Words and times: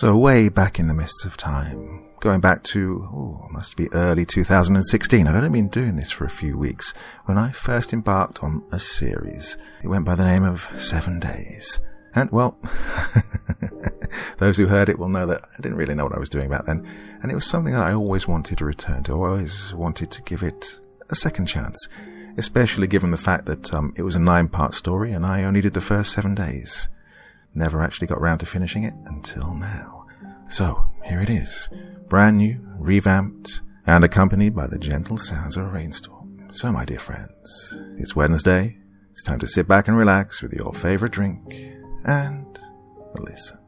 So 0.00 0.16
way 0.16 0.48
back 0.48 0.78
in 0.78 0.88
the 0.88 0.94
mists 0.94 1.26
of 1.26 1.36
time, 1.36 2.06
going 2.20 2.40
back 2.40 2.62
to, 2.72 3.06
oh, 3.12 3.48
must 3.50 3.76
be 3.76 3.92
early 3.92 4.24
2016. 4.24 5.26
I'd 5.26 5.34
only 5.36 5.50
been 5.50 5.68
doing 5.68 5.96
this 5.96 6.10
for 6.10 6.24
a 6.24 6.30
few 6.30 6.56
weeks 6.56 6.94
when 7.26 7.36
I 7.36 7.52
first 7.52 7.92
embarked 7.92 8.42
on 8.42 8.64
a 8.72 8.78
series. 8.78 9.58
It 9.84 9.88
went 9.88 10.06
by 10.06 10.14
the 10.14 10.24
name 10.24 10.42
of 10.42 10.66
Seven 10.74 11.20
Days. 11.20 11.80
And 12.14 12.30
well, 12.30 12.58
those 14.38 14.56
who 14.56 14.68
heard 14.68 14.88
it 14.88 14.98
will 14.98 15.10
know 15.10 15.26
that 15.26 15.42
I 15.42 15.60
didn't 15.60 15.76
really 15.76 15.94
know 15.94 16.04
what 16.04 16.16
I 16.16 16.18
was 16.18 16.30
doing 16.30 16.48
back 16.48 16.64
then. 16.64 16.88
And 17.22 17.30
it 17.30 17.34
was 17.34 17.44
something 17.44 17.74
that 17.74 17.86
I 17.86 17.92
always 17.92 18.26
wanted 18.26 18.56
to 18.56 18.64
return 18.64 19.02
to. 19.02 19.12
I 19.12 19.28
always 19.28 19.74
wanted 19.74 20.10
to 20.12 20.22
give 20.22 20.42
it 20.42 20.80
a 21.10 21.14
second 21.14 21.44
chance, 21.44 21.90
especially 22.38 22.86
given 22.86 23.10
the 23.10 23.18
fact 23.18 23.44
that 23.44 23.74
um, 23.74 23.92
it 23.96 24.02
was 24.02 24.16
a 24.16 24.20
nine 24.20 24.48
part 24.48 24.72
story 24.72 25.12
and 25.12 25.26
I 25.26 25.44
only 25.44 25.60
did 25.60 25.74
the 25.74 25.82
first 25.82 26.12
seven 26.12 26.34
days. 26.34 26.88
Never 27.54 27.82
actually 27.82 28.06
got 28.06 28.20
round 28.20 28.40
to 28.40 28.46
finishing 28.46 28.84
it 28.84 28.94
until 29.06 29.54
now. 29.54 30.06
So, 30.48 30.90
here 31.04 31.20
it 31.20 31.30
is. 31.30 31.68
Brand 32.08 32.38
new, 32.38 32.60
revamped, 32.78 33.62
and 33.86 34.04
accompanied 34.04 34.54
by 34.54 34.66
the 34.66 34.78
gentle 34.78 35.18
sounds 35.18 35.56
of 35.56 35.64
a 35.64 35.68
rainstorm. 35.68 36.48
So, 36.52 36.72
my 36.72 36.84
dear 36.84 36.98
friends, 36.98 37.76
it's 37.96 38.14
Wednesday. 38.14 38.78
It's 39.10 39.22
time 39.22 39.40
to 39.40 39.46
sit 39.46 39.66
back 39.66 39.88
and 39.88 39.96
relax 39.96 40.42
with 40.42 40.52
your 40.52 40.72
favorite 40.72 41.12
drink 41.12 41.54
and 42.04 42.58
listen. 43.14 43.58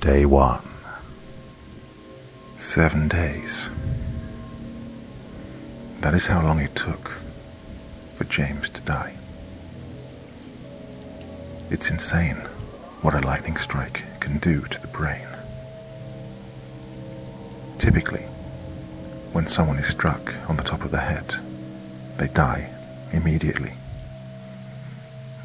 Day 0.00 0.26
one. 0.26 0.62
Seven 2.58 3.08
days. 3.08 3.68
That 6.00 6.14
is 6.14 6.26
how 6.26 6.42
long 6.42 6.60
it 6.60 6.74
took 6.74 7.10
for 8.16 8.24
James 8.24 8.68
to 8.70 8.80
die. 8.80 9.14
It's 11.70 11.90
insane 11.90 12.36
what 13.02 13.14
a 13.14 13.20
lightning 13.20 13.56
strike 13.56 14.02
can 14.20 14.38
do 14.38 14.62
to 14.62 14.80
the 14.80 14.88
brain. 14.88 15.28
Typically, 17.78 18.22
when 19.32 19.46
someone 19.46 19.78
is 19.78 19.86
struck 19.86 20.34
on 20.48 20.56
the 20.56 20.62
top 20.62 20.82
of 20.82 20.90
the 20.90 21.00
head, 21.00 21.36
they 22.16 22.28
die 22.28 22.70
immediately. 23.12 23.74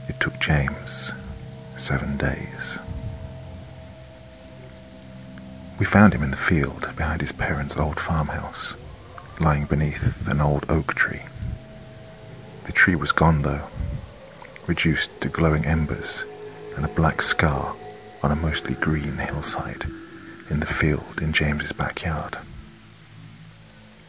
It 0.07 0.19
took 0.19 0.39
James 0.39 1.11
seven 1.77 2.17
days. 2.17 2.79
We 5.77 5.85
found 5.85 6.13
him 6.13 6.23
in 6.23 6.31
the 6.31 6.37
field 6.37 6.87
behind 6.95 7.21
his 7.21 7.31
parents' 7.31 7.75
old 7.75 7.99
farmhouse, 7.99 8.75
lying 9.39 9.65
beneath 9.65 10.27
an 10.27 10.39
old 10.39 10.65
oak 10.69 10.93
tree. 10.93 11.21
The 12.65 12.71
tree 12.71 12.95
was 12.95 13.11
gone, 13.11 13.41
though, 13.41 13.67
reduced 14.67 15.09
to 15.21 15.29
glowing 15.29 15.65
embers 15.65 16.23
and 16.75 16.85
a 16.85 16.89
black 16.89 17.21
scar 17.21 17.75
on 18.23 18.31
a 18.31 18.35
mostly 18.35 18.75
green 18.75 19.17
hillside 19.17 19.85
in 20.49 20.59
the 20.59 20.65
field 20.65 21.19
in 21.21 21.33
James's 21.33 21.71
backyard. 21.71 22.37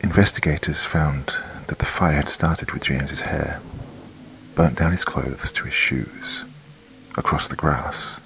Investigators 0.00 0.83
found 0.83 1.33
that 1.69 1.78
the 1.78 1.84
fire 1.86 2.17
had 2.17 2.28
started 2.28 2.72
with 2.72 2.84
James's 2.84 3.22
hair, 3.22 3.61
burnt 4.55 4.78
down 4.78 4.92
his 4.92 5.05
clothes 5.05 5.53
to 5.53 5.64
his 5.64 5.75
shoes, 5.75 6.44
across 7.16 7.48
the 7.48 7.56
grass, 7.56 8.20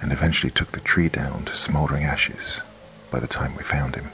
and 0.00 0.12
eventually 0.12 0.50
took 0.50 0.72
the 0.72 0.80
tree 0.80 1.08
down 1.08 1.44
to 1.44 1.54
smouldering 1.54 2.04
ashes 2.04 2.60
by 3.10 3.18
the 3.18 3.26
time 3.26 3.56
we 3.56 3.62
found 3.62 3.96
him. 3.96 4.10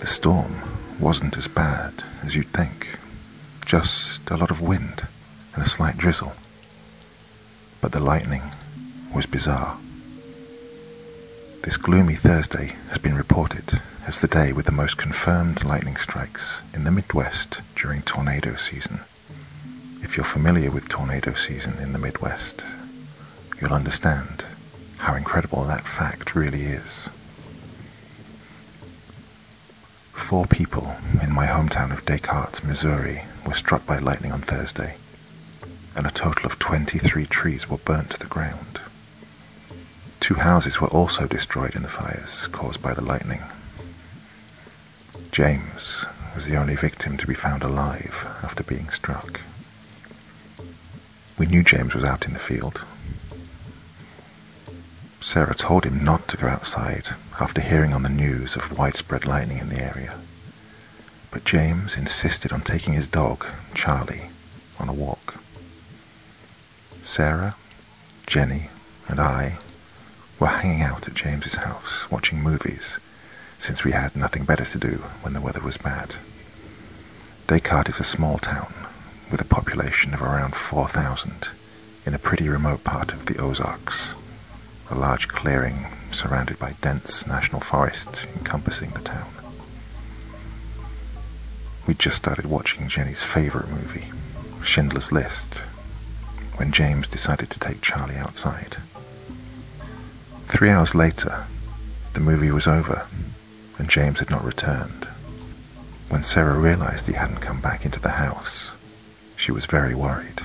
The 0.00 0.06
storm 0.06 0.62
wasn't 1.00 1.36
as 1.38 1.48
bad 1.48 1.92
as 2.22 2.36
you'd 2.36 2.52
think. 2.52 2.98
Just 3.64 4.28
a 4.30 4.36
lot 4.36 4.50
of 4.50 4.60
wind 4.60 5.06
and 5.54 5.64
a 5.64 5.68
slight 5.68 5.96
drizzle. 5.96 6.34
But 7.80 7.92
the 7.92 8.00
lightning 8.00 8.42
was 9.14 9.26
bizarre. 9.26 9.78
This 11.62 11.76
gloomy 11.76 12.14
Thursday 12.14 12.76
has 12.88 12.98
been 12.98 13.16
reported 13.16 13.80
as 14.06 14.20
the 14.20 14.28
day 14.28 14.52
with 14.52 14.66
the 14.66 14.72
most 14.72 14.96
confirmed 14.96 15.64
lightning 15.64 15.96
strikes 15.96 16.60
in 16.74 16.84
the 16.84 16.90
Midwest 16.90 17.60
during 17.76 18.02
tornado 18.02 18.56
season. 18.56 19.00
If 20.02 20.16
you're 20.16 20.24
familiar 20.24 20.70
with 20.70 20.88
tornado 20.88 21.34
season 21.34 21.78
in 21.78 21.92
the 21.92 21.98
Midwest, 21.98 22.64
you'll 23.60 23.72
understand 23.72 24.44
how 24.98 25.14
incredible 25.14 25.64
that 25.64 25.86
fact 25.86 26.34
really 26.34 26.62
is. 26.62 27.08
Four 30.20 30.46
people 30.46 30.96
in 31.20 31.32
my 31.32 31.48
hometown 31.48 31.90
of 31.92 32.04
Descartes, 32.04 32.62
Missouri, 32.62 33.22
were 33.44 33.54
struck 33.54 33.84
by 33.84 33.98
lightning 33.98 34.30
on 34.30 34.42
Thursday, 34.42 34.94
and 35.96 36.06
a 36.06 36.10
total 36.12 36.46
of 36.46 36.56
23 36.60 37.26
trees 37.26 37.68
were 37.68 37.78
burnt 37.78 38.10
to 38.10 38.18
the 38.18 38.26
ground. 38.26 38.80
Two 40.20 40.34
houses 40.34 40.80
were 40.80 40.88
also 40.88 41.26
destroyed 41.26 41.74
in 41.74 41.82
the 41.82 41.88
fires 41.88 42.46
caused 42.48 42.80
by 42.80 42.94
the 42.94 43.02
lightning. 43.02 43.42
James 45.32 46.04
was 46.36 46.46
the 46.46 46.56
only 46.56 46.76
victim 46.76 47.16
to 47.16 47.26
be 47.26 47.34
found 47.34 47.64
alive 47.64 48.24
after 48.44 48.62
being 48.62 48.88
struck. 48.90 49.40
We 51.36 51.46
knew 51.46 51.64
James 51.64 51.92
was 51.92 52.04
out 52.04 52.24
in 52.24 52.34
the 52.34 52.38
field. 52.38 52.82
Sarah 55.20 55.56
told 55.56 55.84
him 55.84 56.04
not 56.04 56.28
to 56.28 56.36
go 56.36 56.46
outside 56.46 57.16
after 57.40 57.62
hearing 57.62 57.94
on 57.94 58.02
the 58.02 58.08
news 58.10 58.54
of 58.54 58.76
widespread 58.76 59.24
lightning 59.24 59.58
in 59.58 59.70
the 59.70 59.82
area. 59.82 60.18
But 61.30 61.44
James 61.44 61.96
insisted 61.96 62.52
on 62.52 62.60
taking 62.60 62.92
his 62.92 63.06
dog, 63.06 63.46
Charlie, 63.74 64.30
on 64.78 64.90
a 64.90 64.92
walk. 64.92 65.42
Sarah, 67.02 67.56
Jenny, 68.26 68.68
and 69.08 69.18
I 69.18 69.56
were 70.38 70.48
hanging 70.48 70.82
out 70.82 71.08
at 71.08 71.14
James's 71.14 71.54
house 71.54 72.10
watching 72.10 72.42
movies 72.42 72.98
since 73.58 73.84
we 73.84 73.92
had 73.92 74.14
nothing 74.14 74.44
better 74.44 74.64
to 74.64 74.78
do 74.78 75.04
when 75.22 75.32
the 75.32 75.40
weather 75.40 75.60
was 75.60 75.76
bad. 75.78 76.16
Descartes 77.46 77.94
is 77.94 78.00
a 78.00 78.04
small 78.04 78.38
town 78.38 78.72
with 79.30 79.40
a 79.40 79.44
population 79.44 80.12
of 80.12 80.22
around 80.22 80.54
4,000 80.54 81.48
in 82.04 82.14
a 82.14 82.18
pretty 82.18 82.48
remote 82.48 82.84
part 82.84 83.12
of 83.12 83.26
the 83.26 83.38
Ozarks, 83.38 84.14
a 84.90 84.94
large 84.94 85.28
clearing 85.28 85.86
surrounded 86.10 86.58
by 86.58 86.74
dense 86.82 87.26
national 87.26 87.60
forest 87.60 88.26
encompassing 88.36 88.90
the 88.90 89.00
town. 89.00 89.30
We'd 91.86 91.98
just 91.98 92.16
started 92.16 92.46
watching 92.46 92.88
Jenny's 92.88 93.22
favorite 93.22 93.68
movie, 93.68 94.10
Schindler's 94.64 95.12
List, 95.12 95.46
when 96.56 96.72
James 96.72 97.06
decided 97.06 97.50
to 97.50 97.60
take 97.60 97.80
Charlie 97.80 98.16
outside. 98.16 98.78
Three 100.48 100.70
hours 100.70 100.94
later, 100.94 101.44
the 102.14 102.20
movie 102.20 102.50
was 102.50 102.66
over 102.66 103.06
and 103.78 103.88
James 103.88 104.18
had 104.18 104.30
not 104.30 104.44
returned. 104.44 105.04
When 106.08 106.24
Sarah 106.24 106.58
realized 106.58 107.06
he 107.06 107.12
hadn't 107.12 107.40
come 107.40 107.60
back 107.60 107.84
into 107.84 108.00
the 108.00 108.10
house, 108.10 108.72
she 109.36 109.52
was 109.52 109.64
very 109.66 109.94
worried. 109.94 110.40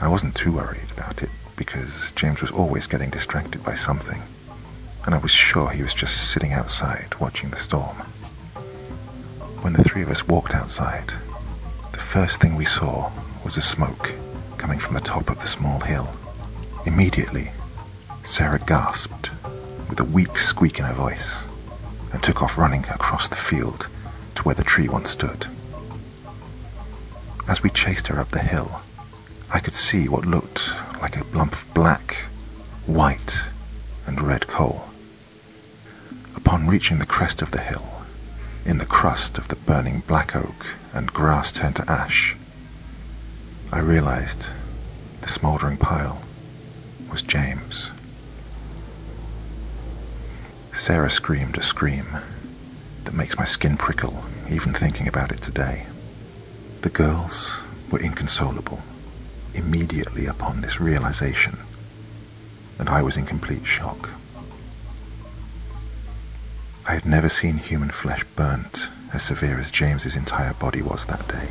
I 0.00 0.08
wasn't 0.08 0.34
too 0.34 0.52
worried 0.52 0.90
about 0.96 1.22
it 1.22 1.30
because 1.56 2.12
James 2.12 2.40
was 2.40 2.50
always 2.50 2.86
getting 2.86 3.10
distracted 3.10 3.62
by 3.62 3.74
something, 3.74 4.22
and 5.04 5.14
I 5.14 5.18
was 5.18 5.30
sure 5.30 5.70
he 5.70 5.82
was 5.82 5.94
just 5.94 6.30
sitting 6.30 6.52
outside 6.52 7.14
watching 7.20 7.50
the 7.50 7.56
storm. 7.56 7.96
When 9.62 9.72
the 9.72 9.84
three 9.84 10.02
of 10.02 10.10
us 10.10 10.26
walked 10.26 10.54
outside, 10.54 11.12
the 11.92 11.98
first 11.98 12.40
thing 12.40 12.54
we 12.54 12.64
saw 12.64 13.10
was 13.44 13.56
a 13.56 13.62
smoke 13.62 14.12
coming 14.58 14.78
from 14.78 14.94
the 14.94 15.00
top 15.00 15.30
of 15.30 15.40
the 15.40 15.46
small 15.46 15.80
hill. 15.80 16.08
Immediately, 16.86 17.50
Sarah 18.24 18.58
gasped 18.58 19.30
with 19.88 20.00
a 20.00 20.04
weak 20.04 20.38
squeak 20.38 20.78
in 20.78 20.84
her 20.84 20.94
voice 20.94 21.42
and 22.12 22.22
took 22.22 22.42
off 22.42 22.58
running 22.58 22.84
across 22.86 23.28
the 23.28 23.36
field 23.36 23.86
to 24.34 24.42
where 24.42 24.54
the 24.54 24.64
tree 24.64 24.88
once 24.88 25.10
stood. 25.10 25.46
As 27.46 27.62
we 27.62 27.70
chased 27.70 28.06
her 28.08 28.18
up 28.18 28.30
the 28.30 28.38
hill, 28.38 28.80
I 29.50 29.60
could 29.60 29.74
see 29.74 30.08
what 30.08 30.24
looked 30.24 30.70
like 31.04 31.18
a 31.18 31.36
lump 31.36 31.52
of 31.52 31.74
black, 31.74 32.16
white, 32.86 33.34
and 34.06 34.22
red 34.22 34.46
coal. 34.46 34.84
Upon 36.34 36.66
reaching 36.66 36.96
the 36.96 37.04
crest 37.04 37.42
of 37.42 37.50
the 37.50 37.60
hill, 37.60 37.86
in 38.64 38.78
the 38.78 38.86
crust 38.86 39.36
of 39.36 39.48
the 39.48 39.56
burning 39.56 40.02
black 40.06 40.34
oak 40.34 40.66
and 40.94 41.12
grass 41.12 41.52
turned 41.52 41.76
to 41.76 41.90
ash, 41.90 42.34
I 43.70 43.80
realized 43.80 44.46
the 45.20 45.28
smouldering 45.28 45.76
pile 45.76 46.22
was 47.12 47.20
James. 47.20 47.90
Sarah 50.72 51.10
screamed 51.10 51.58
a 51.58 51.62
scream 51.62 52.06
that 53.04 53.12
makes 53.12 53.36
my 53.36 53.44
skin 53.44 53.76
prickle 53.76 54.24
even 54.48 54.72
thinking 54.72 55.06
about 55.06 55.32
it 55.32 55.42
today. 55.42 55.84
The 56.80 56.88
girls 56.88 57.56
were 57.90 58.00
inconsolable 58.00 58.80
immediately 59.54 60.26
upon 60.26 60.60
this 60.60 60.80
realization, 60.80 61.58
and 62.78 62.88
I 62.88 63.02
was 63.02 63.16
in 63.16 63.24
complete 63.26 63.64
shock. 63.64 64.10
I 66.86 66.94
had 66.94 67.06
never 67.06 67.28
seen 67.28 67.58
human 67.58 67.90
flesh 67.90 68.24
burnt 68.36 68.88
as 69.12 69.22
severe 69.22 69.58
as 69.58 69.70
James's 69.70 70.16
entire 70.16 70.52
body 70.54 70.82
was 70.82 71.06
that 71.06 71.26
day. 71.28 71.48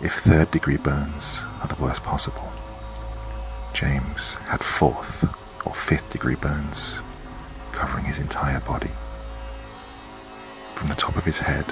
if 0.00 0.18
third 0.20 0.50
degree 0.50 0.76
burns 0.76 1.40
are 1.60 1.68
the 1.68 1.80
worst 1.80 2.02
possible, 2.02 2.52
James 3.72 4.34
had 4.34 4.62
fourth 4.62 5.24
or 5.64 5.74
fifth 5.74 6.10
degree 6.10 6.34
burns 6.34 6.98
covering 7.72 8.04
his 8.04 8.18
entire 8.18 8.60
body. 8.60 8.90
From 10.74 10.88
the 10.88 10.94
top 10.94 11.16
of 11.16 11.24
his 11.24 11.38
head 11.38 11.66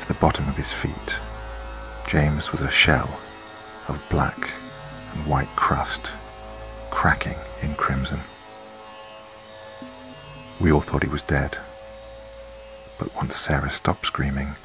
to 0.00 0.08
the 0.08 0.14
bottom 0.14 0.48
of 0.48 0.56
his 0.56 0.72
feet, 0.72 1.18
James 2.06 2.50
was 2.50 2.62
a 2.62 2.70
shell 2.70 3.20
of 3.88 4.02
black 4.10 4.50
and 5.14 5.26
white 5.26 5.54
crust 5.56 6.02
cracking 6.90 7.36
in 7.62 7.74
crimson. 7.74 8.20
We 10.60 10.72
all 10.72 10.80
thought 10.80 11.02
he 11.02 11.08
was 11.08 11.22
dead, 11.22 11.56
but 12.98 13.14
once 13.14 13.36
Sarah 13.36 13.70
stopped 13.70 14.06
screaming, 14.06 14.56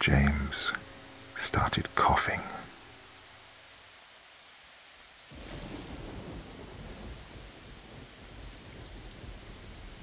James 0.00 0.72
started 1.36 1.94
coughing. 1.94 2.40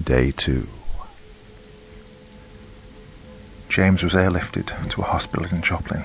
Day 0.04 0.31
2 0.31 0.68
James 3.69 4.04
was 4.04 4.13
airlifted 4.13 4.89
to 4.92 5.01
a 5.01 5.06
hospital 5.06 5.48
in 5.48 5.62
Joplin, 5.62 6.04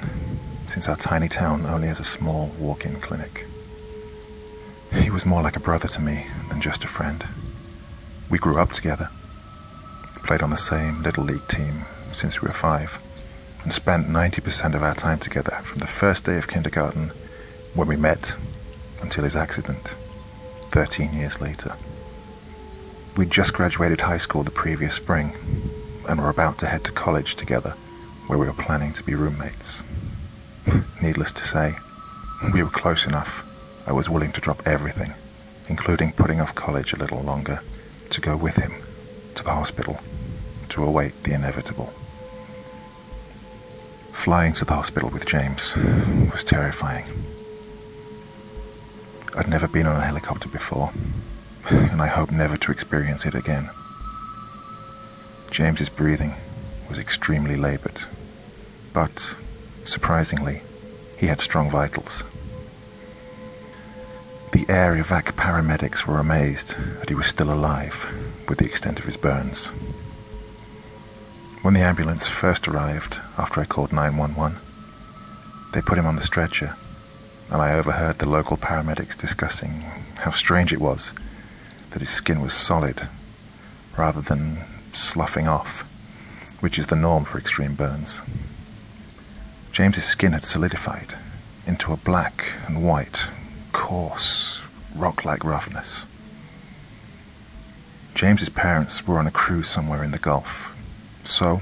since 0.71 0.89
our 0.89 0.97
tiny 0.97 1.29
town 1.29 1.67
only 1.67 1.89
has 1.89 1.99
a 1.99 2.05
small 2.05 2.47
walk-in 2.59 3.01
clinic. 3.01 3.45
He 4.93 5.11
was 5.11 5.27
more 5.27 5.43
like 5.43 5.57
a 5.57 5.61
brother 5.61 5.89
to 5.89 6.01
me 6.01 6.27
than 6.49 6.61
just 6.61 6.85
a 6.85 6.89
friend. 6.89 7.27
We 8.31 8.39
grew 8.39 8.57
up 8.61 8.73
together, 8.73 9.11
played 10.25 10.43
on 10.43 10.51
the 10.51 10.57
same 10.57 11.03
little 11.03 11.25
league 11.25 11.49
team 11.49 11.87
since 12.13 12.41
we 12.41 12.47
were 12.47 12.55
five, 12.55 13.01
and 13.65 13.73
spent 13.73 14.09
90% 14.09 14.75
of 14.75 14.85
our 14.85 14.95
time 14.95 15.19
together 15.19 15.59
from 15.65 15.81
the 15.81 15.89
first 15.89 16.25
day 16.25 16.39
of 16.39 16.47
kindergarten 16.47 17.11
when 17.75 17.89
we 17.89 17.97
met 17.97 18.35
until 19.03 19.25
his 19.25 19.35
accident, 19.35 19.95
13 20.71 21.13
years 21.13 21.41
later. 21.41 21.75
We'd 23.17 23.31
just 23.31 23.55
graduated 23.55 24.03
high 24.03 24.19
school 24.19 24.45
the 24.45 24.53
previous 24.53 24.95
spring 24.95 25.35
and 26.09 26.21
were 26.21 26.31
about 26.31 26.59
to 26.59 26.67
head 26.67 26.85
to 26.85 26.93
college 26.93 27.35
together, 27.35 27.75
where 28.29 28.39
we 28.39 28.47
were 28.47 28.53
planning 28.53 28.93
to 28.93 29.03
be 29.03 29.17
roommates. 29.17 29.83
Needless 31.03 31.33
to 31.33 31.45
say, 31.45 31.77
we 32.53 32.63
were 32.63 32.71
close 32.71 33.07
enough. 33.07 33.47
I 33.87 33.93
was 33.93 34.09
willing 34.09 34.33
to 34.33 34.41
drop 34.41 34.67
everything, 34.67 35.15
including 35.69 36.13
putting 36.13 36.41
off 36.41 36.55
college 36.55 36.93
a 36.93 36.97
little 36.97 37.23
longer, 37.23 37.61
to 38.11 38.21
go 38.21 38.37
with 38.37 38.57
him 38.57 38.73
to 39.35 39.45
the 39.45 39.51
hospital 39.51 40.01
to 40.71 40.85
await 40.85 41.23
the 41.25 41.33
inevitable. 41.33 41.93
Flying 44.13 44.53
to 44.55 44.65
the 44.65 44.75
hospital 44.75 45.11
with 45.11 45.27
James 45.27 45.75
was 46.33 46.45
terrifying. 46.45 47.07
I'd 49.37 49.49
never 49.49 49.69
been 49.69 49.87
on 49.87 49.97
a 49.97 50.05
helicopter 50.05 50.49
before, 50.49 50.93
and 51.71 52.03
I 52.03 52.07
hope 52.07 52.31
never 52.31 52.57
to 52.57 52.73
experience 52.73 53.25
it 53.25 53.35
again. 53.35 53.71
James's 55.51 55.89
breathing 55.89 56.35
was 56.89 56.99
extremely 56.99 57.57
labored, 57.57 58.03
but 58.93 59.35
surprisingly, 59.91 60.63
he 61.17 61.27
had 61.27 61.41
strong 61.41 61.71
vitals. 61.71 62.23
The 64.53 64.65
air 64.69 64.95
evac 64.97 65.33
paramedics 65.35 66.07
were 66.07 66.19
amazed 66.19 66.75
that 67.01 67.09
he 67.09 67.15
was 67.15 67.27
still 67.27 67.53
alive 67.53 68.07
with 68.49 68.59
the 68.59 68.65
extent 68.65 68.99
of 68.99 69.05
his 69.05 69.17
burns. 69.17 69.67
When 71.63 71.75
the 71.75 71.81
ambulance 71.81 72.27
first 72.27 72.67
arrived 72.67 73.19
after 73.37 73.61
I 73.61 73.67
called 73.67 73.93
911, 73.93 74.59
they 75.73 75.83
put 75.83 75.99
him 75.99 76.07
on 76.07 76.17
the 76.17 76.25
stretcher, 76.25 76.75
and 77.51 77.61
I 77.61 77.75
overheard 77.75 78.19
the 78.19 78.29
local 78.29 78.57
paramedics 78.57 79.19
discussing 79.19 79.85
how 80.17 80.31
strange 80.31 80.73
it 80.73 80.81
was 80.81 81.13
that 81.91 82.01
his 82.01 82.11
skin 82.11 82.41
was 82.41 82.55
solid 82.55 83.09
rather 83.97 84.21
than 84.21 84.59
sloughing 84.93 85.49
off, 85.49 85.83
which 86.61 86.79
is 86.79 86.87
the 86.87 86.97
norm 86.97 87.25
for 87.25 87.39
extreme 87.39 87.75
burns. 87.75 88.21
James's 89.73 90.05
skin 90.05 90.33
had 90.33 90.45
solidified 90.45 91.15
into 91.67 91.93
a 91.93 91.97
black 91.97 92.45
and 92.67 92.85
white, 92.85 93.23
coarse, 93.73 94.63
rock-like 94.95 95.45
roughness. 95.45 96.05
James's 98.15 98.49
parents 98.49 99.07
were 99.07 99.19
on 99.19 99.27
a 99.27 99.31
cruise 99.31 99.69
somewhere 99.69 100.03
in 100.03 100.11
the 100.11 100.19
Gulf 100.19 100.71
so, 101.25 101.61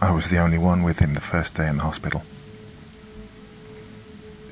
I 0.00 0.10
was 0.10 0.28
the 0.28 0.38
only 0.38 0.58
one 0.58 0.82
with 0.82 0.98
him 0.98 1.14
the 1.14 1.20
first 1.20 1.54
day 1.54 1.68
in 1.68 1.78
the 1.78 1.82
hospital. 1.82 2.22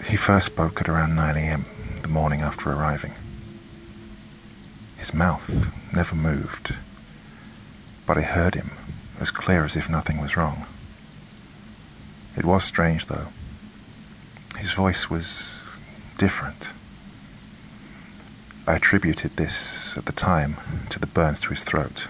He 0.08 0.16
first 0.16 0.46
spoke 0.46 0.80
at 0.80 0.88
around 0.88 1.14
9 1.14 1.36
a.m. 1.36 1.66
the 2.02 2.08
morning 2.08 2.40
after 2.40 2.70
arriving. 2.70 3.14
His 4.96 5.12
mouth 5.12 5.50
never 5.92 6.14
moved, 6.14 6.74
but 8.06 8.16
I 8.16 8.22
heard 8.22 8.54
him 8.54 8.70
as 9.20 9.30
clear 9.30 9.64
as 9.64 9.76
if 9.76 9.90
nothing 9.90 10.20
was 10.20 10.36
wrong. 10.36 10.66
It 12.36 12.44
was 12.44 12.64
strange, 12.64 13.06
though. 13.06 13.28
His 14.58 14.72
voice 14.72 15.08
was 15.08 15.60
different. 16.18 16.70
I 18.66 18.76
attributed 18.76 19.36
this 19.36 19.94
at 19.96 20.06
the 20.06 20.12
time 20.12 20.56
to 20.90 20.98
the 20.98 21.06
burns 21.06 21.38
to 21.40 21.50
his 21.50 21.62
throat. 21.62 22.06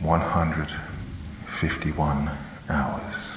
151 0.00 2.30
hours. 2.68 3.34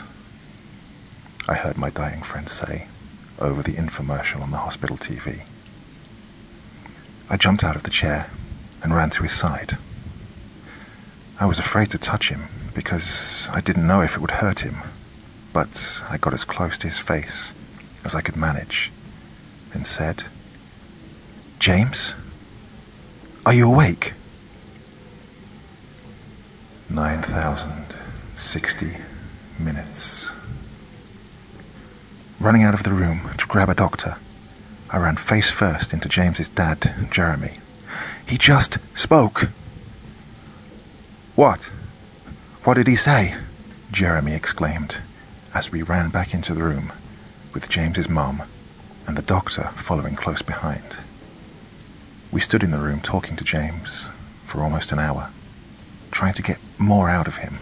I 1.47 1.53
heard 1.53 1.77
my 1.77 1.89
dying 1.89 2.23
friend 2.23 2.49
say 2.49 2.87
over 3.39 3.61
the 3.61 3.73
infomercial 3.73 4.41
on 4.41 4.51
the 4.51 4.57
hospital 4.57 4.97
TV. 4.97 5.41
I 7.29 7.37
jumped 7.37 7.63
out 7.63 7.75
of 7.75 7.83
the 7.83 7.89
chair 7.89 8.29
and 8.81 8.95
ran 8.95 9.09
to 9.11 9.23
his 9.23 9.33
side. 9.33 9.77
I 11.39 11.45
was 11.45 11.59
afraid 11.59 11.91
to 11.91 11.97
touch 11.97 12.29
him 12.29 12.47
because 12.77 13.49
I 13.51 13.59
didn't 13.59 13.85
know 13.87 14.01
if 14.01 14.13
it 14.13 14.19
would 14.19 14.29
hurt 14.29 14.59
him, 14.59 14.77
but 15.51 16.03
I 16.11 16.17
got 16.17 16.35
as 16.35 16.43
close 16.43 16.77
to 16.77 16.87
his 16.87 16.99
face 16.99 17.51
as 18.05 18.13
I 18.13 18.21
could 18.21 18.37
manage 18.37 18.91
and 19.73 19.87
said, 19.87 20.25
James, 21.57 22.13
are 23.47 23.53
you 23.55 23.65
awake? 23.65 24.13
9,060 26.91 28.97
minutes. 29.57 30.29
Running 32.39 32.61
out 32.61 32.75
of 32.75 32.83
the 32.83 32.93
room 32.93 33.31
to 33.39 33.47
grab 33.47 33.69
a 33.69 33.73
doctor, 33.73 34.17
I 34.91 34.99
ran 34.99 35.17
face 35.17 35.49
first 35.49 35.93
into 35.93 36.07
James's 36.07 36.49
dad, 36.49 37.07
Jeremy. 37.09 37.57
He 38.27 38.37
just 38.37 38.77
spoke. 38.93 39.49
What? 41.35 41.71
What 42.67 42.73
did 42.73 42.87
he 42.87 42.97
say? 42.97 43.33
Jeremy 43.93 44.33
exclaimed 44.33 44.97
as 45.53 45.71
we 45.71 45.83
ran 45.83 46.09
back 46.09 46.33
into 46.33 46.53
the 46.53 46.63
room 46.63 46.91
with 47.53 47.69
James's 47.69 48.09
mum 48.09 48.43
and 49.07 49.15
the 49.15 49.21
doctor 49.21 49.69
following 49.77 50.17
close 50.17 50.41
behind. 50.41 50.97
We 52.29 52.41
stood 52.41 52.63
in 52.63 52.71
the 52.71 52.77
room 52.77 52.99
talking 52.99 53.37
to 53.37 53.45
James 53.45 54.09
for 54.45 54.61
almost 54.61 54.91
an 54.91 54.99
hour 54.99 55.29
trying 56.11 56.33
to 56.33 56.41
get 56.41 56.57
more 56.77 57.09
out 57.09 57.25
of 57.25 57.37
him. 57.37 57.59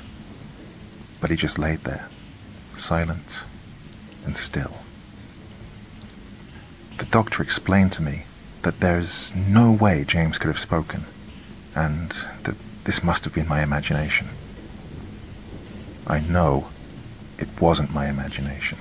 But 1.21 1.29
he 1.29 1.35
just 1.35 1.59
laid 1.59 1.81
there, 1.81 2.07
silent 2.75 3.41
and 4.25 4.35
still. 4.35 4.77
The 6.97 7.05
doctor 7.05 7.43
explained 7.43 7.91
to 7.91 8.01
me 8.01 8.23
that 8.63 8.79
there's 8.79 9.31
no 9.35 9.71
way 9.71 10.03
James 10.03 10.39
could 10.39 10.47
have 10.47 10.57
spoken, 10.57 11.03
and 11.75 12.09
that 12.41 12.55
this 12.85 13.03
must 13.03 13.23
have 13.23 13.35
been 13.35 13.47
my 13.47 13.61
imagination. 13.61 14.29
I 16.07 16.19
know 16.19 16.67
it 17.39 17.47
wasn't 17.59 17.93
my 17.93 18.07
imagination. 18.07 18.77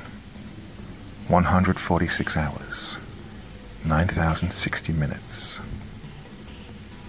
146 1.28 2.37
hours, 2.37 2.99
9,060 3.85 4.93
minutes. 4.93 5.61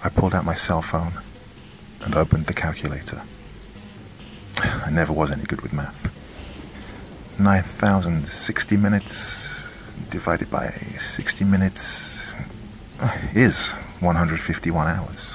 I 0.03 0.09
pulled 0.09 0.33
out 0.33 0.45
my 0.45 0.55
cell 0.55 0.81
phone 0.81 1.13
and 2.01 2.15
opened 2.15 2.45
the 2.45 2.53
calculator. 2.53 3.23
I 4.59 4.89
never 4.89 5.11
was 5.11 5.31
any 5.31 5.43
good 5.43 5.61
with 5.61 5.73
math. 5.73 6.11
9,060 7.37 8.77
minutes 8.77 9.49
divided 10.09 10.49
by 10.49 10.69
60 10.69 11.43
minutes 11.43 12.23
is 13.33 13.71
151 13.99 14.87
hours. 14.87 15.33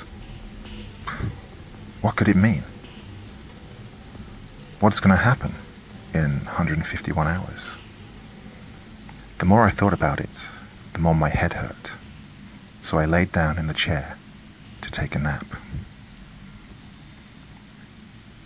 What 2.01 2.17
could 2.17 2.29
it 2.29 2.37
mean? 2.37 2.63
What's 4.81 4.99
going 4.99 5.15
to 5.15 5.23
happen 5.23 5.57
in 6.15 6.47
151 6.47 7.29
hours? 7.29 7.73
The 9.39 9.45
more 9.45 9.65
I 9.65 9.71
thought 9.71 9.93
about 9.93 10.21
it, 10.21 10.31
the 10.95 10.99
more 10.99 11.15
my 11.15 11.29
head 11.29 11.53
hurt. 11.53 11.91
So 12.83 12.97
I 12.97 13.05
laid 13.05 13.31
down 13.31 13.59
in 13.59 13.67
the 13.67 13.75
chair 13.75 14.17
to 14.81 14.91
take 14.91 15.15
a 15.15 15.19
nap. 15.19 15.45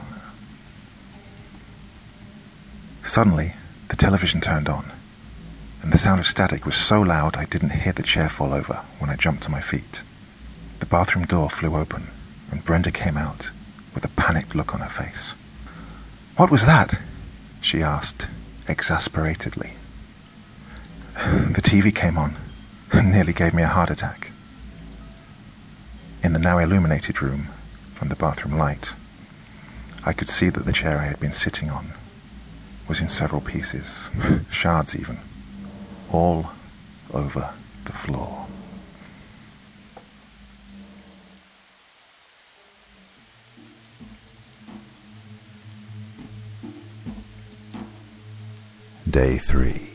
Suddenly, 3.04 3.54
the 3.88 3.96
television 3.96 4.40
turned 4.40 4.68
on, 4.68 4.92
and 5.82 5.92
the 5.92 5.98
sound 5.98 6.20
of 6.20 6.26
static 6.26 6.64
was 6.64 6.76
so 6.76 7.00
loud 7.00 7.36
I 7.36 7.46
didn't 7.46 7.70
hear 7.70 7.92
the 7.92 8.04
chair 8.04 8.28
fall 8.28 8.54
over 8.54 8.82
when 9.00 9.10
I 9.10 9.16
jumped 9.16 9.42
to 9.44 9.50
my 9.50 9.60
feet. 9.60 10.02
The 10.78 10.86
bathroom 10.86 11.26
door 11.26 11.50
flew 11.50 11.76
open, 11.76 12.06
and 12.52 12.64
Brenda 12.64 12.92
came 12.92 13.16
out 13.16 13.50
with 13.92 14.04
a 14.04 14.08
panicked 14.08 14.54
look 14.54 14.72
on 14.72 14.80
her 14.80 14.88
face. 14.88 15.32
What 16.36 16.50
was 16.50 16.64
that? 16.66 17.00
she 17.60 17.82
asked, 17.82 18.26
exasperatedly. 18.68 19.72
The 21.16 21.62
TV 21.62 21.94
came 21.94 22.18
on 22.18 22.36
and 22.98 23.10
nearly 23.12 23.32
gave 23.32 23.54
me 23.54 23.62
a 23.62 23.68
heart 23.68 23.90
attack. 23.90 24.30
In 26.22 26.32
the 26.32 26.38
now 26.38 26.58
illuminated 26.58 27.20
room, 27.20 27.48
from 27.94 28.08
the 28.08 28.16
bathroom 28.16 28.56
light, 28.56 28.90
I 30.04 30.12
could 30.12 30.28
see 30.28 30.48
that 30.50 30.64
the 30.64 30.72
chair 30.72 30.98
I 30.98 31.06
had 31.06 31.20
been 31.20 31.32
sitting 31.32 31.70
on 31.70 31.92
was 32.88 33.00
in 33.00 33.08
several 33.08 33.40
pieces, 33.40 34.08
shards 34.50 34.94
even, 34.94 35.18
all 36.12 36.50
over 37.12 37.50
the 37.84 37.92
floor. 37.92 38.46
Day 49.08 49.38
3 49.38 49.93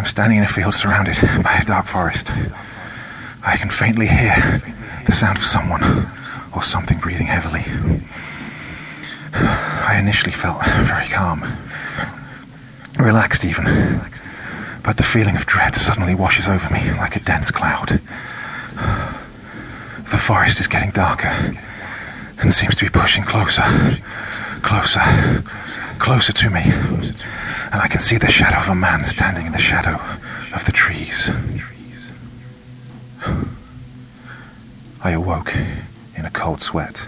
I'm 0.00 0.06
standing 0.06 0.38
in 0.38 0.44
a 0.44 0.48
field 0.48 0.74
surrounded 0.74 1.14
by 1.42 1.58
a 1.60 1.64
dark 1.66 1.86
forest. 1.86 2.30
I 3.44 3.58
can 3.58 3.68
faintly 3.68 4.06
hear 4.06 4.62
the 5.04 5.12
sound 5.12 5.36
of 5.36 5.44
someone 5.44 6.08
or 6.56 6.62
something 6.62 6.98
breathing 6.98 7.26
heavily. 7.26 7.66
I 9.34 9.98
initially 9.98 10.32
felt 10.32 10.64
very 10.64 11.06
calm, 11.08 11.44
relaxed 12.98 13.44
even, 13.44 14.00
but 14.82 14.96
the 14.96 15.02
feeling 15.02 15.36
of 15.36 15.44
dread 15.44 15.76
suddenly 15.76 16.14
washes 16.14 16.48
over 16.48 16.72
me 16.72 16.92
like 16.92 17.14
a 17.14 17.20
dense 17.20 17.50
cloud. 17.50 18.00
The 18.76 20.16
forest 20.16 20.60
is 20.60 20.66
getting 20.66 20.92
darker 20.92 21.60
and 22.38 22.54
seems 22.54 22.74
to 22.76 22.86
be 22.86 22.90
pushing 22.90 23.24
closer, 23.24 23.98
closer, 24.62 25.44
closer 25.98 26.32
to 26.32 26.48
me. 26.48 26.62
And 27.72 27.80
I 27.80 27.88
can 27.88 28.00
see 28.00 28.18
the 28.18 28.30
shadow 28.30 28.56
of 28.58 28.68
a 28.68 28.74
man 28.74 29.04
standing 29.04 29.46
in 29.46 29.52
the 29.52 29.58
shadow 29.58 30.00
of 30.52 30.64
the 30.64 30.72
trees. 30.72 31.30
I 35.02 35.12
awoke 35.12 35.54
in 36.16 36.24
a 36.26 36.30
cold 36.30 36.62
sweat 36.62 37.02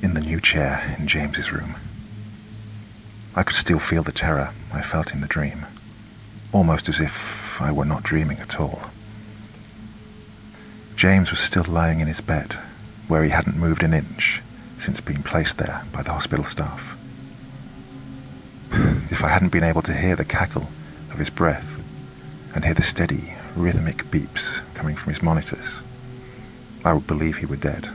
in 0.00 0.14
the 0.14 0.20
new 0.20 0.40
chair 0.40 0.94
in 0.98 1.08
James's 1.08 1.52
room. 1.52 1.74
I 3.34 3.42
could 3.42 3.56
still 3.56 3.80
feel 3.80 4.02
the 4.02 4.12
terror 4.12 4.52
I 4.72 4.82
felt 4.82 5.12
in 5.12 5.20
the 5.20 5.26
dream, 5.26 5.66
almost 6.52 6.88
as 6.88 7.00
if 7.00 7.60
I 7.60 7.72
were 7.72 7.84
not 7.84 8.04
dreaming 8.04 8.38
at 8.38 8.60
all. 8.60 8.90
James 10.96 11.30
was 11.30 11.40
still 11.40 11.64
lying 11.64 12.00
in 12.00 12.08
his 12.08 12.20
bed, 12.20 12.52
where 13.08 13.24
he 13.24 13.30
hadn't 13.30 13.56
moved 13.56 13.82
an 13.82 13.92
inch 13.92 14.40
since 14.78 15.00
being 15.00 15.22
placed 15.22 15.58
there 15.58 15.84
by 15.92 16.02
the 16.02 16.12
hospital 16.12 16.44
staff. 16.44 16.97
If 19.10 19.24
I 19.24 19.28
hadn't 19.28 19.48
been 19.50 19.64
able 19.64 19.82
to 19.82 19.94
hear 19.94 20.16
the 20.16 20.24
cackle 20.24 20.68
of 21.10 21.18
his 21.18 21.30
breath 21.30 21.66
and 22.54 22.64
hear 22.64 22.74
the 22.74 22.82
steady, 22.82 23.34
rhythmic 23.56 24.04
beeps 24.10 24.60
coming 24.74 24.96
from 24.96 25.12
his 25.12 25.22
monitors, 25.22 25.78
I 26.84 26.92
would 26.92 27.06
believe 27.06 27.36
he 27.38 27.46
were 27.46 27.56
dead. 27.56 27.88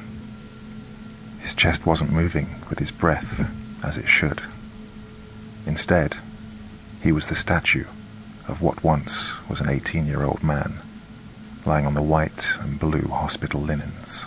His 1.39 1.53
chest 1.53 1.85
wasn't 1.85 2.11
moving 2.11 2.61
with 2.69 2.79
his 2.79 2.91
breath 2.91 3.47
as 3.83 3.97
it 3.97 4.07
should. 4.07 4.41
Instead, 5.65 6.17
he 7.01 7.11
was 7.11 7.27
the 7.27 7.35
statue 7.35 7.85
of 8.47 8.61
what 8.61 8.83
once 8.83 9.33
was 9.47 9.61
an 9.61 9.69
18 9.69 10.05
year 10.05 10.23
old 10.23 10.43
man 10.43 10.79
lying 11.65 11.85
on 11.85 11.93
the 11.93 12.01
white 12.01 12.47
and 12.59 12.79
blue 12.79 13.07
hospital 13.07 13.61
linens. 13.61 14.25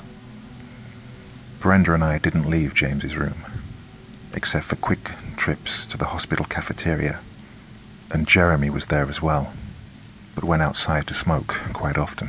Brenda 1.61 1.93
and 1.95 2.05
I 2.05 2.19
didn't 2.19 2.49
leave 2.49 2.75
James's 2.75 3.17
room, 3.17 3.45
except 4.37 4.67
for 4.67 4.77
quick 4.77 5.11
trips 5.37 5.87
to 5.87 5.97
the 5.97 6.05
hospital 6.05 6.45
cafeteria, 6.45 7.19
and 8.11 8.29
Jeremy 8.29 8.71
was 8.71 8.87
there 8.87 9.09
as 9.09 9.21
well, 9.21 9.53
but 10.35 10.45
went 10.45 10.63
outside 10.63 11.07
to 11.09 11.15
smoke 11.15 11.57
quite 11.73 11.97
often. 11.97 12.29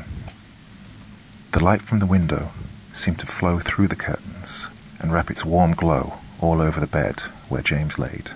The 1.52 1.64
light 1.64 1.82
from 1.82 2.00
the 2.00 2.06
window 2.06 2.50
seemed 2.94 3.20
to 3.20 3.28
flow 3.28 3.60
through 3.60 3.90
the 3.90 3.96
curtains 3.96 4.68
and 5.00 5.12
wrap 5.12 5.30
its 5.30 5.46
warm 5.46 5.74
glow 5.74 6.14
all 6.40 6.62
over 6.62 6.80
the 6.80 6.88
bed 6.88 7.20
where 7.50 7.62
James 7.62 8.00
laid, 8.00 8.32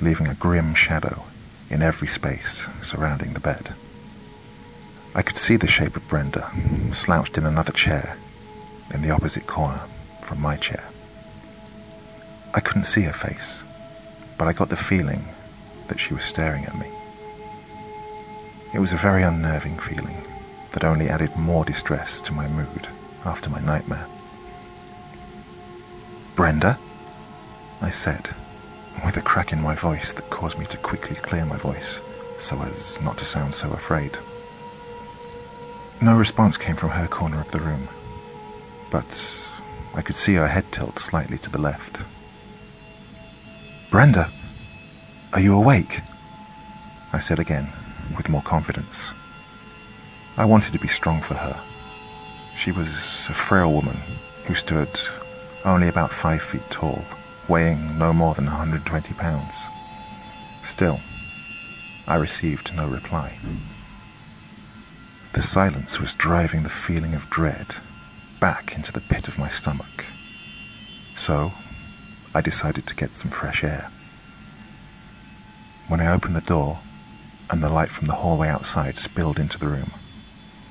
leaving 0.00 0.26
a 0.26 0.34
grim 0.34 0.74
shadow 0.74 1.24
in 1.70 1.82
every 1.82 2.08
space 2.08 2.66
surrounding 2.82 3.34
the 3.34 3.40
bed. 3.40 3.74
I 5.14 5.22
could 5.22 5.36
see 5.36 5.56
the 5.56 5.68
shape 5.68 5.94
of 5.96 6.08
Brenda, 6.08 6.50
slouched 6.92 7.38
in 7.38 7.46
another 7.46 7.72
chair 7.72 8.16
in 8.92 9.02
the 9.02 9.10
opposite 9.10 9.46
corner 9.46 9.82
from 10.22 10.40
my 10.40 10.56
chair. 10.56 10.84
I 12.56 12.60
couldn't 12.60 12.84
see 12.84 13.02
her 13.02 13.12
face, 13.12 13.64
but 14.38 14.46
I 14.46 14.52
got 14.52 14.68
the 14.68 14.76
feeling 14.76 15.24
that 15.88 15.98
she 15.98 16.14
was 16.14 16.22
staring 16.22 16.64
at 16.64 16.78
me. 16.78 16.86
It 18.72 18.78
was 18.78 18.92
a 18.92 18.96
very 18.96 19.24
unnerving 19.24 19.76
feeling 19.80 20.22
that 20.70 20.84
only 20.84 21.08
added 21.08 21.34
more 21.34 21.64
distress 21.64 22.20
to 22.20 22.32
my 22.32 22.46
mood 22.46 22.86
after 23.24 23.50
my 23.50 23.60
nightmare. 23.60 24.06
Brenda? 26.36 26.78
I 27.82 27.90
said, 27.90 28.28
with 29.04 29.16
a 29.16 29.20
crack 29.20 29.52
in 29.52 29.60
my 29.60 29.74
voice 29.74 30.12
that 30.12 30.30
caused 30.30 30.56
me 30.56 30.66
to 30.66 30.76
quickly 30.76 31.16
clear 31.16 31.44
my 31.44 31.56
voice 31.56 32.00
so 32.38 32.62
as 32.62 33.00
not 33.00 33.18
to 33.18 33.24
sound 33.24 33.54
so 33.54 33.70
afraid. 33.70 34.16
No 36.00 36.16
response 36.16 36.56
came 36.56 36.76
from 36.76 36.90
her 36.90 37.08
corner 37.08 37.40
of 37.40 37.50
the 37.50 37.60
room, 37.60 37.88
but 38.92 39.36
I 39.92 40.02
could 40.02 40.16
see 40.16 40.34
her 40.34 40.46
head 40.46 40.70
tilt 40.70 41.00
slightly 41.00 41.38
to 41.38 41.50
the 41.50 41.60
left. 41.60 41.98
Brenda, 43.94 44.28
are 45.32 45.38
you 45.38 45.54
awake? 45.54 46.00
I 47.12 47.20
said 47.20 47.38
again, 47.38 47.68
with 48.16 48.28
more 48.28 48.42
confidence. 48.42 49.10
I 50.36 50.46
wanted 50.46 50.72
to 50.72 50.80
be 50.80 50.88
strong 50.88 51.20
for 51.20 51.34
her. 51.34 51.56
She 52.58 52.72
was 52.72 52.88
a 52.88 53.34
frail 53.34 53.72
woman 53.72 53.96
who 54.46 54.54
stood 54.54 54.88
only 55.64 55.86
about 55.86 56.10
five 56.10 56.42
feet 56.42 56.68
tall, 56.70 57.04
weighing 57.48 57.96
no 57.96 58.12
more 58.12 58.34
than 58.34 58.46
120 58.46 59.14
pounds. 59.14 59.54
Still, 60.64 60.98
I 62.08 62.16
received 62.16 62.74
no 62.74 62.88
reply. 62.88 63.38
The 65.34 65.42
silence 65.42 66.00
was 66.00 66.14
driving 66.14 66.64
the 66.64 66.68
feeling 66.68 67.14
of 67.14 67.30
dread 67.30 67.76
back 68.40 68.74
into 68.74 68.90
the 68.90 69.02
pit 69.02 69.28
of 69.28 69.38
my 69.38 69.50
stomach. 69.50 70.04
So, 71.16 71.52
I 72.34 72.40
decided 72.40 72.86
to 72.88 72.96
get 72.96 73.12
some 73.12 73.30
fresh 73.30 73.62
air. 73.62 73.90
When 75.86 76.00
I 76.00 76.12
opened 76.12 76.34
the 76.34 76.40
door 76.40 76.80
and 77.48 77.62
the 77.62 77.68
light 77.68 77.90
from 77.90 78.08
the 78.08 78.14
hallway 78.14 78.48
outside 78.48 78.98
spilled 78.98 79.38
into 79.38 79.58
the 79.58 79.68
room, 79.68 79.92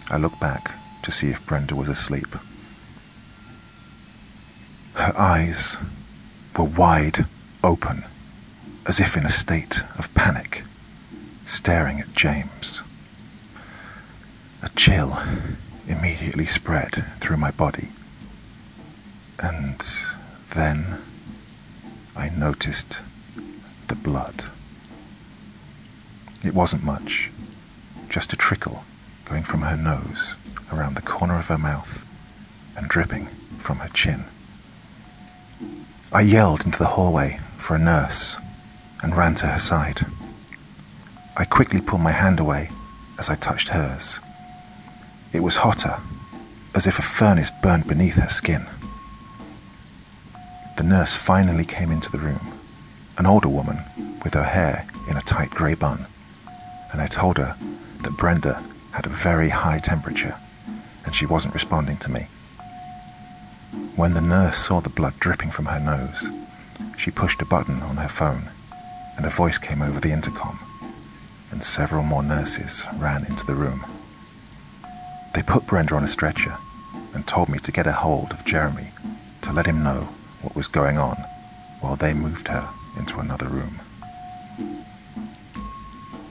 I 0.10 0.18
looked 0.18 0.40
back 0.40 0.76
to 1.04 1.12
see 1.12 1.30
if 1.30 1.46
Brenda 1.46 1.76
was 1.76 1.88
asleep. 1.88 2.36
Her 4.96 5.14
eyes 5.18 5.78
were 6.58 6.66
wide 6.66 7.26
open, 7.64 8.04
as 8.86 9.00
if 9.00 9.16
in 9.16 9.26
a 9.26 9.32
state 9.32 9.82
of 9.98 10.14
panic, 10.14 10.64
staring 11.46 12.00
at 12.00 12.14
James. 12.14 12.82
A 14.62 14.70
chill 14.76 15.18
immediately 15.88 16.46
spread 16.46 17.06
through 17.20 17.38
my 17.38 17.52
body. 17.52 17.90
And 19.40 19.82
then 20.54 21.00
I 22.16 22.30
noticed 22.30 23.00
the 23.88 23.96
blood. 23.96 24.44
It 26.44 26.54
wasn't 26.54 26.84
much, 26.84 27.32
just 28.10 28.34
a 28.34 28.38
trickle 28.38 28.84
going 29.26 29.44
from 29.44 29.62
her 29.62 29.78
nose 29.78 30.36
around 30.72 30.96
the 30.96 31.02
corner 31.02 31.40
of 31.40 31.48
her 31.48 31.58
mouth 31.58 32.06
and 32.76 32.88
dripping 32.88 33.28
from 33.60 33.80
her 33.80 33.90
chin. 33.90 34.26
I 36.12 36.22
yelled 36.22 36.66
into 36.66 36.80
the 36.80 36.88
hallway 36.88 37.40
for 37.58 37.76
a 37.76 37.80
nurse 37.80 38.38
and 39.02 39.16
ran 39.18 39.36
to 39.36 39.48
her 39.48 39.60
side. 39.60 40.06
I 41.36 41.46
quickly 41.46 41.82
pulled 41.82 42.02
my 42.02 42.12
hand 42.12 42.40
away 42.40 42.70
as 43.18 43.30
I 43.30 43.36
touched 43.36 43.70
hers. 43.70 44.20
It 45.32 45.42
was 45.42 45.56
hotter, 45.56 45.98
as 46.76 46.86
if 46.86 47.00
a 47.00 47.02
furnace 47.02 47.50
burned 47.62 47.88
beneath 47.88 48.16
her 48.16 48.30
skin. 48.30 48.66
The 50.76 50.84
nurse 50.84 51.14
finally 51.14 51.66
came 51.66 51.92
into 51.92 52.12
the 52.12 52.18
room, 52.18 52.52
an 53.18 53.26
older 53.26 53.48
woman 53.48 53.80
with 54.24 54.34
her 54.34 54.44
hair 54.44 54.86
in 55.08 55.18
a 55.18 55.22
tight 55.22 55.52
grey 55.52 55.76
bun, 55.76 56.08
and 56.92 57.02
I 57.02 57.08
told 57.08 57.38
her 57.38 57.56
that 58.02 58.18
Brenda 58.18 58.64
had 58.92 59.06
a 59.06 59.10
very 59.10 59.50
high 59.50 59.80
temperature 59.80 60.36
and 61.06 61.14
she 61.14 61.26
wasn't 61.26 61.54
responding 61.54 61.98
to 61.98 62.12
me. 62.12 62.28
When 63.96 64.14
the 64.14 64.22
nurse 64.22 64.58
saw 64.58 64.82
the 64.82 64.90
blood 64.90 65.14
dripping 65.20 65.52
from 65.52 65.66
her 65.66 65.80
nose, 65.80 66.28
she 66.98 67.12
pushed 67.12 67.42
a 67.42 67.46
button 67.46 67.82
on 67.84 67.98
her 67.98 68.10
phone 68.10 68.50
and 69.16 69.26
a 69.26 69.30
voice 69.30 69.60
came 69.60 69.82
over 69.82 70.00
the 70.00 70.12
intercom, 70.12 70.58
and 71.52 71.64
several 71.64 72.02
more 72.02 72.24
nurses 72.24 72.84
ran 72.98 73.26
into 73.26 73.46
the 73.46 73.54
room. 73.54 73.86
They 75.36 75.44
put 75.44 75.68
Brenda 75.68 75.94
on 75.96 76.04
a 76.04 76.08
stretcher 76.08 76.58
and 77.14 77.28
told 77.28 77.48
me 77.48 77.60
to 77.60 77.72
get 77.72 77.86
a 77.86 77.94
hold 77.94 78.32
of 78.32 78.44
Jeremy 78.44 78.88
to 79.44 79.54
let 79.54 79.68
him 79.68 79.84
know 79.84 80.10
what 80.44 80.56
was 80.56 80.68
going 80.68 80.98
on 80.98 81.16
while 81.80 81.96
they 81.96 82.14
moved 82.14 82.48
her 82.48 82.70
into 82.98 83.20
another 83.20 83.48
room. 83.48 83.80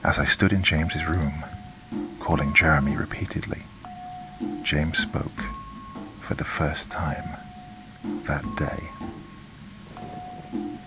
As 0.03 0.19
I 0.19 0.25
stood 0.25 0.53
in 0.53 0.63
James's 0.63 1.05
room, 1.05 1.33
calling 2.19 2.53
Jeremy 2.53 2.95
repeatedly, 2.95 3.63
James 4.63 4.99
spoke 4.99 5.43
for 6.21 6.35
the 6.35 6.43
first 6.43 6.89
time 6.91 7.37
that 8.27 8.43
day. 8.55 8.89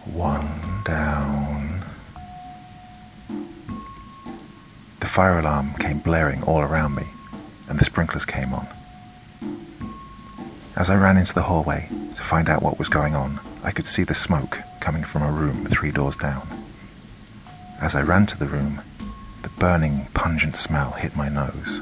One 0.04 0.83
down. 0.85 1.85
The 5.00 5.06
fire 5.06 5.38
alarm 5.40 5.75
came 5.75 5.99
blaring 5.99 6.42
all 6.45 6.61
around 6.61 6.95
me, 6.95 7.06
and 7.68 7.78
the 7.78 7.85
sprinklers 7.85 8.25
came 8.25 8.54
on. 8.54 8.68
As 10.76 10.90
I 10.90 10.95
ran 10.95 11.16
into 11.16 11.33
the 11.33 11.45
hallway 11.45 11.88
to 12.16 12.23
find 12.23 12.50
out 12.50 12.62
what 12.62 12.78
was 12.78 12.90
going 12.90 13.14
on, 13.14 13.40
I 13.64 13.71
could 13.71 13.87
see 13.87 14.02
the 14.02 14.12
smoke 14.12 14.59
coming 14.78 15.04
from 15.04 15.23
a 15.23 15.33
room 15.33 15.64
three 15.64 15.90
doors 15.90 16.16
down. 16.16 16.47
As 17.80 17.95
I 17.95 18.02
ran 18.02 18.26
to 18.26 18.38
the 18.38 18.45
room, 18.45 18.83
the 19.40 19.49
burning, 19.49 20.06
pungent 20.12 20.54
smell 20.54 20.90
hit 20.90 21.16
my 21.16 21.30
nose. 21.30 21.80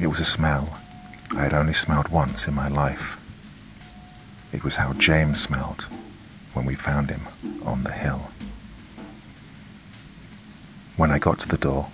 It 0.00 0.06
was 0.06 0.20
a 0.20 0.24
smell 0.24 0.78
I 1.32 1.42
had 1.42 1.52
only 1.52 1.74
smelled 1.74 2.08
once 2.08 2.48
in 2.48 2.54
my 2.54 2.68
life. 2.68 3.18
It 4.54 4.64
was 4.64 4.76
how 4.76 4.94
James 4.94 5.42
smelled 5.42 5.82
when 6.54 6.64
we 6.64 6.74
found 6.74 7.10
him 7.10 7.28
on 7.62 7.82
the 7.82 7.92
hill. 7.92 8.30
When 10.96 11.10
I 11.10 11.18
got 11.18 11.40
to 11.40 11.48
the 11.48 11.58
door, 11.58 11.90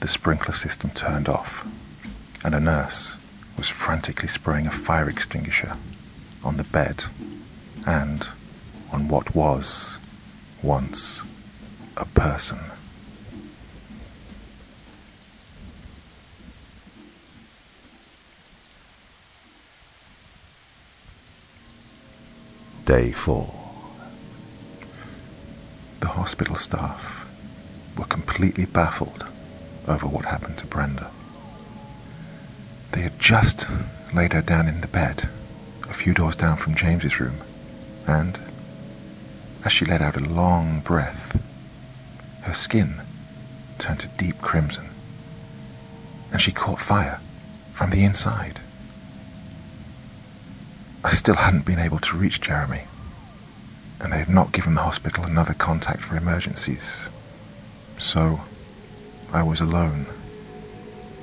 the 0.00 0.08
sprinkler 0.08 0.54
system 0.54 0.88
turned 0.90 1.28
off, 1.28 1.68
and 2.42 2.54
a 2.54 2.60
nurse 2.60 3.14
was 3.56 3.68
frantically 3.68 4.28
spraying 4.28 4.66
a 4.66 4.70
fire 4.70 5.08
extinguisher 5.08 5.76
on 6.42 6.56
the 6.56 6.64
bed 6.64 7.04
and 7.86 8.26
on 8.92 9.08
what 9.08 9.34
was 9.34 9.96
once 10.62 11.20
a 11.96 12.04
person. 12.04 12.58
Day 22.84 23.12
4. 23.12 23.50
The 26.00 26.08
hospital 26.08 26.56
staff 26.56 27.26
were 27.96 28.04
completely 28.04 28.66
baffled 28.66 29.24
over 29.88 30.06
what 30.06 30.26
happened 30.26 30.58
to 30.58 30.66
Brenda. 30.66 31.10
They 32.94 33.00
had 33.00 33.18
just 33.18 33.66
laid 34.14 34.34
her 34.34 34.40
down 34.40 34.68
in 34.68 34.80
the 34.80 34.86
bed, 34.86 35.28
a 35.88 35.92
few 35.92 36.14
doors 36.14 36.36
down 36.36 36.58
from 36.58 36.76
James's 36.76 37.18
room, 37.18 37.38
and 38.06 38.38
as 39.64 39.72
she 39.72 39.84
let 39.84 40.00
out 40.00 40.16
a 40.16 40.20
long 40.20 40.78
breath, 40.78 41.42
her 42.42 42.54
skin 42.54 43.00
turned 43.80 43.98
to 43.98 44.06
deep 44.06 44.40
crimson, 44.40 44.90
and 46.30 46.40
she 46.40 46.52
caught 46.52 46.78
fire 46.78 47.18
from 47.72 47.90
the 47.90 48.04
inside. 48.04 48.60
I 51.02 51.14
still 51.14 51.34
hadn't 51.34 51.66
been 51.66 51.80
able 51.80 51.98
to 51.98 52.16
reach 52.16 52.40
Jeremy, 52.40 52.82
and 53.98 54.12
they 54.12 54.18
had 54.18 54.28
not 54.28 54.52
given 54.52 54.74
the 54.74 54.82
hospital 54.82 55.24
another 55.24 55.54
contact 55.54 56.02
for 56.02 56.16
emergencies. 56.16 57.06
So 57.98 58.42
I 59.32 59.42
was 59.42 59.60
alone 59.60 60.06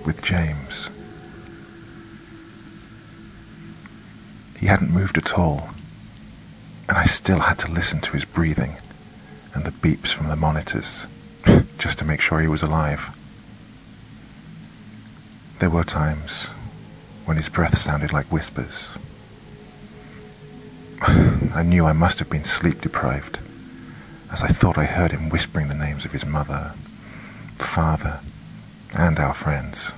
with 0.06 0.22
James. 0.22 0.90
He 4.62 4.68
hadn't 4.68 4.92
moved 4.92 5.18
at 5.18 5.34
all, 5.34 5.72
and 6.88 6.96
I 6.96 7.06
still 7.06 7.40
had 7.40 7.58
to 7.60 7.72
listen 7.72 8.00
to 8.02 8.12
his 8.12 8.26
breathing 8.26 8.78
and 9.56 9.64
the 9.66 9.72
beeps 9.72 10.10
from 10.14 10.28
the 10.28 10.36
monitors 10.36 11.08
just 11.80 11.98
to 11.98 12.06
make 12.06 12.22
sure 12.22 12.40
he 12.40 12.48
was 12.48 12.62
alive. 12.62 13.10
There 15.58 15.72
were 15.72 15.84
times 15.84 16.46
when 17.26 17.38
his 17.38 17.50
breath 17.50 17.76
sounded 17.76 18.14
like 18.14 18.32
whispers 18.32 18.92
I 21.02 21.64
knew 21.64 21.86
I 21.86 21.94
must 21.94 22.20
have 22.20 22.30
been 22.30 22.46
sleep 22.46 22.82
deprived, 22.82 23.40
as 24.32 24.44
I 24.44 24.48
thought 24.50 24.78
I 24.78 24.86
heard 24.86 25.12
him 25.12 25.30
whispering 25.30 25.70
the 25.70 25.74
names 25.74 26.06
of 26.06 26.12
his 26.12 26.28
mother, 26.28 26.74
father, 27.58 28.20
and 28.94 29.18
our 29.18 29.34
friends. 29.34 29.92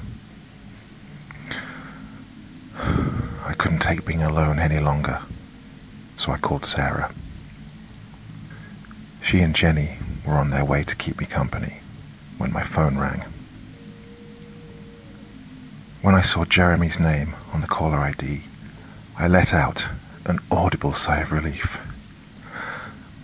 I 3.45 3.52
couldn't 3.63 3.79
take 3.79 4.03
being 4.03 4.21
alone 4.21 4.59
any 4.59 4.81
longer, 4.81 5.21
so 6.17 6.33
I 6.33 6.37
called 6.37 6.65
Sarah. 6.65 7.13
She 9.21 9.39
and 9.39 9.55
Jenny 9.55 9.95
were 10.27 10.33
on 10.33 10.49
their 10.49 10.65
way 10.65 10.83
to 10.83 10.93
keep 10.97 11.17
me 11.17 11.25
company 11.25 11.77
when 12.37 12.51
my 12.51 12.61
phone 12.61 12.97
rang. 12.97 13.23
When 16.01 16.13
I 16.13 16.21
saw 16.21 16.43
Jeremy's 16.43 16.99
name 16.99 17.35
on 17.53 17.61
the 17.61 17.67
caller 17.67 17.99
ID, 17.99 18.41
I 19.17 19.29
let 19.29 19.53
out 19.53 19.85
an 20.25 20.39
audible 20.51 20.93
sigh 20.93 21.21
of 21.21 21.31
relief. 21.31 21.79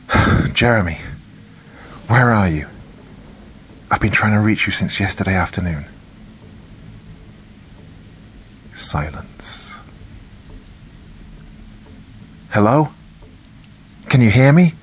Jeremy, 0.53 1.01
where 2.07 2.31
are 2.31 2.47
you? 2.47 2.65
I've 3.91 3.99
been 3.99 4.13
trying 4.13 4.35
to 4.35 4.39
reach 4.39 4.67
you 4.67 4.71
since 4.71 5.01
yesterday 5.01 5.35
afternoon. 5.35 5.85
Silence. 8.73 9.58
Hello? 12.51 12.89
Can 14.07 14.21
you 14.21 14.29
hear 14.29 14.51
me? 14.51 14.73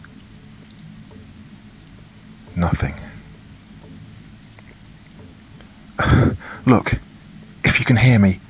Nothing. 2.54 2.94
Look, 6.66 6.94
if 7.64 7.78
you 7.78 7.84
can 7.84 7.96
hear 7.96 8.18
me, 8.18 8.40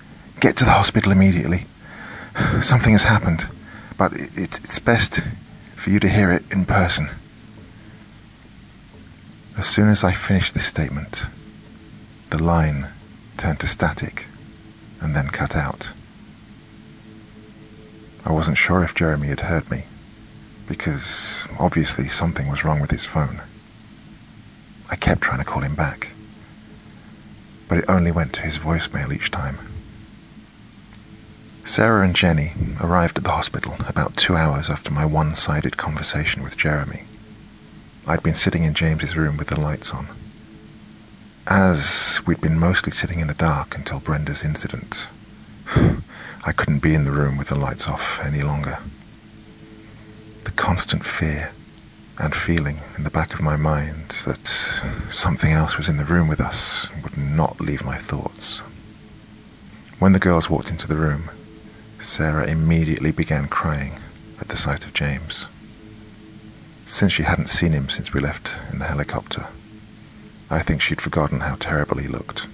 get 0.41 0.57
to 0.59 0.65
the 0.65 0.71
hospital 0.73 1.13
immediately. 1.13 1.67
Something 2.61 2.93
has 2.93 3.05
happened 3.05 3.47
but 3.97 4.13
it's, 4.15 4.79
best 4.79 5.21
for 5.75 5.91
you 5.91 5.99
to 5.99 6.09
hear 6.09 6.31
it 6.33 6.45
in 6.51 6.65
person. 6.65 7.09
As 9.57 9.67
soon 9.67 9.89
as 9.89 10.05
I 10.05 10.13
finished 10.13 10.55
this 10.55 10.67
statement, 10.67 11.25
the 12.31 12.43
line 12.43 12.89
turned 13.37 13.61
to 13.61 13.67
static 13.67 14.27
and 15.01 15.17
then 15.17 15.29
cut 15.29 15.57
out. 15.57 15.89
I 18.27 18.33
wasn't 18.33 18.59
sure 18.59 18.83
if 18.83 18.95
Jeremy 18.95 19.29
had 19.29 19.41
heard 19.41 19.71
me, 19.71 19.85
because 20.67 21.47
obviously 21.61 22.09
something 22.09 22.49
was 22.49 22.65
wrong 22.65 22.81
with 22.81 22.91
his 22.91 23.05
phone. 23.05 23.41
I 24.91 24.97
kept 24.97 25.21
trying 25.21 25.39
to 25.39 25.45
call 25.45 25.63
him 25.63 25.77
back, 25.77 26.09
but 27.69 27.79
it 27.79 27.85
only 27.89 28.11
went 28.11 28.33
to 28.35 28.43
his 28.43 28.59
voicemail 28.59 29.15
each 29.15 29.31
time. 29.31 29.59
Sarah 31.65 32.05
and 32.05 32.17
Jenny 32.17 32.53
arrived 32.81 33.17
at 33.19 33.25
the 33.25 33.31
hospital 33.31 33.77
about 33.87 34.17
two 34.17 34.37
hours 34.37 34.71
after 34.71 34.91
my 34.91 35.05
one 35.05 35.35
sided 35.35 35.77
conversation 35.77 36.43
with 36.43 36.57
Jeremy. 36.57 37.05
I'd 38.07 38.23
been 38.23 38.35
sitting 38.35 38.65
in 38.65 38.75
James's 38.75 39.17
room 39.17 39.37
with 39.37 39.49
the 39.49 39.61
lights 39.61 39.91
on. 39.91 40.09
as 41.47 42.21
we'd 42.27 42.41
been 42.41 42.59
mostly 42.59 42.93
sitting 42.93 43.21
in 43.21 43.29
the 43.29 43.35
dark 43.35 43.77
until 43.77 44.01
Brenda's 44.01 44.43
incident, 44.43 45.07
I 46.47 46.53
couldn't 46.53 46.79
be 46.79 46.95
in 46.95 47.05
the 47.05 47.11
room 47.11 47.37
with 47.37 47.49
the 47.49 47.57
lights 47.57 47.89
off 47.89 48.21
any 48.23 48.41
longer. 48.41 48.79
The 50.45 50.53
constant 50.53 51.05
fear 51.05 51.51
and 52.19 52.37
feeling 52.37 52.79
in 52.97 53.03
the 53.03 53.11
back 53.11 53.35
of 53.35 53.41
my 53.41 53.57
mind 53.57 54.15
that 54.25 54.47
something 55.11 55.51
else 55.51 55.77
was 55.77 55.89
in 55.89 55.97
the 55.97 56.05
room 56.05 56.29
with 56.29 56.41
us 56.41 56.87
would 57.03 57.19
not 57.19 57.61
leave 57.61 57.85
my 57.85 57.99
thoughts. 57.99 58.61
When 59.99 60.13
the 60.13 60.21
girls 60.21 60.49
walked 60.49 60.71
into 60.71 60.87
the 60.87 60.95
room, 60.95 61.31
Sarah 61.99 62.47
immediately 62.47 63.11
began 63.11 63.49
crying 63.49 63.95
at 64.41 64.47
the 64.47 64.57
sight 64.57 64.85
of 64.85 64.95
James. 64.95 65.47
Since 66.87 67.13
she 67.13 67.25
hadn't 67.25 67.51
seen 67.51 67.73
him 67.73 67.89
since 67.89 68.13
we 68.13 68.21
left 68.21 68.53
in 68.73 68.79
the 68.79 68.87
helicopter, 68.87 69.49
I 70.49 70.63
think 70.63 70.81
she'd 70.81 71.01
forgotten 71.01 71.41
how 71.41 71.57
terrible 71.57 71.97
he 71.97 72.07
looked. 72.07 72.47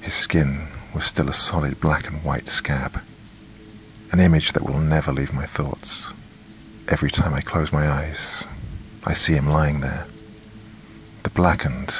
His 0.00 0.14
skin 0.14 0.68
was 0.94 1.04
still 1.04 1.28
a 1.28 1.34
solid 1.34 1.78
black 1.80 2.08
and 2.08 2.24
white 2.24 2.48
scab, 2.48 3.02
an 4.16 4.24
image 4.24 4.54
that 4.54 4.64
will 4.64 4.78
never 4.78 5.12
leave 5.12 5.34
my 5.34 5.44
thoughts. 5.44 6.06
Every 6.88 7.10
time 7.10 7.34
I 7.34 7.42
close 7.42 7.70
my 7.70 7.86
eyes, 7.86 8.44
I 9.04 9.12
see 9.12 9.34
him 9.34 9.46
lying 9.46 9.80
there, 9.80 10.06
the 11.22 11.28
blackened, 11.28 11.92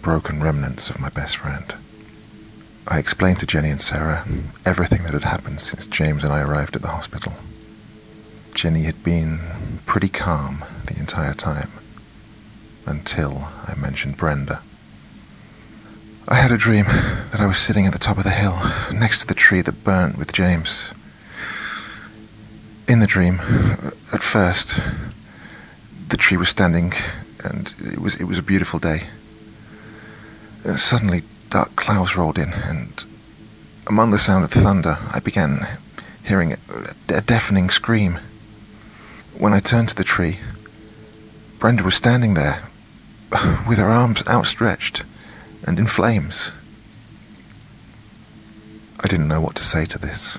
broken 0.00 0.42
remnants 0.42 0.90
of 0.90 0.98
my 0.98 1.08
best 1.08 1.36
friend. 1.36 1.72
I 2.88 2.98
explained 2.98 3.38
to 3.38 3.46
Jenny 3.46 3.70
and 3.70 3.80
Sarah 3.80 4.26
everything 4.66 5.04
that 5.04 5.12
had 5.12 5.22
happened 5.22 5.60
since 5.60 5.86
James 5.86 6.24
and 6.24 6.32
I 6.32 6.40
arrived 6.40 6.74
at 6.74 6.82
the 6.82 6.88
hospital. 6.88 7.32
Jenny 8.54 8.82
had 8.82 9.04
been 9.04 9.38
pretty 9.86 10.08
calm 10.08 10.64
the 10.86 10.98
entire 10.98 11.34
time, 11.34 11.70
until 12.86 13.46
I 13.68 13.76
mentioned 13.76 14.16
Brenda. 14.16 14.62
I 16.26 16.34
had 16.34 16.50
a 16.50 16.58
dream 16.58 16.86
that 16.86 17.40
I 17.40 17.46
was 17.46 17.58
sitting 17.58 17.86
at 17.86 17.92
the 17.92 18.00
top 18.00 18.18
of 18.18 18.24
the 18.24 18.30
hill, 18.30 18.58
next 18.92 19.20
to 19.20 19.26
the 19.28 19.34
tree 19.34 19.62
that 19.62 19.84
burnt 19.84 20.18
with 20.18 20.32
James. 20.32 20.86
In 22.88 22.98
the 22.98 23.06
dream, 23.06 23.40
at 24.12 24.22
first, 24.22 24.74
the 26.08 26.16
tree 26.16 26.36
was 26.36 26.48
standing, 26.48 26.92
and 27.44 27.72
it 27.84 28.00
was 28.00 28.16
it 28.16 28.24
was 28.24 28.38
a 28.38 28.42
beautiful 28.42 28.80
day. 28.80 29.04
Uh, 30.64 30.76
suddenly, 30.76 31.22
dark 31.48 31.76
clouds 31.76 32.16
rolled 32.16 32.38
in, 32.38 32.52
and 32.52 33.04
among 33.86 34.10
the 34.10 34.18
sound 34.18 34.44
of 34.44 34.52
thunder, 34.52 34.98
I 35.10 35.20
began 35.20 35.66
hearing 36.24 36.56
a 37.08 37.20
deafening 37.20 37.70
scream. 37.70 38.18
When 39.38 39.52
I 39.52 39.60
turned 39.60 39.88
to 39.90 39.94
the 39.94 40.04
tree, 40.04 40.38
Brenda 41.58 41.84
was 41.84 41.94
standing 41.94 42.34
there, 42.34 42.64
with 43.68 43.78
her 43.78 43.88
arms 43.88 44.22
outstretched 44.26 45.04
and 45.64 45.78
in 45.78 45.86
flames. 45.86 46.50
I 48.98 49.08
didn't 49.08 49.28
know 49.28 49.40
what 49.40 49.56
to 49.56 49.64
say 49.64 49.86
to 49.86 49.98
this. 49.98 50.36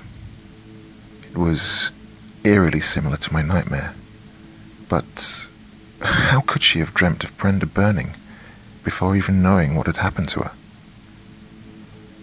It 1.30 1.36
was 1.36 1.90
eerily 2.44 2.80
similar 2.80 3.16
to 3.16 3.32
my 3.32 3.40
nightmare, 3.40 3.94
but 4.88 5.46
how 6.00 6.42
could 6.42 6.62
she 6.62 6.78
have 6.80 6.92
dreamt 6.92 7.24
of 7.24 7.36
Brenda 7.38 7.66
burning 7.66 8.14
before 8.84 9.16
even 9.16 9.42
knowing 9.42 9.74
what 9.74 9.86
had 9.86 9.96
happened 9.96 10.28
to 10.30 10.40
her? 10.40 10.52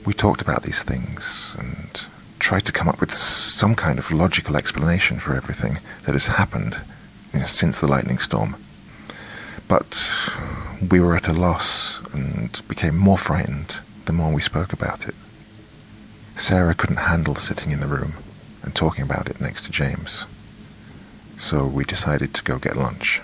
We 0.05 0.13
talked 0.13 0.41
about 0.41 0.63
these 0.63 0.84
things 0.84 1.55
and 1.57 2.01
tried 2.39 2.65
to 2.65 2.71
come 2.71 2.88
up 2.88 2.99
with 2.99 3.13
some 3.13 3.75
kind 3.75 3.97
of 3.97 4.12
logical 4.12 4.55
explanation 4.55 5.19
for 5.19 5.36
everything 5.36 5.79
that 6.05 6.13
has 6.13 6.27
happened 6.27 6.77
you 7.34 7.39
know, 7.39 7.45
since 7.47 7.79
the 7.79 7.88
lightning 7.88 8.19
storm. 8.19 8.55
But 9.67 10.12
we 10.89 10.99
were 10.99 11.15
at 11.15 11.27
a 11.27 11.34
loss 11.34 11.99
and 12.13 12.62
became 12.67 12.97
more 12.97 13.17
frightened 13.17 13.77
the 14.05 14.13
more 14.13 14.31
we 14.31 14.41
spoke 14.41 14.73
about 14.73 15.07
it. 15.07 15.15
Sarah 16.36 16.75
couldn't 16.75 16.97
handle 16.97 17.36
sitting 17.36 17.71
in 17.71 17.79
the 17.79 17.88
room 17.88 18.13
and 18.63 18.76
talking 18.76 19.04
about 19.04 19.28
it 19.28 19.41
next 19.41 19.65
to 19.65 19.71
James, 19.71 20.26
so 21.38 21.65
we 21.65 21.84
decided 21.84 22.34
to 22.34 22.43
go 22.43 22.58
get 22.58 22.78
lunch. 22.78 23.21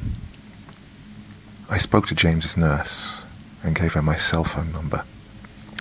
I 1.69 1.77
spoke 1.77 2.07
to 2.07 2.15
James's 2.15 2.57
nurse 2.57 3.23
and 3.63 3.75
gave 3.75 3.93
her 3.93 4.01
my 4.01 4.17
cell 4.17 4.43
phone 4.43 4.71
number. 4.71 5.03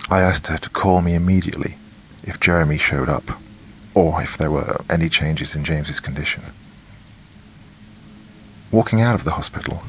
I 0.09 0.21
asked 0.21 0.47
her 0.47 0.57
to 0.57 0.69
call 0.69 1.01
me 1.01 1.15
immediately 1.15 1.77
if 2.23 2.39
Jeremy 2.39 2.77
showed 2.77 3.09
up 3.09 3.39
or 3.93 4.21
if 4.21 4.37
there 4.37 4.51
were 4.51 4.81
any 4.89 5.09
changes 5.09 5.55
in 5.55 5.63
James's 5.63 5.99
condition. 5.99 6.43
Walking 8.71 9.01
out 9.01 9.15
of 9.15 9.23
the 9.23 9.31
hospital, 9.31 9.81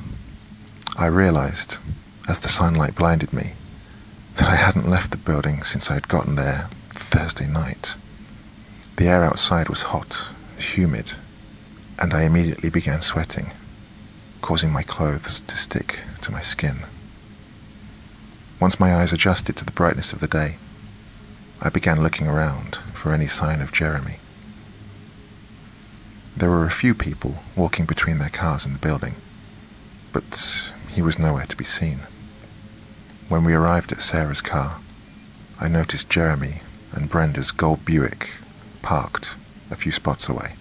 I 0.97 1.07
realized, 1.07 1.77
as 2.29 2.39
the 2.39 2.49
sunlight 2.49 2.95
blinded 2.95 3.33
me, 3.33 3.53
that 4.37 4.49
I 4.49 4.55
hadn't 4.57 4.89
left 4.89 5.11
the 5.11 5.17
building 5.17 5.63
since 5.63 5.91
I 5.91 5.95
had 5.95 6.09
gotten 6.09 6.37
there 6.37 6.69
Thursday 6.95 7.47
night. 7.47 7.95
The 8.99 9.07
air 9.07 9.23
outside 9.25 9.69
was 9.69 9.83
hot, 9.83 10.27
humid, 10.59 11.13
and 12.01 12.13
I 12.13 12.23
immediately 12.23 12.69
began 12.69 13.01
sweating, 13.01 13.53
causing 14.43 14.73
my 14.73 14.83
clothes 14.83 15.39
to 15.47 15.57
stick 15.57 16.01
to 16.23 16.33
my 16.33 16.43
skin. 16.43 16.79
Once 18.59 18.81
my 18.81 18.97
eyes 18.97 19.13
adjusted 19.13 19.57
to 19.57 19.65
the 19.65 19.71
brightness 19.71 20.13
of 20.13 20.19
the 20.19 20.27
day, 20.27 20.57
I 21.61 21.69
began 21.69 22.03
looking 22.03 22.27
around 22.27 22.79
for 22.93 23.13
any 23.13 23.29
sign 23.29 23.61
of 23.61 23.71
Jeremy. 23.71 24.17
There 26.37 26.51
were 26.51 26.67
a 26.67 26.81
few 26.83 26.93
people 26.93 27.45
walking 27.55 27.85
between 27.85 28.19
their 28.19 28.31
cars 28.31 28.65
and 28.65 28.75
the 28.75 28.81
building, 28.85 29.15
but 30.13 30.73
he 30.89 31.03
was 31.03 31.21
nowhere 31.21 31.47
to 31.47 31.57
be 31.57 31.65
seen. 31.65 32.01
When 33.29 33.45
we 33.45 33.55
arrived 33.55 33.93
at 33.93 34.01
Sarah's 34.01 34.41
car, 34.41 34.81
I 35.61 35.69
noticed 35.69 36.11
Jeremy 36.11 36.63
and 36.91 37.09
Brenda's 37.09 37.53
gold 37.53 37.85
Buick 37.85 38.31
parked 38.89 39.35
a 39.71 39.77
few 39.77 39.93
spots 39.93 40.31
away. 40.31 40.55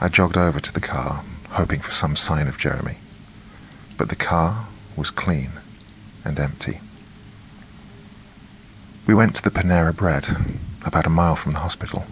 I 0.00 0.08
jogged 0.08 0.36
over 0.36 0.58
to 0.58 0.72
the 0.72 0.80
car, 0.80 1.22
hoping 1.50 1.80
for 1.80 1.92
some 1.92 2.16
sign 2.16 2.48
of 2.48 2.58
Jeremy, 2.58 2.96
but 3.96 4.08
the 4.08 4.16
car 4.16 4.66
was 4.96 5.10
clean 5.10 5.52
and 6.24 6.36
empty. 6.36 6.80
We 9.06 9.14
went 9.14 9.36
to 9.36 9.42
the 9.44 9.52
Panera 9.52 9.94
Bread, 9.94 10.26
about 10.84 11.06
a 11.06 11.08
mile 11.08 11.36
from 11.36 11.52
the 11.52 11.60
hospital, 11.60 12.06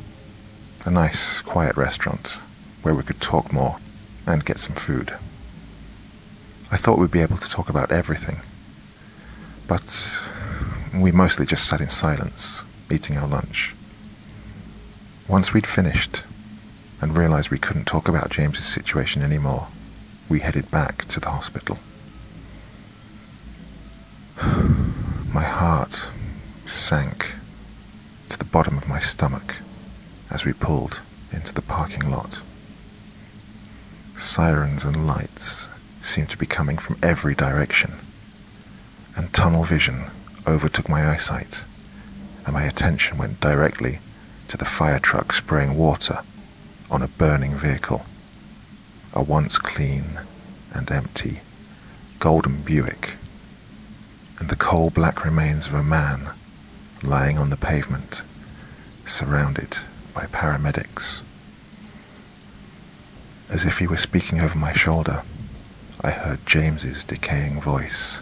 a 0.84 0.92
nice, 0.92 1.40
quiet 1.40 1.76
restaurant 1.76 2.38
where 2.82 2.94
we 2.94 3.02
could 3.02 3.20
talk 3.20 3.52
more 3.52 3.78
and 4.28 4.44
get 4.44 4.60
some 4.60 4.76
food. 4.76 5.12
I 6.70 6.76
thought 6.76 7.00
we'd 7.00 7.10
be 7.10 7.22
able 7.22 7.38
to 7.38 7.50
talk 7.50 7.68
about 7.68 7.90
everything. 7.90 8.42
But 9.66 10.16
we 10.94 11.10
mostly 11.10 11.46
just 11.46 11.66
sat 11.66 11.80
in 11.80 11.90
silence, 11.90 12.62
eating 12.92 13.16
our 13.16 13.26
lunch. 13.26 13.73
Once 15.26 15.54
we'd 15.54 15.66
finished 15.66 16.22
and 17.00 17.16
realized 17.16 17.48
we 17.48 17.58
couldn't 17.58 17.86
talk 17.86 18.08
about 18.08 18.28
James's 18.28 18.66
situation 18.66 19.22
anymore, 19.22 19.68
we 20.28 20.40
headed 20.40 20.70
back 20.70 21.06
to 21.06 21.18
the 21.18 21.30
hospital. 21.30 21.78
My 25.32 25.44
heart 25.44 26.08
sank 26.66 27.32
to 28.28 28.36
the 28.36 28.44
bottom 28.44 28.76
of 28.76 28.86
my 28.88 29.00
stomach 29.00 29.56
as 30.30 30.44
we 30.44 30.52
pulled 30.52 31.00
into 31.32 31.54
the 31.54 31.62
parking 31.62 32.10
lot. 32.10 32.40
Sirens 34.18 34.84
and 34.84 35.06
lights 35.06 35.68
seemed 36.02 36.28
to 36.30 36.38
be 36.38 36.46
coming 36.46 36.76
from 36.76 36.98
every 37.02 37.34
direction, 37.34 37.94
and 39.16 39.32
tunnel 39.32 39.64
vision 39.64 40.04
overtook 40.46 40.88
my 40.88 41.10
eyesight, 41.10 41.64
and 42.44 42.52
my 42.52 42.64
attention 42.64 43.16
went 43.16 43.40
directly 43.40 43.98
to 44.48 44.56
the 44.56 44.64
fire 44.64 44.98
truck 44.98 45.32
spraying 45.32 45.76
water 45.76 46.20
on 46.90 47.02
a 47.02 47.08
burning 47.08 47.56
vehicle, 47.56 48.04
a 49.12 49.22
once 49.22 49.58
clean 49.58 50.20
and 50.72 50.90
empty 50.90 51.40
golden 52.18 52.62
Buick, 52.62 53.12
and 54.38 54.48
the 54.48 54.56
coal 54.56 54.90
black 54.90 55.24
remains 55.24 55.66
of 55.66 55.74
a 55.74 55.82
man 55.82 56.30
lying 57.02 57.36
on 57.36 57.50
the 57.50 57.56
pavement, 57.56 58.22
surrounded 59.04 59.78
by 60.14 60.24
paramedics. 60.26 61.20
As 63.50 63.64
if 63.64 63.78
he 63.78 63.86
were 63.86 63.98
speaking 63.98 64.40
over 64.40 64.56
my 64.56 64.72
shoulder, 64.72 65.22
I 66.00 66.10
heard 66.10 66.46
James's 66.46 67.04
decaying 67.04 67.60
voice. 67.60 68.20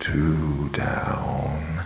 Two 0.00 0.70
down. 0.70 1.84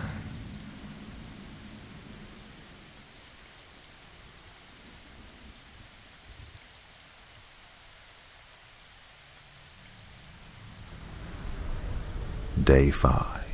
Day 12.61 12.91
five. 12.91 13.45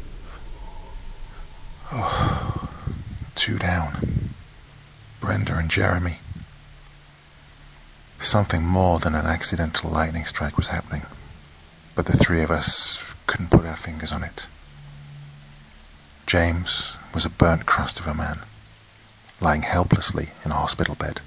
Oh, 1.94 2.70
two 3.36 3.58
down. 3.58 4.34
Brenda 5.22 5.56
and 5.56 5.70
Jeremy. 5.70 6.20
Something 8.20 8.64
more 8.64 9.00
than 9.00 9.16
an 9.16 9.26
accidental 9.26 9.90
lightning 9.90 10.26
strike 10.26 10.58
was 10.58 10.68
happening, 10.68 11.04
but 11.96 12.06
the 12.06 12.18
three 12.18 12.42
of 12.42 12.52
us 12.52 13.14
couldn't 13.28 13.52
put 13.52 13.66
our 13.66 13.78
fingers 13.78 14.12
on 14.12 14.24
it. 14.24 14.48
James 16.26 16.98
was 17.14 17.24
a 17.24 17.30
burnt 17.30 17.66
crust 17.66 18.02
of 18.02 18.08
a 18.08 18.14
man, 18.14 18.40
lying 19.40 19.62
helplessly 19.62 20.30
in 20.44 20.52
a 20.52 20.56
hospital 20.56 20.96
bed, 20.96 21.22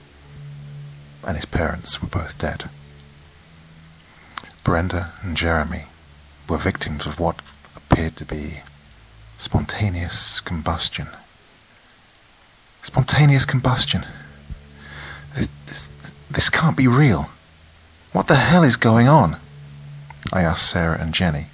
and 1.24 1.36
his 1.36 1.46
parents 1.46 2.02
were 2.02 2.08
both 2.08 2.36
dead. 2.36 2.68
Brenda 4.64 5.12
and 5.22 5.34
Jeremy 5.34 5.86
were 6.46 6.58
victims 6.58 7.06
of 7.06 7.18
what 7.18 7.40
appeared 8.00 8.16
to 8.16 8.24
be 8.24 8.60
spontaneous 9.36 10.40
combustion. 10.40 11.06
Spontaneous 12.82 13.44
combustion. 13.44 14.06
This, 15.36 15.90
this, 16.30 16.48
can't 16.48 16.78
be 16.78 16.88
real. 16.88 17.28
What 18.12 18.26
the 18.26 18.36
hell 18.36 18.62
is 18.62 18.76
going 18.76 19.06
on? 19.06 19.36
I 20.32 20.40
asked 20.40 20.70
Sarah 20.70 20.98
and 20.98 21.12
Jenny 21.12 21.48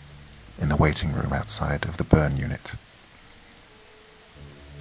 in 0.60 0.68
the 0.68 0.76
waiting 0.76 1.12
room 1.12 1.32
outside 1.32 1.84
of 1.84 1.96
the 1.96 2.04
burn 2.04 2.36
unit. 2.36 2.74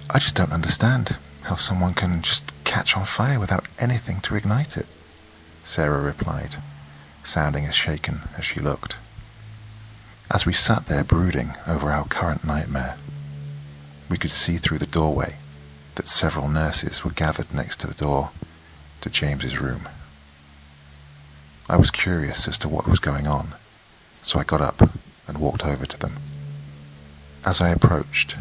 I 0.08 0.20
just 0.20 0.36
don't 0.36 0.52
understand 0.52 1.16
how 1.42 1.56
someone 1.56 1.94
can 1.94 2.22
just 2.22 2.44
catch 2.62 2.96
on 2.96 3.06
fire 3.06 3.40
without 3.40 3.66
anything 3.80 4.20
to 4.20 4.36
ignite 4.36 4.76
it, 4.76 4.86
Sarah 5.64 6.00
replied, 6.00 6.62
sounding 7.24 7.66
as 7.66 7.74
shaken 7.74 8.20
as 8.38 8.44
she 8.44 8.60
looked. 8.60 8.94
As 10.28 10.44
we 10.44 10.52
sat 10.52 10.86
there 10.86 11.04
brooding 11.04 11.54
over 11.68 11.92
our 11.92 12.04
current 12.04 12.44
nightmare, 12.44 12.96
we 14.08 14.18
could 14.18 14.32
see 14.32 14.58
through 14.58 14.78
the 14.78 14.86
doorway 14.86 15.36
that 15.94 16.08
several 16.08 16.48
nurses 16.48 17.04
were 17.04 17.12
gathered 17.12 17.54
next 17.54 17.78
to 17.80 17.86
the 17.86 17.94
door 17.94 18.30
to 19.02 19.08
James's 19.08 19.60
room. 19.60 19.88
I 21.68 21.76
was 21.76 21.92
curious 21.92 22.48
as 22.48 22.58
to 22.58 22.68
what 22.68 22.88
was 22.88 22.98
going 22.98 23.28
on, 23.28 23.54
so 24.22 24.40
I 24.40 24.44
got 24.44 24.60
up 24.60 24.90
and 25.28 25.38
walked 25.38 25.64
over 25.64 25.86
to 25.86 25.98
them. 25.98 26.16
As 27.44 27.60
I 27.60 27.68
approached, 27.70 28.34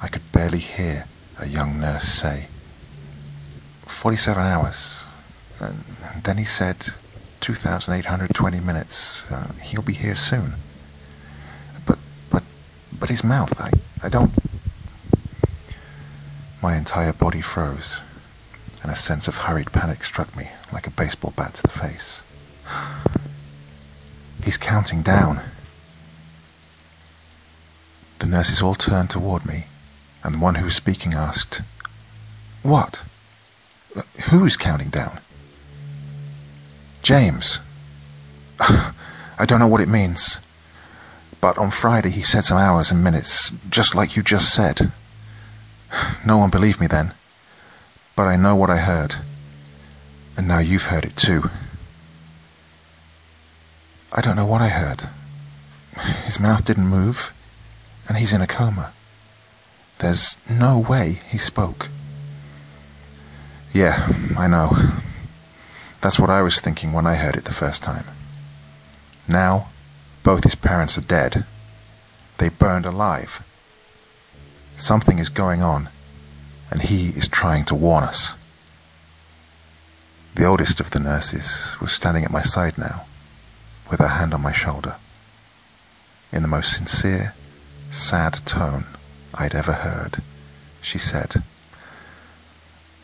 I 0.00 0.08
could 0.08 0.32
barely 0.32 0.60
hear 0.60 1.04
a 1.38 1.46
young 1.46 1.78
nurse 1.78 2.08
say, 2.08 2.48
47 3.86 4.42
hours. 4.42 5.04
And 5.60 5.84
then 6.24 6.38
he 6.38 6.46
said, 6.46 6.88
2,820 7.42 8.60
minutes. 8.60 9.24
Uh, 9.30 9.52
he'll 9.62 9.82
be 9.82 9.92
here 9.92 10.16
soon. 10.16 10.54
But, 12.92 13.10
his 13.10 13.24
mouth, 13.24 13.60
I, 13.60 13.72
I 14.02 14.08
don't... 14.08 14.32
My 16.62 16.76
entire 16.76 17.12
body 17.12 17.40
froze, 17.40 17.96
and 18.82 18.90
a 18.90 18.96
sense 18.96 19.28
of 19.28 19.36
hurried 19.36 19.72
panic 19.72 20.02
struck 20.04 20.34
me 20.36 20.48
like 20.72 20.86
a 20.86 20.90
baseball 20.90 21.32
bat 21.36 21.54
to 21.54 21.62
the 21.62 21.68
face. 21.68 22.22
He's 24.42 24.56
counting 24.56 25.02
down. 25.02 25.40
The 28.18 28.26
nurses 28.26 28.62
all 28.62 28.74
turned 28.74 29.10
toward 29.10 29.44
me, 29.44 29.66
and 30.24 30.34
the 30.34 30.38
one 30.38 30.56
who 30.56 30.64
was 30.64 30.74
speaking 30.74 31.14
asked, 31.14 31.62
What? 32.62 33.04
Who's 34.30 34.56
counting 34.56 34.88
down? 34.88 35.20
James. 37.02 37.60
I 38.60 39.44
don't 39.46 39.60
know 39.60 39.66
what 39.66 39.80
it 39.80 39.88
means. 39.88 40.40
But 41.40 41.58
on 41.58 41.70
Friday 41.70 42.10
he 42.10 42.22
said 42.22 42.44
some 42.44 42.58
hours 42.58 42.90
and 42.90 43.04
minutes, 43.04 43.52
just 43.70 43.94
like 43.94 44.16
you 44.16 44.22
just 44.22 44.52
said. 44.52 44.92
No 46.26 46.38
one 46.38 46.50
believed 46.50 46.80
me 46.80 46.88
then. 46.88 47.14
But 48.16 48.26
I 48.26 48.36
know 48.36 48.56
what 48.56 48.70
I 48.70 48.78
heard. 48.78 49.16
And 50.36 50.48
now 50.48 50.58
you've 50.58 50.90
heard 50.90 51.04
it 51.04 51.16
too. 51.16 51.50
I 54.12 54.20
don't 54.20 54.36
know 54.36 54.46
what 54.46 54.62
I 54.62 54.68
heard. 54.68 55.08
His 56.24 56.40
mouth 56.40 56.64
didn't 56.64 56.88
move 56.88 57.32
and 58.08 58.18
he's 58.18 58.32
in 58.32 58.40
a 58.40 58.46
coma. 58.46 58.92
There's 59.98 60.36
no 60.48 60.78
way 60.78 61.20
he 61.28 61.38
spoke. 61.38 61.88
Yeah, 63.72 64.08
I 64.36 64.46
know. 64.46 64.76
That's 66.00 66.18
what 66.18 66.30
I 66.30 66.42
was 66.42 66.60
thinking 66.60 66.92
when 66.92 67.06
I 67.06 67.16
heard 67.16 67.36
it 67.36 67.44
the 67.44 67.52
first 67.52 67.82
time. 67.82 68.04
Now, 69.26 69.68
both 70.26 70.42
his 70.42 70.56
parents 70.56 70.98
are 70.98 71.02
dead. 71.02 71.44
They 72.38 72.48
burned 72.48 72.84
alive. 72.84 73.44
Something 74.76 75.20
is 75.20 75.28
going 75.28 75.62
on, 75.62 75.88
and 76.68 76.82
he 76.82 77.10
is 77.10 77.28
trying 77.28 77.64
to 77.66 77.76
warn 77.76 78.02
us. 78.02 78.34
The 80.34 80.44
oldest 80.44 80.80
of 80.80 80.90
the 80.90 80.98
nurses 80.98 81.76
was 81.80 81.92
standing 81.92 82.24
at 82.24 82.32
my 82.32 82.42
side 82.42 82.76
now, 82.76 83.06
with 83.88 84.00
her 84.00 84.08
hand 84.18 84.34
on 84.34 84.42
my 84.42 84.50
shoulder. 84.50 84.96
In 86.32 86.42
the 86.42 86.48
most 86.48 86.74
sincere 86.74 87.32
sad 87.92 88.44
tone 88.44 88.84
I'd 89.32 89.54
ever 89.54 89.74
heard, 89.74 90.24
she 90.82 90.98
said, 90.98 91.44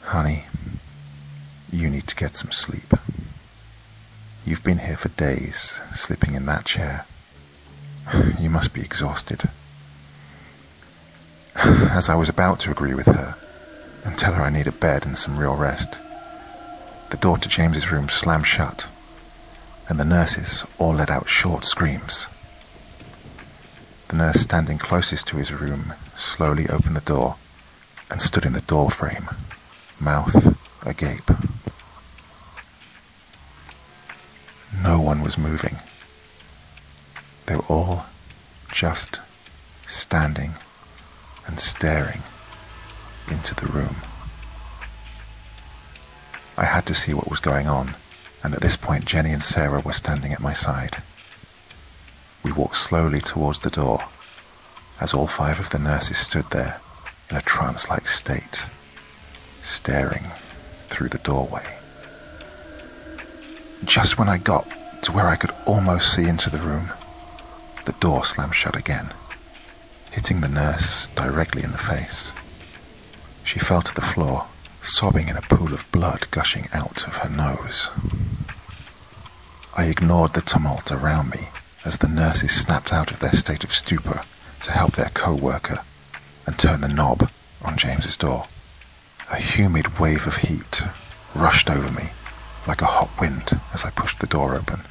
Honey, 0.07 0.47
you 1.71 1.89
need 1.89 2.09
to 2.09 2.17
get 2.17 2.35
some 2.35 2.51
sleep. 2.51 2.93
You've 4.45 4.65
been 4.65 4.79
here 4.79 4.97
for 4.97 5.11
days, 5.11 5.81
sleeping 5.95 6.35
in 6.35 6.47
that 6.47 6.65
chair. 6.65 7.07
You 8.39 8.51
must 8.51 8.75
be 8.75 8.83
exhausted. 8.83 9.49
As 11.55 12.09
I 12.09 12.15
was 12.15 12.29
about 12.29 12.61
to 12.61 12.71
agree 12.71 12.95
with 12.95 13.07
her 13.07 13.37
and 14.05 14.19
tell 14.19 14.35
her 14.35 14.43
I 14.43 14.51
need 14.51 14.67
a 14.67 14.73
bed 14.73 15.07
and 15.07 15.17
some 15.17 15.39
real 15.39 15.55
rest, 15.55 16.01
the 17.11 17.17
door 17.17 17.39
to 17.39 17.49
James's 17.49 17.93
room 17.93 18.09
slammed 18.09 18.47
shut, 18.47 18.89
and 19.89 20.01
the 20.01 20.05
nurses 20.05 20.65
all 20.79 20.95
let 20.95 21.11
out 21.11 21.29
short 21.29 21.65
screams. 21.65 22.27
The 24.09 24.17
nurse 24.17 24.41
standing 24.41 24.79
closest 24.79 25.27
to 25.29 25.37
his 25.37 25.53
room 25.53 25.95
slowly 26.17 26.69
opened 26.69 26.97
the 26.97 27.01
door 27.01 27.37
and 28.11 28.21
stood 28.21 28.45
in 28.45 28.53
the 28.53 28.61
door 28.61 28.91
frame, 28.91 29.29
mouth 30.01 30.57
agape. 30.85 31.31
No 34.83 35.01
one 35.01 35.23
was 35.23 35.39
moving. 35.39 35.79
They 37.47 37.57
were 37.57 37.65
all 37.69 38.07
just 38.73 39.21
standing 39.87 40.55
and 41.47 41.59
staring 41.59 42.23
into 43.31 43.55
the 43.55 43.67
room. 43.67 43.97
I 46.57 46.65
had 46.65 46.87
to 46.87 46.95
see 46.95 47.15
what 47.15 47.31
was 47.31 47.41
going 47.41 47.67
on, 47.67 47.95
and 48.43 48.55
at 48.55 48.61
this 48.61 48.77
point 48.77 49.05
Jenny 49.05 49.33
and 49.33 49.43
Sarah 49.43 49.81
were 49.81 49.93
standing 49.93 50.33
at 50.33 50.41
my 50.41 50.55
side. 50.55 51.03
We 52.43 52.53
walked 52.53 52.77
slowly 52.77 53.21
towards 53.21 53.61
the 53.61 53.71
door 53.71 54.05
as 55.01 55.15
all 55.15 55.27
five 55.27 55.59
of 55.59 55.71
the 55.71 55.79
nurses 55.79 56.19
stood 56.19 56.49
there 56.51 56.81
in 57.31 57.37
a 57.37 57.43
trance 57.43 57.89
like 57.89 58.09
state, 58.09 58.67
staring 59.63 60.27
through 60.89 61.09
the 61.09 61.19
doorway. 61.19 61.79
Just 63.85 64.19
when 64.19 64.29
I 64.29 64.39
got 64.39 64.69
to 65.03 65.13
where 65.13 65.29
I 65.29 65.37
could 65.37 65.53
almost 65.67 66.15
see 66.15 66.29
into 66.29 66.51
the 66.51 66.61
room, 66.61 66.91
the 67.85 67.93
door 67.93 68.25
slammed 68.25 68.55
shut 68.55 68.77
again, 68.77 69.13
hitting 70.11 70.41
the 70.41 70.49
nurse 70.49 71.09
directly 71.09 71.63
in 71.63 71.73
the 71.73 71.79
face. 71.79 72.33
She 73.45 73.59
fell 73.59 73.83
to 73.83 73.95
the 73.95 74.01
floor, 74.01 74.47
sobbing 74.83 75.29
in 75.29 75.37
a 75.37 75.43
pool 75.43 75.73
of 75.75 75.91
blood 75.93 76.27
gushing 76.31 76.69
out 76.73 77.07
of 77.07 77.19
her 77.19 77.29
nose. 77.29 77.91
I 79.75 79.85
ignored 79.85 80.35
the 80.35 80.43
tumult 80.43 80.93
around 80.93 81.31
me 81.31 81.49
as 81.85 81.99
the 81.99 82.09
nurses 82.09 82.53
snapped 82.53 82.93
out 82.93 83.11
of 83.11 83.21
their 83.21 83.33
state 83.33 83.65
of 83.65 83.73
stupor 83.73 84.23
to 84.63 84.73
help 84.73 84.97
their 84.97 85.11
co-worker 85.15 85.81
and 86.47 86.59
turn 86.59 86.81
the 86.81 86.89
knob 86.89 87.31
on 87.63 87.77
James's 87.77 88.17
door. 88.17 88.47
A 89.31 89.37
humid 89.37 89.99
wave 89.99 90.27
of 90.27 90.37
heat 90.39 90.83
rushed 91.35 91.71
over 91.71 91.91
me 91.91 92.11
like 92.67 92.83
a 92.83 92.87
hot 92.87 93.11
wind 93.21 93.59
as 93.73 93.85
I 93.85 93.91
pushed 93.91 94.21
the 94.21 94.27
door 94.27 94.55
open. 94.55 94.83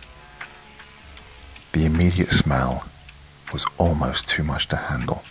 The 1.74 1.86
immediate 1.86 2.32
smell 2.32 2.86
was 3.54 3.66
almost 3.78 4.28
too 4.28 4.44
much 4.44 4.68
to 4.70 4.76
handle, 4.76 5.24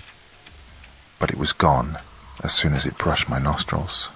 but 1.19 1.31
it 1.31 1.39
was 1.39 1.53
gone 1.53 1.99
as 2.43 2.53
soon 2.53 2.75
as 2.75 2.87
it 2.87 2.99
brushed 2.99 3.29
my 3.29 3.39
nostrils. 3.39 4.11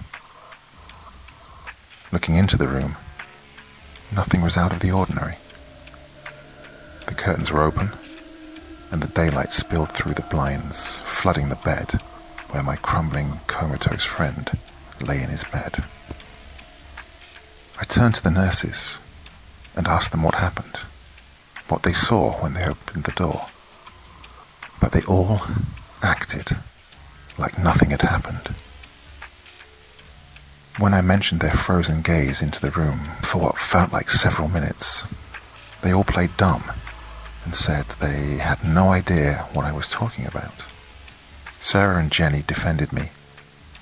Looking 2.11 2.35
into 2.35 2.57
the 2.57 2.67
room, 2.67 2.95
nothing 4.11 4.41
was 4.41 4.57
out 4.57 4.73
of 4.73 4.79
the 4.79 4.91
ordinary. 4.91 5.37
The 7.05 7.13
curtains 7.13 7.51
were 7.51 7.63
open, 7.63 7.91
and 8.91 9.01
the 9.01 9.07
daylight 9.07 9.53
spilled 9.53 9.91
through 9.91 10.13
the 10.13 10.21
blinds, 10.23 10.99
flooding 10.99 11.49
the 11.49 11.55
bed 11.55 12.01
where 12.49 12.63
my 12.63 12.77
crumbling, 12.77 13.41
comatose 13.47 14.05
friend 14.05 14.57
lay 15.01 15.21
in 15.21 15.29
his 15.29 15.43
bed. 15.43 15.83
I 17.79 17.83
turned 17.83 18.15
to 18.15 18.23
the 18.23 18.31
nurses 18.31 18.99
and 19.75 19.87
asked 19.87 20.11
them 20.11 20.23
what 20.23 20.35
happened, 20.35 20.81
what 21.67 21.83
they 21.83 21.93
saw 21.93 22.41
when 22.41 22.53
they 22.53 22.65
opened 22.65 23.03
the 23.03 23.11
door. 23.11 23.47
But 24.79 24.91
they 24.91 25.01
all 25.03 25.41
acted 26.01 26.57
like 27.37 27.57
nothing 27.57 27.89
had 27.89 28.01
happened. 28.01 28.53
When 30.77 30.93
I 30.93 31.01
mentioned 31.01 31.41
their 31.41 31.53
frozen 31.53 32.01
gaze 32.01 32.41
into 32.41 32.59
the 32.59 32.71
room 32.71 33.11
for 33.21 33.39
what 33.39 33.57
felt 33.57 33.93
like 33.93 34.09
several 34.09 34.49
minutes, 34.49 35.05
they 35.81 35.93
all 35.93 36.03
played 36.03 36.35
dumb 36.37 36.63
and 37.45 37.55
said 37.55 37.85
they 37.87 38.37
had 38.37 38.63
no 38.63 38.89
idea 38.89 39.47
what 39.53 39.65
I 39.65 39.71
was 39.71 39.87
talking 39.87 40.25
about. 40.25 40.65
Sarah 41.59 41.97
and 41.97 42.11
Jenny 42.11 42.43
defended 42.45 42.91
me, 42.91 43.09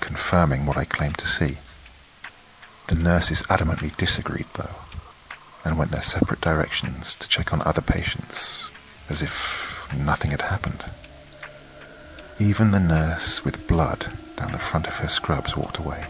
confirming 0.00 0.66
what 0.66 0.76
I 0.76 0.84
claimed 0.84 1.18
to 1.18 1.26
see. 1.26 1.58
The 2.86 2.94
nurses 2.94 3.42
adamantly 3.42 3.96
disagreed, 3.96 4.46
though, 4.54 4.76
and 5.64 5.78
went 5.78 5.90
their 5.90 6.02
separate 6.02 6.40
directions 6.40 7.14
to 7.16 7.28
check 7.28 7.52
on 7.52 7.62
other 7.62 7.80
patients, 7.80 8.70
as 9.08 9.22
if 9.22 9.88
nothing 9.96 10.30
had 10.30 10.42
happened. 10.42 10.84
Even 12.38 12.70
the 12.70 12.80
nurse 12.80 13.44
with 13.44 13.66
blood 13.66 14.18
down 14.36 14.52
the 14.52 14.58
front 14.58 14.86
of 14.86 14.96
her 14.98 15.08
scrubs 15.08 15.56
walked 15.56 15.78
away, 15.78 16.06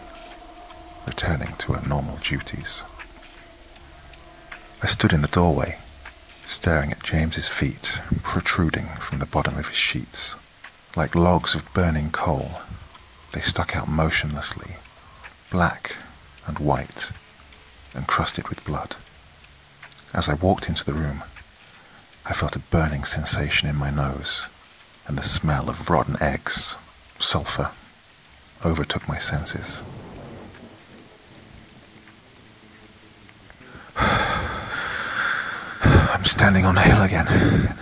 returning 1.05 1.53
to 1.59 1.73
her 1.73 1.87
normal 1.87 2.17
duties. 2.17 2.83
I 4.81 4.87
stood 4.87 5.13
in 5.13 5.21
the 5.21 5.27
doorway, 5.27 5.77
staring 6.45 6.91
at 6.91 7.03
James's 7.03 7.47
feet 7.47 7.99
protruding 8.23 8.87
from 8.99 9.19
the 9.19 9.25
bottom 9.25 9.57
of 9.57 9.67
his 9.69 9.77
sheets. 9.77 10.35
Like 10.95 11.15
logs 11.15 11.55
of 11.55 11.73
burning 11.73 12.11
coal, 12.11 12.61
they 13.33 13.41
stuck 13.41 13.75
out 13.75 13.87
motionlessly, 13.87 14.77
black 15.51 15.95
and 16.47 16.59
white, 16.59 17.11
encrusted 17.93 18.47
with 18.49 18.63
blood. 18.63 18.95
As 20.15 20.29
I 20.29 20.33
walked 20.35 20.69
into 20.69 20.85
the 20.85 20.93
room, 20.93 21.25
I 22.25 22.31
felt 22.31 22.55
a 22.55 22.59
burning 22.59 23.03
sensation 23.03 23.67
in 23.67 23.75
my 23.75 23.89
nose 23.89 24.47
and 25.07 25.17
the 25.17 25.23
smell 25.23 25.69
of 25.69 25.89
rotten 25.89 26.15
eggs, 26.21 26.77
sulfur, 27.19 27.71
overtook 28.63 29.09
my 29.09 29.17
senses. 29.17 29.83
I'm 35.83 36.23
standing 36.23 36.63
on 36.63 36.77
a 36.77 36.81
hill 36.81 37.01
again, 37.01 37.75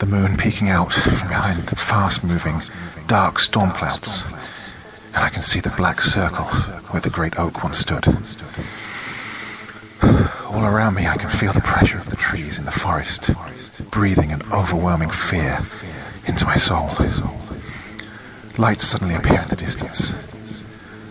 the 0.00 0.06
moon 0.06 0.36
peeking 0.36 0.68
out 0.68 0.92
from 0.92 1.28
behind 1.28 1.66
the 1.68 1.76
fast-moving, 1.76 2.60
dark 3.06 3.38
storm 3.38 3.70
clouds, 3.70 4.24
and 5.14 5.24
I 5.24 5.30
can 5.30 5.40
see 5.40 5.60
the 5.60 5.70
black 5.70 6.02
circle 6.02 6.44
where 6.90 7.00
the 7.00 7.08
great 7.08 7.38
oak 7.38 7.64
once 7.64 7.78
stood. 7.78 8.04
All 10.54 10.64
around 10.64 10.94
me, 10.94 11.08
I 11.08 11.16
can 11.16 11.30
feel 11.30 11.52
the 11.52 11.60
pressure 11.60 11.98
of 11.98 12.08
the 12.08 12.16
trees 12.16 12.60
in 12.60 12.64
the 12.64 12.70
forest, 12.70 13.28
breathing 13.90 14.30
an 14.30 14.40
overwhelming 14.52 15.10
fear 15.10 15.60
into 16.26 16.44
my 16.44 16.54
soul. 16.54 16.90
Lights 18.56 18.86
suddenly 18.86 19.16
appear 19.16 19.42
in 19.42 19.48
the 19.48 19.56
distance. 19.56 20.14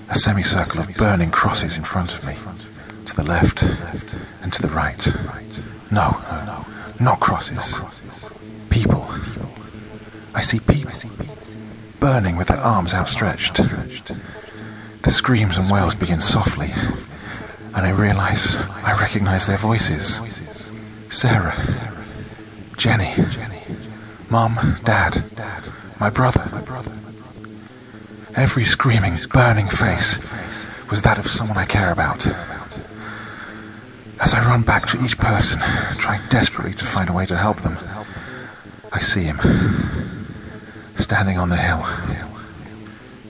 A 0.10 0.16
semicircle 0.16 0.80
of 0.80 0.94
burning 0.96 1.30
crosses 1.30 1.76
in 1.76 1.84
front 1.84 2.14
of 2.14 2.26
me, 2.26 2.38
to 3.06 3.16
the 3.18 3.24
left 3.24 3.64
and 4.42 4.54
to 4.54 4.62
the 4.62 4.70
right. 4.70 5.06
No, 5.92 6.12
no, 6.32 6.46
no, 6.46 6.66
not 7.02 7.20
crosses. 7.20 7.82
People. 8.70 9.06
I 10.34 10.42
see 10.42 10.62
people 10.62 10.94
burning 12.00 12.38
with 12.38 12.48
their 12.48 12.60
arms 12.60 12.94
outstretched. 12.94 13.60
The 15.02 15.12
screams 15.12 15.58
and 15.58 15.70
wails 15.70 15.96
begin 15.96 16.22
softly, 16.22 16.72
and 17.76 17.86
I 17.86 17.90
realize 17.90 18.56
I 18.56 19.00
recognize 19.00 19.48
their 19.48 19.58
voices. 19.58 20.22
Sarah, 21.10 21.56
Jenny, 22.78 23.14
Mom, 24.30 24.78
Dad, 24.84 25.24
my 26.00 26.10
brother. 26.10 26.50
Every 28.36 28.66
screaming, 28.66 29.18
burning 29.32 29.68
face 29.68 30.18
was 30.90 31.04
that 31.04 31.20
of 31.20 31.28
someone 31.30 31.58
I 31.58 31.66
care 31.66 31.92
about. 31.92 32.26
As 34.20 34.34
I 34.34 34.46
run 34.46 34.62
back 34.64 34.88
to 34.88 35.04
each 35.04 35.18
person, 35.18 35.60
trying 35.98 36.28
desperately 36.30 36.74
to 36.74 36.86
find 36.86 37.10
a 37.10 37.14
way 37.14 37.26
to 37.26 37.38
help 37.38 37.62
them, 37.62 37.78
I 38.92 39.00
see 39.00 39.24
him, 39.24 39.40
standing 40.98 41.38
on 41.38 41.50
the 41.50 41.58
hill. 41.58 41.86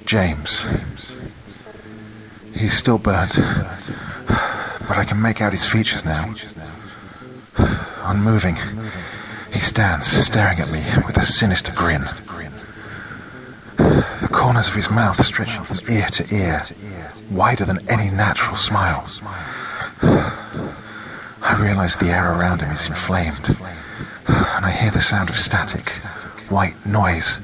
James. 0.06 0.64
He's 2.54 2.78
still 2.78 2.98
burnt, 2.98 3.40
but 4.28 4.98
I 4.98 5.06
can 5.06 5.22
make 5.22 5.42
out 5.42 5.52
his 5.52 5.66
features 5.66 6.06
now. 6.06 6.34
Unmoving, 8.04 8.58
he 9.54 9.60
stands, 9.60 10.08
staring 10.08 10.60
at 10.60 10.72
me 10.72 10.82
with 11.06 11.18
a 11.18 11.26
sinister 11.26 11.72
grin. 11.74 12.06
The 13.78 14.30
corners 14.32 14.68
of 14.68 14.76
his 14.76 14.90
mouth 14.90 15.24
stretching 15.26 15.64
from 15.64 15.80
ear 15.90 16.08
to 16.08 16.36
ear, 16.36 16.64
wider 17.32 17.66
than 17.66 17.88
any 17.90 18.10
natural 18.10 18.56
smile. 18.56 19.08
I 20.02 21.58
realize 21.60 21.98
the 21.98 22.10
air 22.10 22.34
around 22.34 22.62
him 22.62 22.72
is 22.72 22.86
inflamed, 22.88 23.58
and 24.28 24.66
I 24.66 24.72
hear 24.72 24.92
the 24.92 25.02
sound 25.02 25.30
of 25.30 25.38
static, 25.38 25.90
white 26.50 26.86
noise, 26.86 27.40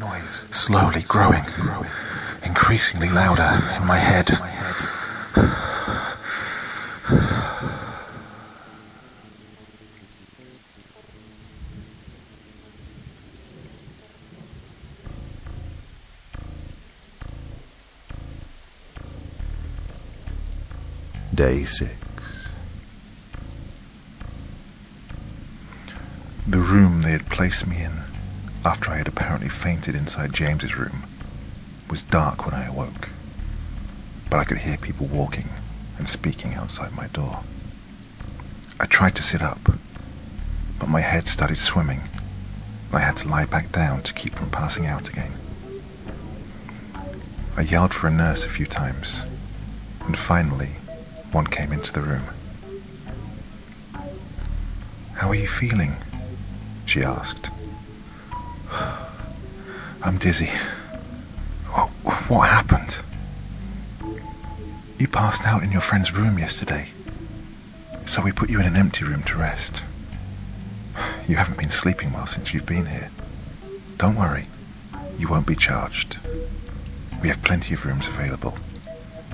slowly 0.51 1.03
growing, 1.03 1.45
increasingly 2.43 3.09
louder 3.09 3.61
in 3.75 3.85
my 3.85 3.97
head. 3.97 4.29
Day 21.39 21.63
6 21.63 22.51
The 26.45 26.57
room 26.57 27.01
they 27.01 27.11
had 27.11 27.29
placed 27.29 27.65
me 27.65 27.81
in, 27.81 28.01
after 28.65 28.91
I 28.91 28.97
had 28.97 29.07
apparently 29.07 29.47
fainted 29.47 29.95
inside 29.95 30.33
James's 30.33 30.75
room, 30.75 31.03
was 31.89 32.03
dark 32.03 32.45
when 32.45 32.53
I 32.53 32.65
awoke, 32.65 33.07
but 34.29 34.37
I 34.37 34.43
could 34.43 34.57
hear 34.57 34.75
people 34.75 35.05
walking 35.07 35.47
and 35.97 36.09
speaking 36.09 36.55
outside 36.55 36.93
my 36.93 37.07
door. 37.07 37.39
I 38.77 38.85
tried 38.85 39.15
to 39.15 39.23
sit 39.23 39.41
up, 39.41 39.61
but 40.77 40.89
my 40.89 40.99
head 40.99 41.29
started 41.29 41.57
swimming, 41.57 42.01
and 42.89 42.97
I 42.97 42.99
had 42.99 43.15
to 43.15 43.29
lie 43.29 43.45
back 43.45 43.71
down 43.71 44.01
to 44.01 44.13
keep 44.13 44.35
from 44.35 44.49
passing 44.49 44.87
out 44.87 45.07
again. 45.07 45.31
I 47.55 47.61
yelled 47.61 47.93
for 47.93 48.07
a 48.07 48.11
nurse 48.11 48.43
a 48.43 48.49
few 48.49 48.65
times, 48.65 49.23
and 50.01 50.17
finally, 50.17 50.71
one 51.31 51.47
came 51.47 51.71
into 51.71 51.93
the 51.93 52.01
room. 52.01 52.23
How 55.13 55.29
are 55.29 55.35
you 55.35 55.47
feeling? 55.47 55.95
She 56.85 57.03
asked. 57.03 57.49
I'm 60.01 60.17
dizzy. 60.17 60.49
What, 62.29 62.49
happened? 62.49 62.97
You 64.97 65.07
passed 65.07 65.45
out 65.45 65.63
in 65.63 65.71
your 65.71 65.81
friend's 65.81 66.13
room 66.13 66.37
yesterday, 66.39 66.89
so 68.05 68.21
we 68.21 68.31
put 68.31 68.49
you 68.49 68.59
in 68.59 68.65
an 68.65 68.75
empty 68.75 69.03
room 69.03 69.23
to 69.23 69.35
rest. 69.35 69.83
You 71.27 71.35
haven't 71.35 71.57
been 71.57 71.71
sleeping 71.71 72.11
well 72.11 72.27
since 72.27 72.53
you've 72.53 72.65
been 72.65 72.85
here. 72.85 73.09
Don't 73.97 74.15
worry, 74.15 74.47
you 75.17 75.27
won't 75.27 75.47
be 75.47 75.55
charged. 75.55 76.17
We 77.21 77.29
have 77.29 77.43
plenty 77.43 77.73
of 77.73 77.85
rooms 77.85 78.07
available. 78.07 78.57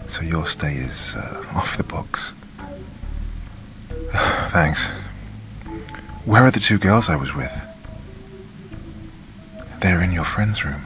So 0.07 0.21
your 0.21 0.47
stay 0.47 0.75
is 0.75 1.15
uh, 1.15 1.43
off 1.53 1.77
the 1.77 1.83
books. 1.83 2.33
Thanks. 4.11 4.87
Where 6.25 6.43
are 6.43 6.51
the 6.51 6.59
two 6.59 6.77
girls 6.77 7.09
I 7.09 7.15
was 7.15 7.33
with? 7.35 7.51
They're 9.81 10.01
in 10.01 10.11
your 10.11 10.23
friend's 10.23 10.63
room. 10.63 10.85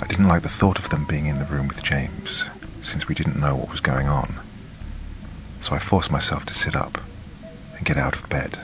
I 0.00 0.06
didn't 0.06 0.28
like 0.28 0.42
the 0.42 0.48
thought 0.48 0.78
of 0.78 0.90
them 0.90 1.06
being 1.06 1.26
in 1.26 1.38
the 1.38 1.44
room 1.46 1.68
with 1.68 1.82
James, 1.82 2.44
since 2.82 3.08
we 3.08 3.14
didn't 3.14 3.40
know 3.40 3.56
what 3.56 3.70
was 3.70 3.80
going 3.80 4.08
on. 4.08 4.34
So 5.62 5.74
I 5.74 5.78
forced 5.78 6.10
myself 6.10 6.44
to 6.46 6.54
sit 6.54 6.76
up 6.76 7.00
and 7.76 7.86
get 7.86 7.96
out 7.96 8.14
of 8.14 8.28
bed. 8.28 8.58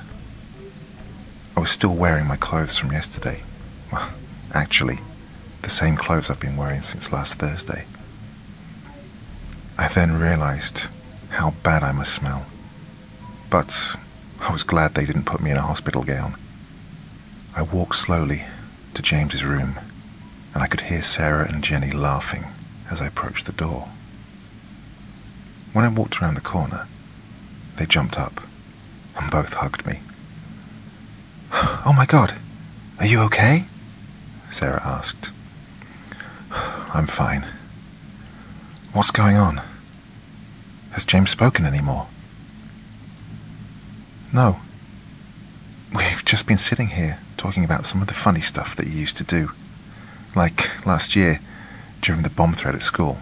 I 1.57 1.61
was 1.61 1.71
still 1.71 1.95
wearing 1.95 2.27
my 2.27 2.37
clothes 2.37 2.77
from 2.77 2.93
yesterday. 2.93 3.41
Well, 3.91 4.11
actually, 4.53 5.01
the 5.63 5.71
same 5.71 5.97
clothes 5.97 6.29
I've 6.29 6.41
been 6.41 6.57
wearing 6.57 6.83
since 6.83 7.13
last 7.13 7.35
Thursday. 7.35 7.87
I 9.79 9.89
then 9.89 10.19
realized 10.19 10.89
how 11.31 11.55
bad 11.63 11.83
I 11.83 11.93
must 11.93 12.15
smell. 12.15 12.47
But 13.51 13.77
I 14.41 14.53
was 14.53 14.63
glad 14.63 14.95
they 14.95 15.07
didn't 15.07 15.25
put 15.25 15.41
me 15.41 15.51
in 15.51 15.57
a 15.57 15.63
hospital 15.63 16.03
gown. 16.03 16.37
I 17.55 17.63
walked 17.63 17.97
slowly 17.97 18.45
to 18.95 19.03
James's 19.03 19.45
room, 19.45 19.79
and 20.55 20.63
I 20.63 20.67
could 20.67 20.83
hear 20.83 21.03
Sarah 21.03 21.49
and 21.49 21.65
Jenny 21.65 21.91
laughing 21.91 22.45
as 22.91 23.01
I 23.01 23.07
approached 23.07 23.47
the 23.47 23.53
door. 23.53 23.89
When 25.73 25.85
I 25.85 25.89
walked 25.89 26.21
around 26.21 26.35
the 26.35 26.41
corner, 26.43 26.87
they 27.77 27.87
jumped 27.87 28.19
up 28.19 28.43
and 29.17 29.31
both 29.31 29.55
hugged 29.55 29.87
me. 29.87 30.01
Oh 31.85 31.93
my 31.93 32.07
god, 32.07 32.35
are 33.01 33.07
you 33.07 33.21
okay? 33.23 33.65
Sarah 34.51 34.81
asked. 34.85 35.31
I'm 36.51 37.07
fine. 37.07 37.45
What's 38.93 39.11
going 39.11 39.39
on? 39.39 39.63
Has 40.91 41.07
James 41.07 41.31
spoken 41.31 41.65
any 41.65 41.81
more? 41.81 42.09
No. 44.35 44.61
We've 45.95 46.23
just 46.27 46.47
been 46.47 46.59
sitting 46.59 46.89
here 46.89 47.19
talking 47.39 47.65
about 47.65 47.87
some 47.87 48.03
of 48.03 48.09
the 48.09 48.15
funny 48.15 48.43
stuff 48.43 48.77
that 48.77 48.87
you 48.87 48.93
used 48.93 49.17
to 49.17 49.25
do. 49.25 49.53
Like 50.37 50.85
last 50.85 51.17
year, 51.17 51.41
during 52.03 52.21
the 52.21 52.29
bomb 52.29 52.53
threat 52.53 52.75
at 52.75 52.83
school, 52.83 53.17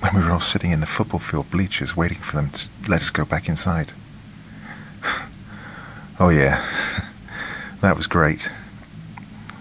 when 0.00 0.14
we 0.14 0.22
were 0.22 0.30
all 0.30 0.40
sitting 0.40 0.70
in 0.70 0.80
the 0.80 0.86
football 0.86 1.20
field 1.20 1.50
bleachers 1.50 1.94
waiting 1.94 2.20
for 2.20 2.36
them 2.36 2.48
to 2.50 2.68
let 2.88 3.02
us 3.02 3.10
go 3.10 3.26
back 3.26 3.46
inside. 3.46 3.92
oh, 6.18 6.30
yeah, 6.30 6.64
that 7.82 7.94
was 7.94 8.06
great. 8.06 8.48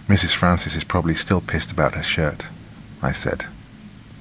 Mrs. 0.07 0.33
Francis 0.33 0.77
is 0.77 0.85
probably 0.85 1.15
still 1.15 1.41
pissed 1.41 1.69
about 1.69 1.95
her 1.95 2.03
shirt, 2.03 2.45
I 3.01 3.11
said, 3.11 3.45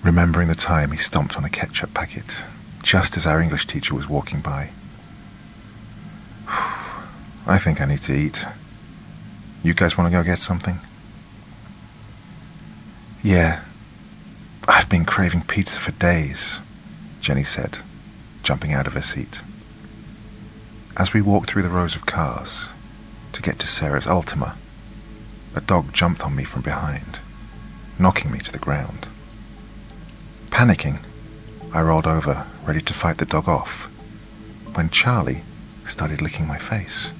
remembering 0.06 0.46
the 0.46 0.54
time 0.54 0.92
he 0.92 0.98
stomped 0.98 1.36
on 1.36 1.44
a 1.44 1.50
ketchup 1.50 1.92
packet 1.92 2.36
just 2.80 3.16
as 3.16 3.26
our 3.26 3.40
English 3.40 3.66
teacher 3.66 3.92
was 3.92 4.08
walking 4.08 4.40
by. 4.40 4.70
I 6.48 7.58
think 7.58 7.80
I 7.80 7.86
need 7.86 8.02
to 8.02 8.14
eat. 8.14 8.46
You 9.64 9.74
guys 9.74 9.98
want 9.98 10.06
to 10.06 10.16
go 10.16 10.22
get 10.22 10.38
something? 10.38 10.78
Yeah. 13.24 13.62
I've 14.68 14.88
been 14.88 15.04
craving 15.04 15.42
pizza 15.42 15.80
for 15.80 15.90
days, 15.90 16.60
Jenny 17.20 17.42
said, 17.42 17.78
jumping 18.44 18.72
out 18.72 18.86
of 18.86 18.92
her 18.92 19.02
seat. 19.02 19.40
As 20.96 21.12
we 21.12 21.20
walked 21.20 21.50
through 21.50 21.62
the 21.62 21.68
rows 21.68 21.96
of 21.96 22.06
cars 22.06 22.66
to 23.32 23.42
get 23.42 23.58
to 23.58 23.66
Sarah's 23.66 24.06
Altima, 24.06 24.54
a 25.56 25.60
dog 25.60 25.92
jumped 25.92 26.22
on 26.22 26.36
me 26.36 26.44
from 26.44 26.62
behind, 26.62 27.18
knocking 27.98 28.30
me 28.30 28.38
to 28.38 28.52
the 28.52 28.58
ground. 28.58 29.08
Panicking, 30.56 31.00
I 31.74 31.82
rolled 31.82 32.06
over, 32.06 32.46
ready 32.64 32.80
to 32.80 32.94
fight 32.94 33.18
the 33.18 33.26
dog 33.26 33.46
off, 33.46 33.90
when 34.72 34.88
Charlie 34.88 35.42
started 35.84 36.22
licking 36.22 36.46
my 36.46 36.56
face. 36.56 37.12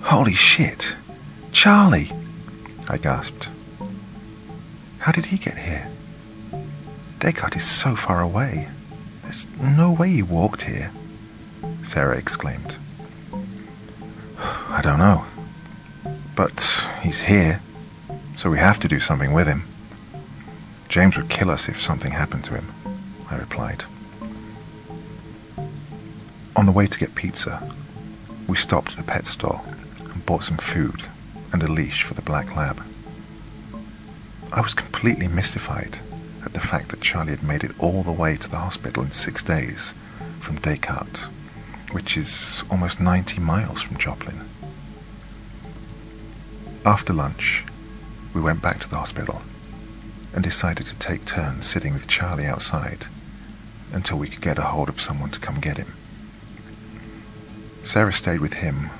Holy 0.00 0.34
shit! 0.34 0.96
Charlie! 1.52 2.10
I 2.88 2.98
gasped. 2.98 3.46
How 4.98 5.12
did 5.12 5.26
he 5.26 5.38
get 5.38 5.56
here? 5.58 5.86
Descartes 7.20 7.58
is 7.58 7.70
so 7.70 7.94
far 7.94 8.20
away. 8.20 8.66
There's 9.22 9.46
no 9.60 9.92
way 9.92 10.10
he 10.10 10.22
walked 10.22 10.62
here, 10.62 10.90
Sarah 11.84 12.16
exclaimed. 12.16 12.74
I 14.40 14.80
don't 14.82 14.98
know. 14.98 15.24
But 16.34 16.88
he's 17.00 17.20
here, 17.20 17.60
so 18.34 18.50
we 18.50 18.58
have 18.58 18.80
to 18.80 18.88
do 18.88 18.98
something 18.98 19.32
with 19.32 19.46
him. 19.46 19.68
James 20.94 21.16
would 21.16 21.28
kill 21.28 21.50
us 21.50 21.68
if 21.68 21.82
something 21.82 22.12
happened 22.12 22.44
to 22.44 22.54
him, 22.54 22.72
I 23.28 23.34
replied. 23.34 23.82
On 26.54 26.66
the 26.66 26.70
way 26.70 26.86
to 26.86 26.98
get 27.00 27.16
pizza, 27.16 27.74
we 28.46 28.56
stopped 28.56 28.92
at 28.92 29.00
a 29.00 29.02
pet 29.02 29.26
store 29.26 29.60
and 29.98 30.24
bought 30.24 30.44
some 30.44 30.56
food 30.56 31.02
and 31.52 31.64
a 31.64 31.66
leash 31.66 32.04
for 32.04 32.14
the 32.14 32.22
black 32.22 32.54
lab. 32.54 32.80
I 34.52 34.60
was 34.60 34.72
completely 34.72 35.26
mystified 35.26 35.98
at 36.44 36.52
the 36.52 36.60
fact 36.60 36.90
that 36.90 37.00
Charlie 37.00 37.32
had 37.32 37.42
made 37.42 37.64
it 37.64 37.74
all 37.80 38.04
the 38.04 38.12
way 38.12 38.36
to 38.36 38.48
the 38.48 38.58
hospital 38.58 39.02
in 39.02 39.10
six 39.10 39.42
days 39.42 39.94
from 40.38 40.60
Descartes, 40.60 41.24
which 41.90 42.16
is 42.16 42.62
almost 42.70 43.00
90 43.00 43.40
miles 43.40 43.82
from 43.82 43.98
Joplin. 43.98 44.48
After 46.86 47.12
lunch, 47.12 47.64
we 48.32 48.40
went 48.40 48.62
back 48.62 48.78
to 48.78 48.88
the 48.88 48.98
hospital 48.98 49.42
and 50.34 50.42
decided 50.42 50.84
to 50.86 50.94
take 50.96 51.24
turns 51.24 51.66
sitting 51.66 51.94
with 51.94 52.08
Charlie 52.08 52.46
outside 52.46 53.06
until 53.92 54.18
we 54.18 54.28
could 54.28 54.40
get 54.40 54.58
a 54.58 54.62
hold 54.62 54.88
of 54.88 55.00
someone 55.00 55.30
to 55.30 55.38
come 55.38 55.60
get 55.60 55.76
him. 55.76 55.94
Sarah 57.84 58.12
stayed 58.12 58.40
with 58.40 58.54
him 58.54 58.90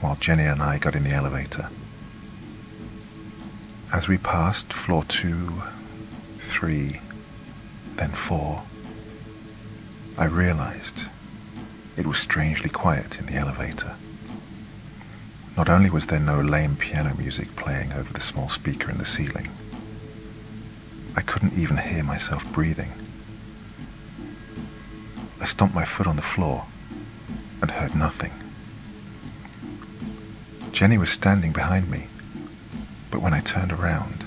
while 0.00 0.16
Jenny 0.16 0.44
and 0.44 0.60
I 0.60 0.78
got 0.78 0.96
in 0.96 1.04
the 1.04 1.10
elevator. 1.10 1.68
As 3.92 4.08
we 4.08 4.18
passed 4.18 4.72
floor 4.72 5.04
two, 5.04 5.62
three, 6.40 7.00
then 7.96 8.10
four, 8.10 8.62
I 10.18 10.24
realized 10.24 11.04
it 11.96 12.06
was 12.06 12.18
strangely 12.18 12.70
quiet 12.70 13.18
in 13.20 13.26
the 13.26 13.34
elevator. 13.34 13.94
Not 15.56 15.68
only 15.68 15.90
was 15.90 16.06
there 16.06 16.18
no 16.18 16.40
lame 16.40 16.74
piano 16.76 17.14
music 17.16 17.54
playing 17.54 17.92
over 17.92 18.12
the 18.12 18.20
small 18.20 18.48
speaker 18.48 18.90
in 18.90 18.98
the 18.98 19.04
ceiling, 19.04 19.48
I 21.14 21.20
couldn't 21.20 21.58
even 21.58 21.76
hear 21.76 22.02
myself 22.02 22.50
breathing. 22.52 22.92
I 25.40 25.44
stomped 25.44 25.74
my 25.74 25.84
foot 25.84 26.06
on 26.06 26.16
the 26.16 26.22
floor 26.22 26.64
and 27.60 27.70
heard 27.70 27.94
nothing. 27.94 28.32
Jenny 30.72 30.96
was 30.96 31.10
standing 31.10 31.52
behind 31.52 31.90
me, 31.90 32.06
but 33.10 33.20
when 33.20 33.34
I 33.34 33.40
turned 33.40 33.72
around, 33.72 34.24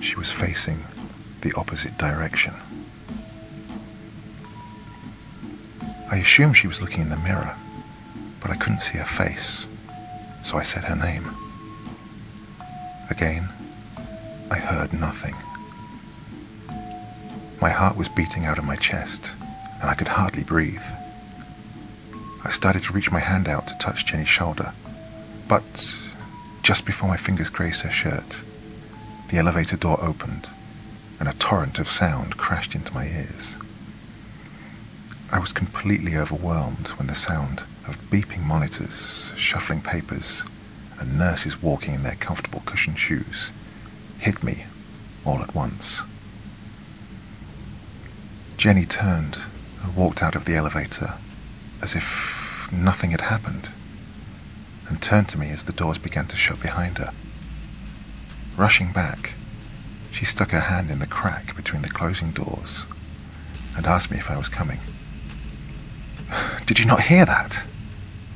she 0.00 0.16
was 0.16 0.30
facing 0.30 0.84
the 1.40 1.52
opposite 1.54 1.96
direction. 1.96 2.54
I 6.10 6.16
assumed 6.18 6.56
she 6.56 6.68
was 6.68 6.80
looking 6.80 7.00
in 7.00 7.08
the 7.08 7.16
mirror, 7.16 7.56
but 8.40 8.50
I 8.50 8.56
couldn't 8.56 8.82
see 8.82 8.98
her 8.98 9.04
face, 9.04 9.66
so 10.44 10.58
I 10.58 10.62
said 10.62 10.84
her 10.84 10.94
name. 10.94 11.30
Again, 13.10 13.48
I 14.50 14.58
heard 14.58 14.92
nothing. 14.92 15.34
My 17.64 17.70
heart 17.70 17.96
was 17.96 18.10
beating 18.10 18.44
out 18.44 18.58
of 18.58 18.66
my 18.66 18.76
chest, 18.76 19.30
and 19.80 19.88
I 19.88 19.94
could 19.94 20.08
hardly 20.08 20.42
breathe. 20.42 20.84
I 22.44 22.50
started 22.50 22.82
to 22.82 22.92
reach 22.92 23.10
my 23.10 23.20
hand 23.20 23.48
out 23.48 23.66
to 23.68 23.78
touch 23.78 24.04
Jenny's 24.04 24.28
shoulder, 24.28 24.74
but 25.48 25.96
just 26.62 26.84
before 26.84 27.08
my 27.08 27.16
fingers 27.16 27.48
grazed 27.48 27.80
her 27.80 27.90
shirt, 27.90 28.40
the 29.30 29.38
elevator 29.38 29.78
door 29.78 29.98
opened, 30.04 30.46
and 31.18 31.26
a 31.26 31.32
torrent 31.32 31.78
of 31.78 31.88
sound 31.88 32.36
crashed 32.36 32.74
into 32.74 32.92
my 32.92 33.06
ears. 33.06 33.56
I 35.32 35.38
was 35.38 35.52
completely 35.52 36.18
overwhelmed 36.18 36.88
when 36.98 37.06
the 37.06 37.14
sound 37.14 37.62
of 37.88 37.96
beeping 38.10 38.44
monitors, 38.44 39.32
shuffling 39.38 39.80
papers, 39.80 40.42
and 41.00 41.16
nurses 41.16 41.62
walking 41.62 41.94
in 41.94 42.02
their 42.02 42.16
comfortable 42.16 42.62
cushioned 42.66 42.98
shoes 42.98 43.52
hit 44.18 44.42
me 44.42 44.66
all 45.24 45.40
at 45.40 45.54
once. 45.54 46.02
Jenny 48.64 48.86
turned 48.86 49.36
and 49.82 49.94
walked 49.94 50.22
out 50.22 50.34
of 50.34 50.46
the 50.46 50.54
elevator 50.54 51.16
as 51.82 51.94
if 51.94 52.66
nothing 52.72 53.10
had 53.10 53.20
happened, 53.20 53.68
and 54.88 55.02
turned 55.02 55.28
to 55.28 55.38
me 55.38 55.50
as 55.50 55.66
the 55.66 55.72
doors 55.74 55.98
began 55.98 56.26
to 56.28 56.36
shut 56.36 56.62
behind 56.62 56.96
her. 56.96 57.12
Rushing 58.56 58.90
back, 58.90 59.34
she 60.10 60.24
stuck 60.24 60.48
her 60.48 60.60
hand 60.60 60.90
in 60.90 60.98
the 60.98 61.06
crack 61.06 61.54
between 61.54 61.82
the 61.82 61.90
closing 61.90 62.30
doors 62.30 62.86
and 63.76 63.84
asked 63.84 64.10
me 64.10 64.16
if 64.16 64.30
I 64.30 64.38
was 64.38 64.48
coming. 64.48 64.80
Did 66.64 66.78
you 66.78 66.86
not 66.86 67.02
hear 67.02 67.26
that? 67.26 67.64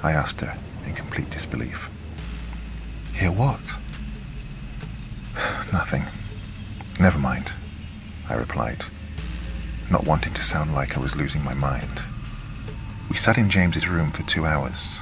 I 0.03 0.13
asked 0.13 0.43
her 0.43 0.59
in 0.87 0.95
complete 0.95 1.31
disbelief. 1.31 1.89
Hear 3.15 3.33
what? 3.33 3.63
Nothing. 5.73 6.05
Never 7.01 7.19
mind, 7.19 7.51
I 8.29 8.35
replied 8.35 8.85
not 9.91 10.05
wanting 10.05 10.35
to 10.35 10.43
sound 10.43 10.75
like 10.75 10.97
I 10.97 11.01
was 11.01 11.17
losing 11.17 11.43
my 11.43 11.55
mind. 11.55 12.03
We 13.09 13.17
sat 13.17 13.39
in 13.39 13.49
James's 13.49 13.89
room 13.89 14.11
for 14.11 14.23
two 14.23 14.45
hours, 14.45 15.01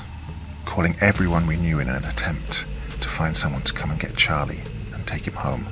calling 0.64 0.96
everyone 1.00 1.46
we 1.46 1.56
knew 1.56 1.80
in 1.80 1.88
an 1.88 2.04
attempt 2.04 2.64
to 3.00 3.08
find 3.08 3.36
someone 3.36 3.62
to 3.62 3.72
come 3.72 3.90
and 3.90 3.98
get 3.98 4.16
Charlie 4.16 4.60
and 4.94 5.06
take 5.06 5.26
him 5.26 5.34
home. 5.34 5.66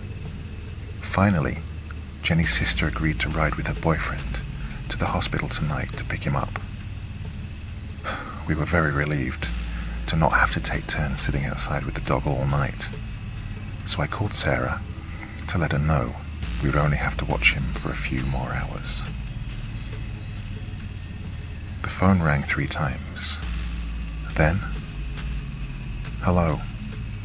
Finally, 1.01 1.59
Jenny's 2.23 2.53
sister 2.53 2.89
agreed 2.89 3.21
to 3.21 3.29
ride 3.29 3.55
with 3.55 3.69
her 3.69 3.81
boyfriend 3.81 4.41
to 4.89 4.99
the 4.99 5.07
hospital 5.07 5.49
tonight 5.49 5.93
to 5.97 6.05
pick 6.05 6.25
him 6.25 6.37
up. 6.37 6.61
We 8.49 8.55
were 8.55 8.67
very 8.67 8.91
relieved 8.91 9.49
to 10.09 10.17
not 10.17 10.33
have 10.33 10.53
to 10.53 10.61
take 10.61 10.87
turns 10.87 11.21
sitting 11.21 11.47
outside 11.47 11.85
with 11.85 11.95
the 11.95 12.01
dog 12.01 12.27
all 12.27 12.47
night. 12.47 12.89
So 13.87 14.03
I 14.03 14.07
called 14.07 14.35
Sarah 14.35 14.83
to 15.49 15.57
let 15.59 15.73
her 15.73 15.79
know 15.79 16.15
we 16.63 16.69
would 16.71 16.79
only 16.79 16.97
have 16.97 17.17
to 17.19 17.25
watch 17.25 17.53
him 17.53 17.65
for 17.75 17.91
a 17.91 17.97
few 17.97 18.23
more 18.25 18.53
hours. 18.53 19.03
The 21.83 21.91
phone 21.91 22.23
rang 22.23 22.43
three 22.43 22.67
times. 22.67 23.39
Then, 24.37 24.61
Hello, 26.25 26.63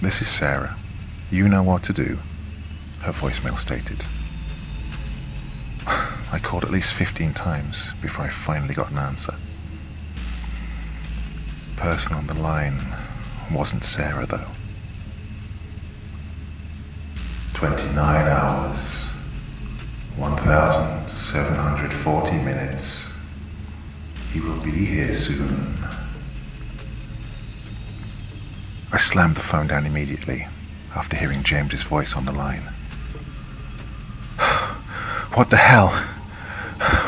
this 0.02 0.22
is 0.22 0.28
Sarah. 0.28 0.76
You 1.32 1.48
know 1.48 1.64
what 1.64 1.84
to 1.84 1.94
do, 1.94 2.20
her 3.00 3.14
voicemail 3.14 3.58
stated. 3.58 4.04
I 5.88 6.40
called 6.40 6.66
at 6.66 6.70
least 6.70 6.94
15 6.96 7.34
times 7.34 7.94
before 8.02 8.26
I 8.26 8.30
finally 8.30 8.74
got 8.74 8.92
an 8.92 8.98
answer. 8.98 9.36
The 11.76 11.82
person 11.82 12.14
on 12.14 12.28
the 12.28 12.34
line 12.34 12.78
wasn't 13.54 13.86
Sarah, 13.86 14.26
though. 14.26 14.48
29 17.54 18.28
hours. 18.28 18.99
1,740 20.20 22.32
minutes. 22.40 23.08
He 24.34 24.42
will 24.42 24.60
be 24.60 24.72
here 24.72 25.16
soon. 25.16 25.78
I 28.92 28.98
slammed 28.98 29.38
the 29.38 29.42
phone 29.42 29.68
down 29.68 29.86
immediately 29.86 30.48
after 30.94 31.16
hearing 31.16 31.44
James's 31.44 31.84
voice 31.84 32.16
on 32.16 32.26
the 32.26 32.34
line. 32.34 32.64
What 35.36 35.52
the 35.52 35.58
hell? 35.58 35.94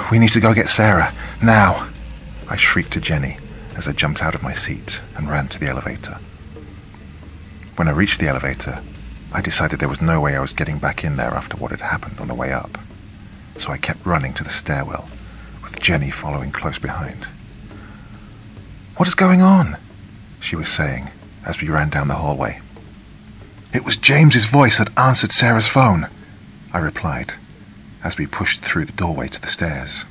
We 0.10 0.20
need 0.20 0.32
to 0.34 0.40
go 0.40 0.54
get 0.54 0.70
Sarah, 0.70 1.12
now! 1.42 1.90
I 2.48 2.56
shrieked 2.56 2.94
to 2.94 3.02
Jenny 3.02 3.40
as 3.76 3.88
I 3.88 3.94
jumped 3.94 4.22
out 4.24 4.36
of 4.36 4.44
my 4.44 4.54
seat 4.54 5.02
and 5.18 5.30
ran 5.30 5.48
to 5.50 5.60
the 5.60 5.68
elevator. 5.68 6.20
When 7.76 7.90
I 7.90 7.92
reached 7.92 8.20
the 8.20 8.28
elevator, 8.28 8.82
I 9.34 9.42
decided 9.42 9.80
there 9.80 9.90
was 9.90 10.02
no 10.02 10.22
way 10.22 10.38
I 10.38 10.42
was 10.42 10.54
getting 10.54 10.78
back 10.78 11.04
in 11.04 11.18
there 11.18 11.34
after 11.34 11.58
what 11.58 11.72
had 11.72 11.82
happened 11.82 12.20
on 12.20 12.28
the 12.28 12.36
way 12.36 12.54
up, 12.54 12.78
so 13.62 13.72
I 13.72 13.78
kept 13.78 14.06
running 14.06 14.34
to 14.34 14.44
the 14.44 14.50
stairwell, 14.50 15.08
with 15.64 15.80
Jenny 15.80 16.10
following 16.10 16.52
close 16.52 16.80
behind. 16.80 17.26
What 18.98 19.08
is 19.08 19.14
going 19.14 19.42
on? 19.42 19.78
She 20.40 20.56
was 20.56 20.68
saying 20.68 21.12
as 21.46 21.62
we 21.62 21.70
ran 21.70 21.90
down 21.90 22.08
the 22.08 22.16
hallway. 22.16 22.60
It 23.72 23.86
was 23.86 23.98
James's 23.98 24.46
voice 24.46 24.80
that 24.80 24.98
answered 24.98 25.32
Sarah's 25.32 25.68
phone, 25.68 26.08
I 26.74 26.80
replied, 26.80 27.34
as 28.04 28.18
we 28.18 28.26
pushed 28.26 28.62
through 28.62 28.86
the 28.86 28.92
doorway 28.94 29.28
to 29.28 29.40
the 29.40 29.48
stairs. 29.48 30.06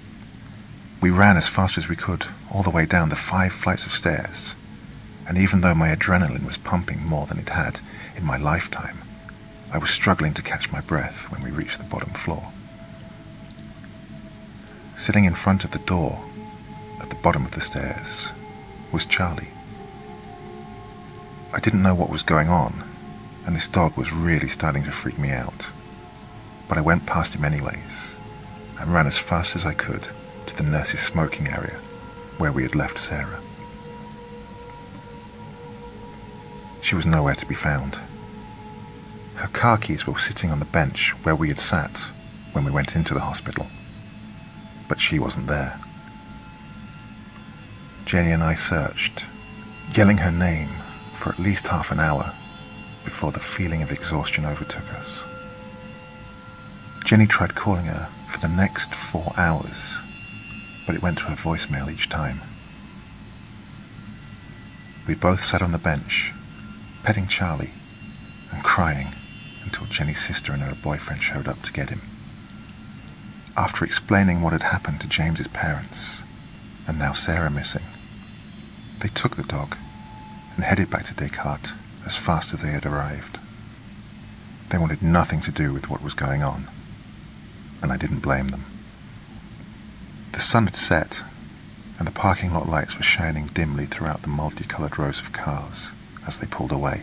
We 1.01 1.11
ran 1.11 1.36
as 1.36 1.48
fast 1.48 1.76
as 1.76 1.88
we 1.88 1.96
could, 1.96 2.26
all 2.53 2.62
the 2.62 2.70
way 2.70 2.86
down 2.86 3.09
the 3.09 3.16
five 3.16 3.53
flights 3.53 3.84
of 3.84 3.92
stairs, 3.92 4.55
and 5.26 5.36
even 5.36 5.61
though 5.61 5.74
my 5.74 5.94
adrenaline 5.94 6.46
was 6.46 6.57
pumping 6.57 7.05
more 7.05 7.26
than 7.26 7.38
it 7.38 7.48
had 7.48 7.80
in 8.16 8.24
my 8.24 8.36
lifetime, 8.36 8.98
I 9.72 9.78
was 9.78 9.90
struggling 9.90 10.34
to 10.34 10.42
catch 10.42 10.70
my 10.70 10.80
breath 10.80 11.30
when 11.30 11.42
we 11.42 11.51
reached 11.51 11.78
the 11.78 11.84
bottom 11.84 12.11
floor. 12.11 12.53
Sitting 15.01 15.24
in 15.24 15.34
front 15.34 15.64
of 15.64 15.70
the 15.70 15.78
door 15.78 16.22
at 17.01 17.09
the 17.09 17.14
bottom 17.14 17.46
of 17.46 17.53
the 17.53 17.62
stairs 17.62 18.28
was 18.92 19.07
Charlie. 19.07 19.48
I 21.55 21.59
didn't 21.59 21.82
know 21.82 21.94
what 21.94 22.11
was 22.11 22.22
going 22.22 22.51
on, 22.51 22.84
and 23.46 23.57
this 23.57 23.66
dog 23.66 23.96
was 23.96 24.12
really 24.12 24.51
starting 24.51 24.84
to 24.84 24.92
freak 24.92 25.18
me 25.18 25.30
out. 25.30 25.70
But 26.68 26.76
I 26.76 26.82
went 26.82 27.07
past 27.07 27.32
him 27.32 27.46
anyways, 27.46 28.14
and 28.78 28.92
ran 28.92 29.07
as 29.07 29.16
fast 29.16 29.57
as 29.57 29.64
I 29.64 29.72
could 29.72 30.09
to 30.44 30.55
the 30.55 30.62
nurse's 30.62 31.01
smoking 31.01 31.48
area 31.48 31.78
where 32.36 32.53
we 32.53 32.62
had 32.62 32.74
left 32.74 32.98
Sarah. 32.98 33.40
She 36.82 36.94
was 36.94 37.07
nowhere 37.07 37.36
to 37.36 37.46
be 37.46 37.55
found. 37.55 37.96
Her 39.36 39.48
car 39.48 39.78
keys 39.78 40.07
were 40.07 40.18
sitting 40.18 40.51
on 40.51 40.59
the 40.59 40.66
bench 40.66 41.12
where 41.22 41.34
we 41.34 41.48
had 41.48 41.59
sat 41.59 42.05
when 42.53 42.66
we 42.66 42.70
went 42.70 42.94
into 42.94 43.14
the 43.14 43.20
hospital, 43.20 43.66
but 44.91 45.01
she 45.01 45.20
wasn't 45.20 45.47
there. 45.47 45.78
Jenny 48.05 48.32
and 48.32 48.43
I 48.43 48.57
searched, 48.57 49.22
yelling 49.95 50.18
her 50.18 50.32
name 50.32 50.68
for 51.12 51.30
at 51.30 51.38
least 51.38 51.68
half 51.68 51.93
an 51.93 52.01
hour 52.01 52.34
before 53.05 53.30
the 53.30 53.38
feeling 53.38 53.82
of 53.82 53.93
exhaustion 53.93 54.45
overtook 54.45 54.93
us. 54.95 55.24
Jenny 57.05 57.28
tried 57.28 57.55
calling 57.55 57.84
her 57.84 58.09
for 58.28 58.41
the 58.41 58.49
next 58.49 58.93
four 58.93 59.32
hours, 59.36 60.01
but 60.86 60.97
it 60.97 61.03
went 61.03 61.18
to 61.18 61.24
her 61.24 61.36
voicemail 61.36 61.88
each 61.88 62.09
time. 62.09 62.41
We 65.07 65.14
both 65.14 65.45
sat 65.45 65.62
on 65.62 65.70
the 65.70 65.78
bench, 65.78 66.32
petting 67.05 67.28
Charlie 67.28 67.70
and 68.51 68.64
crying 68.64 69.09
until 69.62 69.86
Jenny's 69.86 70.26
sister 70.26 70.53
and 70.53 70.62
her 70.62 70.74
boyfriend 70.74 71.22
showed 71.22 71.47
up 71.47 71.62
to 71.62 71.72
get 71.72 71.91
him. 71.91 72.01
After 73.57 73.84
explaining 73.84 74.40
what 74.40 74.53
had 74.53 74.62
happened 74.62 75.01
to 75.01 75.09
James's 75.09 75.48
parents, 75.48 76.22
and 76.86 76.98
now 76.98 77.12
Sarah 77.12 77.51
missing, 77.51 77.82
they 79.01 79.09
took 79.09 79.36
the 79.36 79.42
dog 79.42 79.76
and 80.55 80.64
headed 80.64 80.90
back 80.90 81.07
to 81.07 81.14
Descartes 81.14 81.72
as 82.07 82.16
fast 82.16 82.55
as 82.55 82.62
they 82.62 82.70
had 82.70 82.86
arrived. 82.86 83.38
They 84.68 84.78
wanted 84.78 85.03
nothing 85.03 85.40
to 85.42 85.51
do 85.51 85.72
with 85.72 85.90
what 85.90 86.03
was 86.03 86.14
going 86.14 86.42
on, 86.42 86.68
and 87.82 87.92
I 87.92 87.96
didn't 87.96 88.20
blame 88.20 88.48
them. 88.48 88.64
The 90.32 90.40
sun 90.40 90.66
had 90.66 90.76
set, 90.76 91.22
and 91.98 92.07
the 92.07 92.12
parking 92.12 92.55
lot 92.55 92.68
lights 92.68 92.96
were 92.96 93.03
shining 93.03 93.48
dimly 93.48 93.86
throughout 93.86 94.22
the 94.22 94.28
multicolored 94.28 94.98
rows 94.98 95.18
of 95.18 95.32
cars 95.32 95.90
as 96.26 96.38
they 96.38 96.46
pulled 96.46 96.72
away. 96.72 97.03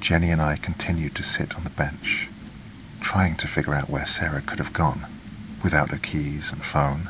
Jenny 0.00 0.30
and 0.30 0.40
I 0.40 0.56
continued 0.56 1.14
to 1.16 1.22
sit 1.22 1.54
on 1.54 1.64
the 1.64 1.70
bench, 1.70 2.28
trying 3.06 3.36
to 3.36 3.46
figure 3.46 3.72
out 3.72 3.88
where 3.88 4.04
Sarah 4.04 4.42
could 4.42 4.58
have 4.58 4.72
gone 4.72 5.06
without 5.62 5.90
her 5.90 5.96
keys 5.96 6.50
and 6.50 6.60
phone, 6.64 7.08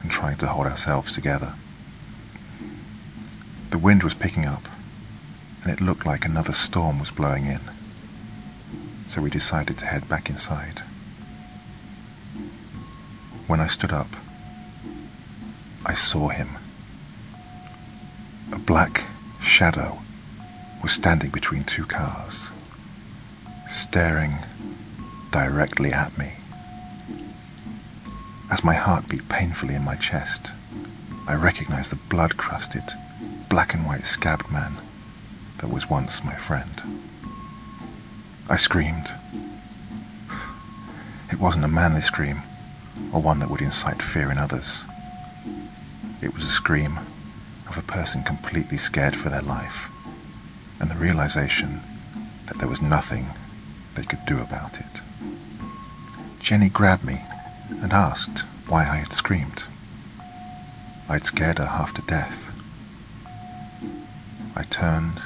and 0.00 0.12
trying 0.12 0.36
to 0.36 0.46
hold 0.46 0.68
ourselves 0.68 1.12
together. 1.12 1.54
The 3.70 3.78
wind 3.78 4.04
was 4.04 4.14
picking 4.14 4.46
up, 4.46 4.62
and 5.64 5.72
it 5.72 5.80
looked 5.80 6.06
like 6.06 6.24
another 6.24 6.52
storm 6.52 7.00
was 7.00 7.10
blowing 7.10 7.46
in. 7.46 7.58
So 9.08 9.20
we 9.20 9.28
decided 9.28 9.76
to 9.78 9.86
head 9.86 10.08
back 10.08 10.30
inside. 10.30 10.78
When 13.48 13.58
I 13.58 13.66
stood 13.66 13.90
up, 13.92 14.10
I 15.84 15.94
saw 15.94 16.28
him. 16.28 16.50
A 18.52 18.58
black 18.58 19.02
shadow 19.42 19.98
was 20.80 20.92
standing 20.92 21.30
between 21.30 21.64
two 21.64 21.86
cars, 21.86 22.50
staring 23.68 24.38
directly 25.32 25.92
at 25.92 26.16
me. 26.18 26.32
As 28.50 28.62
my 28.62 28.74
heart 28.74 29.08
beat 29.08 29.28
painfully 29.30 29.74
in 29.74 29.82
my 29.82 29.96
chest, 29.96 30.48
I 31.26 31.34
recognized 31.34 31.90
the 31.90 31.96
blood 31.96 32.36
crusted, 32.36 32.84
black 33.48 33.72
and 33.72 33.86
white 33.86 34.04
scabbed 34.04 34.52
man 34.52 34.76
that 35.58 35.70
was 35.70 35.88
once 35.88 36.22
my 36.22 36.34
friend. 36.34 36.82
I 38.48 38.58
screamed. 38.58 39.10
It 41.32 41.38
wasn't 41.40 41.64
a 41.64 41.68
manly 41.68 42.02
scream, 42.02 42.42
or 43.10 43.22
one 43.22 43.38
that 43.38 43.48
would 43.48 43.62
incite 43.62 44.02
fear 44.02 44.30
in 44.30 44.36
others. 44.36 44.80
It 46.20 46.34
was 46.34 46.44
a 46.44 46.52
scream 46.52 46.98
of 47.68 47.78
a 47.78 47.82
person 47.82 48.22
completely 48.22 48.76
scared 48.76 49.16
for 49.16 49.30
their 49.30 49.40
life, 49.40 49.88
and 50.78 50.90
the 50.90 50.94
realization 50.96 51.80
that 52.48 52.58
there 52.58 52.68
was 52.68 52.82
nothing 52.82 53.28
they 53.94 54.04
could 54.04 54.26
do 54.26 54.38
about 54.40 54.78
it. 54.78 55.01
Jenny 56.42 56.68
grabbed 56.68 57.04
me 57.04 57.22
and 57.80 57.92
asked 57.92 58.40
why 58.66 58.82
I 58.82 58.96
had 58.96 59.12
screamed. 59.12 59.62
I'd 61.08 61.24
scared 61.24 61.58
her 61.58 61.66
half 61.66 61.94
to 61.94 62.02
death. 62.02 62.50
I 64.56 64.64
turned 64.64 65.22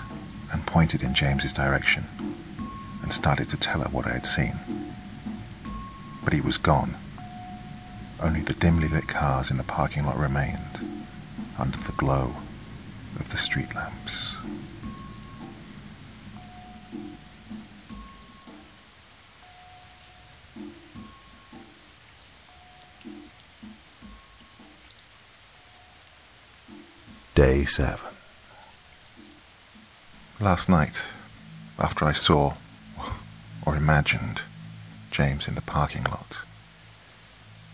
and 0.52 0.66
pointed 0.66 1.02
in 1.02 1.14
James's 1.14 1.54
direction 1.54 2.04
and 3.02 3.14
started 3.14 3.48
to 3.48 3.56
tell 3.56 3.80
her 3.80 3.88
what 3.88 4.06
I 4.06 4.12
had 4.12 4.26
seen. 4.26 4.58
But 6.22 6.34
he 6.34 6.42
was 6.42 6.58
gone. 6.58 6.94
Only 8.20 8.42
the 8.42 8.52
dimly 8.52 8.88
lit 8.88 9.08
cars 9.08 9.50
in 9.50 9.56
the 9.56 9.64
parking 9.64 10.04
lot 10.04 10.18
remained 10.18 11.02
under 11.58 11.78
the 11.78 11.92
glow 11.92 12.34
of 13.18 13.30
the 13.30 13.38
street 13.38 13.74
lamps. 13.74 14.35
Day 27.36 27.66
7 27.66 28.00
Last 30.40 30.70
night, 30.70 31.02
after 31.78 32.06
I 32.06 32.14
saw, 32.14 32.54
or 33.66 33.76
imagined, 33.76 34.40
James 35.10 35.46
in 35.46 35.54
the 35.54 35.60
parking 35.60 36.04
lot, 36.04 36.38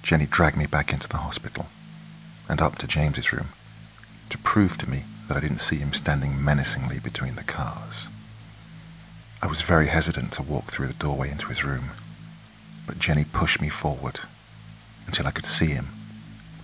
Jenny 0.02 0.26
dragged 0.26 0.56
me 0.56 0.66
back 0.66 0.92
into 0.92 1.06
the 1.06 1.18
hospital 1.18 1.66
and 2.48 2.60
up 2.60 2.76
to 2.78 2.88
James's 2.88 3.32
room 3.32 3.50
to 4.30 4.38
prove 4.38 4.78
to 4.78 4.90
me 4.90 5.04
that 5.28 5.36
I 5.36 5.40
didn't 5.40 5.60
see 5.60 5.76
him 5.76 5.94
standing 5.94 6.44
menacingly 6.44 6.98
between 6.98 7.36
the 7.36 7.44
cars. 7.44 8.08
I 9.40 9.46
was 9.46 9.60
very 9.60 9.86
hesitant 9.86 10.32
to 10.32 10.42
walk 10.42 10.72
through 10.72 10.88
the 10.88 10.94
doorway 10.94 11.30
into 11.30 11.46
his 11.46 11.62
room, 11.62 11.90
but 12.84 12.98
Jenny 12.98 13.22
pushed 13.22 13.60
me 13.60 13.68
forward 13.68 14.18
until 15.06 15.28
I 15.28 15.30
could 15.30 15.46
see 15.46 15.66
him 15.66 15.90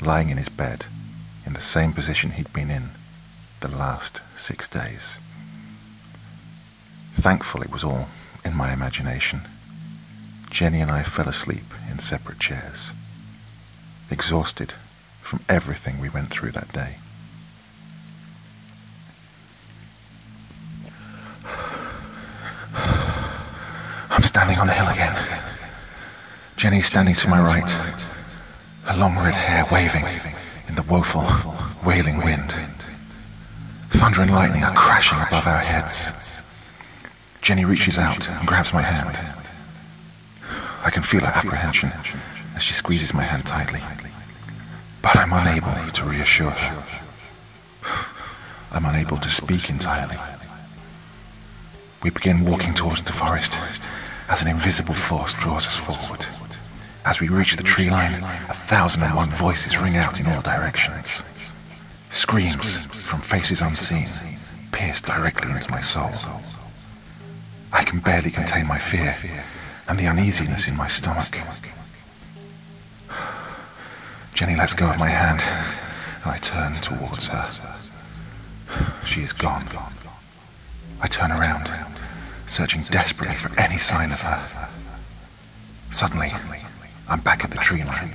lying 0.01 0.31
in 0.31 0.37
his 0.37 0.49
bed 0.49 0.87
in 1.49 1.55
the 1.55 1.61
same 1.63 1.95
position 1.95 2.33
he'd 2.33 2.53
been 2.53 2.71
in 2.71 2.91
the 3.61 3.69
last 3.69 4.21
six 4.37 4.69
days. 4.69 5.17
Thankful 7.15 7.63
it 7.63 7.71
was 7.71 7.83
all 7.83 8.09
in 8.45 8.55
my 8.55 8.71
imagination. 8.71 9.41
Jenny 10.51 10.83
and 10.83 10.91
I 10.91 11.03
fell 11.03 11.27
asleep 11.27 11.65
in 11.91 12.01
separate 12.01 12.39
chairs, 12.39 12.91
exhausted 14.11 14.75
from 15.23 15.41
everything 15.49 15.99
we 15.99 16.11
went 16.11 16.29
through 16.29 16.51
that 16.51 16.71
day. 16.71 16.99
I'm 24.11 24.23
standing 24.23 24.59
on 24.59 24.67
the 24.67 24.75
hill 24.75 24.89
again. 24.89 25.41
Jenny's 26.59 26.87
standing 26.87 27.15
to 27.15 27.29
my 27.29 27.41
right, 27.41 27.71
her 28.85 28.97
long 28.99 29.17
red 29.17 29.35
hair 29.35 29.67
waving 29.73 30.05
in 30.05 30.38
the 30.79 30.93
woeful, 30.93 31.27
wailing 31.85 32.19
wind. 32.19 32.55
Thunder 33.91 34.23
and 34.23 34.31
lightning 34.31 34.63
are 34.63 34.77
crashing 34.77 35.19
above 35.19 35.45
our 35.45 35.59
heads. 35.59 35.97
Jenny 37.43 37.65
reaches 37.65 37.99
out 37.99 38.29
and 38.29 38.47
grabs 38.47 38.73
my 38.73 38.83
hand. 38.83 39.19
I 40.85 40.91
can 40.91 41.03
feel 41.03 41.23
her 41.23 41.27
apprehension 41.35 41.91
as 42.55 42.63
she 42.63 42.75
squeezes 42.75 43.13
my 43.13 43.25
hand 43.25 43.45
tightly, 43.45 43.83
but 45.03 45.17
I'm 45.17 45.33
unable 45.33 45.91
to 45.91 46.05
reassure 46.05 46.51
her. 46.51 46.85
I'm 48.71 48.85
unable 48.85 49.17
to 49.17 49.31
speak 49.31 49.71
entirely. 49.71 50.19
We 52.05 52.11
begin 52.11 52.45
walking 52.45 52.75
towards 52.75 53.03
the 53.03 53.13
forest 53.15 53.51
as 54.29 54.43
an 54.43 54.47
invisible 54.47 54.95
force 54.95 55.35
draws 55.41 55.67
us 55.67 55.77
forward. 55.79 56.25
As 57.09 57.21
we 57.21 57.29
reach 57.31 57.57
the 57.57 57.63
tree 57.63 57.89
line, 57.89 58.23
a 58.51 58.55
thousand 58.69 59.03
and 59.03 59.17
one 59.17 59.31
voices 59.31 59.79
ring 59.79 59.97
out 59.97 60.21
in 60.21 60.27
all 60.27 60.43
directions. 60.43 61.23
Screams 62.11 62.77
from 63.07 63.23
faces 63.23 63.63
unseen 63.63 64.11
pierce 64.73 65.01
directly 65.01 65.51
into 65.51 65.71
my 65.71 65.81
soul. 65.81 66.13
I 67.73 67.83
can 67.83 68.01
barely 68.01 68.31
contain 68.31 68.67
my 68.67 68.77
fear 68.77 69.17
and 69.89 69.99
the 69.99 70.07
uneasiness 70.07 70.69
in 70.69 70.77
my 70.77 70.87
stomach. 70.87 71.35
Jenny 74.35 74.55
lets 74.55 74.75
go 74.75 74.91
of 74.91 74.99
my 74.99 75.09
hand, 75.09 75.41
and 76.23 76.31
I 76.31 76.37
turn 76.37 76.75
towards 76.75 77.29
her. 77.29 77.51
She 79.07 79.23
is 79.23 79.33
gone. 79.33 79.67
I 81.01 81.09
turn 81.09 81.33
around, 81.33 81.71
searching 82.49 82.83
desperately 82.83 83.37
for 83.37 83.59
any 83.59 83.79
sign 83.79 84.13
of 84.13 84.21
her. 84.21 84.69
Suddenly, 85.91 86.35
I'm 87.11 87.21
back 87.21 87.43
at 87.43 87.51
the 87.51 87.57
tree 87.57 87.83
line, 87.85 88.15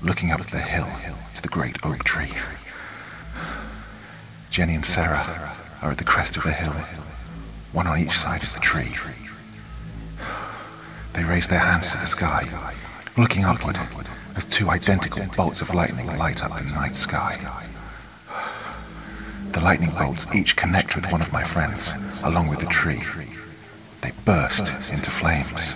looking 0.00 0.30
up 0.30 0.40
at 0.40 0.50
the 0.52 0.60
hill 0.60 0.86
to 1.34 1.42
the 1.42 1.48
great 1.48 1.76
oak 1.84 2.04
tree. 2.04 2.30
Jenny 4.48 4.76
and 4.76 4.86
Sarah 4.86 5.56
are 5.82 5.90
at 5.90 5.98
the 5.98 6.04
crest 6.04 6.36
of 6.36 6.44
the 6.44 6.52
hill, 6.52 6.72
one 7.72 7.88
on 7.88 7.98
each 7.98 8.16
side 8.16 8.44
of 8.44 8.52
the 8.54 8.60
tree. 8.60 8.94
They 11.14 11.24
raise 11.24 11.48
their 11.48 11.58
hands 11.58 11.90
to 11.90 11.96
the 11.96 12.06
sky, 12.06 12.48
looking 13.16 13.44
upward 13.44 13.76
as 14.36 14.44
two 14.44 14.70
identical 14.70 15.26
bolts 15.36 15.60
of 15.60 15.74
lightning 15.74 16.06
light 16.16 16.44
up 16.44 16.54
the 16.54 16.60
night 16.62 16.94
sky. 16.94 17.58
The 19.50 19.60
lightning 19.60 19.90
bolts 19.90 20.26
each 20.32 20.54
connect 20.54 20.94
with 20.94 21.10
one 21.10 21.22
of 21.22 21.32
my 21.32 21.42
friends, 21.42 21.90
along 22.22 22.48
with 22.48 22.60
the 22.60 22.66
tree. 22.66 23.02
They 24.00 24.12
burst 24.24 24.68
into 24.92 25.10
flames. 25.10 25.72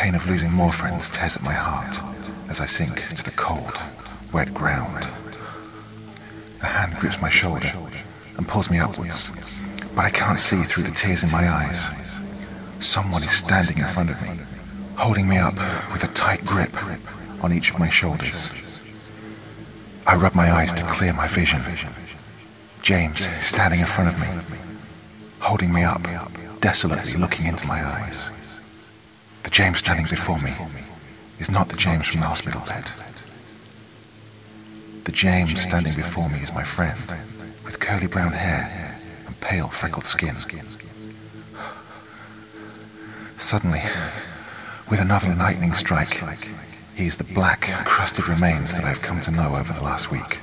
The 0.00 0.04
pain 0.04 0.14
of 0.14 0.26
losing 0.26 0.50
more 0.50 0.72
friends 0.72 1.10
tears 1.10 1.36
at 1.36 1.42
my 1.42 1.52
heart 1.52 1.94
as 2.48 2.58
I 2.58 2.64
sink 2.64 3.06
to 3.14 3.22
the 3.22 3.30
cold, 3.32 3.74
wet 4.32 4.54
ground. 4.54 5.06
A 6.62 6.66
hand 6.66 6.98
grips 6.98 7.20
my 7.20 7.28
shoulder 7.28 7.70
and 8.38 8.48
pulls 8.48 8.70
me 8.70 8.78
upwards, 8.78 9.30
but 9.94 10.06
I 10.06 10.10
can't 10.10 10.38
see 10.38 10.62
through 10.62 10.84
the 10.84 10.90
tears 10.92 11.22
in 11.22 11.30
my 11.30 11.46
eyes. 11.46 11.86
Someone 12.82 13.24
is 13.24 13.30
standing 13.32 13.76
in 13.76 13.88
front 13.88 14.08
of 14.08 14.22
me, 14.22 14.40
holding 14.96 15.28
me 15.28 15.36
up 15.36 15.56
with 15.92 16.02
a 16.02 16.14
tight 16.14 16.46
grip 16.46 16.72
on 17.44 17.52
each 17.52 17.68
of 17.68 17.78
my 17.78 17.90
shoulders. 17.90 18.48
I 20.06 20.14
rub 20.14 20.34
my 20.34 20.50
eyes 20.50 20.72
to 20.72 20.92
clear 20.94 21.12
my 21.12 21.28
vision. 21.28 21.62
James 22.80 23.28
standing 23.42 23.80
in 23.80 23.86
front 23.86 24.14
of 24.14 24.18
me, 24.18 24.28
holding 25.40 25.70
me 25.70 25.84
up, 25.84 26.00
desolately 26.62 27.18
looking 27.18 27.44
into 27.44 27.66
my 27.66 27.84
eyes. 27.84 28.30
The 29.42 29.50
James 29.50 29.78
standing 29.78 30.06
before 30.06 30.38
me 30.38 30.54
is 31.38 31.50
not 31.50 31.68
the 31.68 31.76
James 31.76 32.06
from 32.06 32.20
the 32.20 32.26
hospital 32.26 32.60
bed. 32.66 32.84
The 35.04 35.12
James 35.12 35.60
standing 35.60 35.94
before 35.94 36.28
me 36.28 36.40
is 36.40 36.52
my 36.52 36.62
friend, 36.62 37.00
with 37.64 37.80
curly 37.80 38.06
brown 38.06 38.32
hair 38.32 38.98
and 39.26 39.40
pale 39.40 39.68
freckled 39.68 40.04
skin. 40.04 40.36
Suddenly, 43.38 43.82
with 44.90 45.00
another 45.00 45.34
lightning 45.34 45.74
strike, 45.74 46.22
he 46.94 47.06
is 47.06 47.16
the 47.16 47.24
black, 47.24 47.62
crusted 47.86 48.28
remains 48.28 48.72
that 48.74 48.84
I've 48.84 49.00
come 49.00 49.22
to 49.22 49.30
know 49.30 49.56
over 49.56 49.72
the 49.72 49.82
last 49.82 50.10
week. 50.10 50.38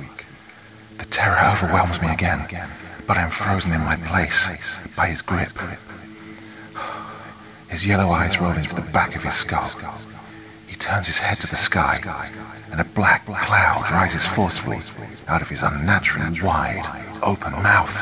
The 0.98 1.06
terror 1.06 1.40
overwhelms 1.52 2.02
me 2.02 2.10
again, 2.10 2.48
but 3.06 3.18
I'm 3.18 3.30
frozen 3.30 3.72
in 3.72 3.82
my 3.82 3.96
place 3.98 4.50
by 4.96 5.08
his 5.08 5.22
grip. 5.22 5.52
His 7.70 7.86
yellow 7.86 8.10
eyes 8.10 8.40
roll 8.40 8.54
into 8.54 8.76
the 8.76 8.82
back 8.82 9.16
of 9.16 9.24
his 9.24 9.36
skull. 9.36 9.70
He 10.68 10.76
turns 10.76 11.08
his 11.08 11.18
head 11.18 11.40
to 11.42 11.48
the 11.48 11.58
sky, 11.58 12.00
and 12.72 12.80
a 12.80 12.86
black 12.86 13.26
cloud 13.26 13.90
rises 13.92 14.26
forcefully 14.26 14.80
out 15.28 15.42
of 15.42 15.50
his 15.50 15.62
unnaturally 15.62 16.42
wide, 16.42 17.20
open 17.22 17.52
mouth. 17.52 17.96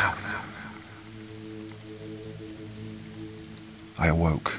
I 3.98 4.08
awoke 4.08 4.54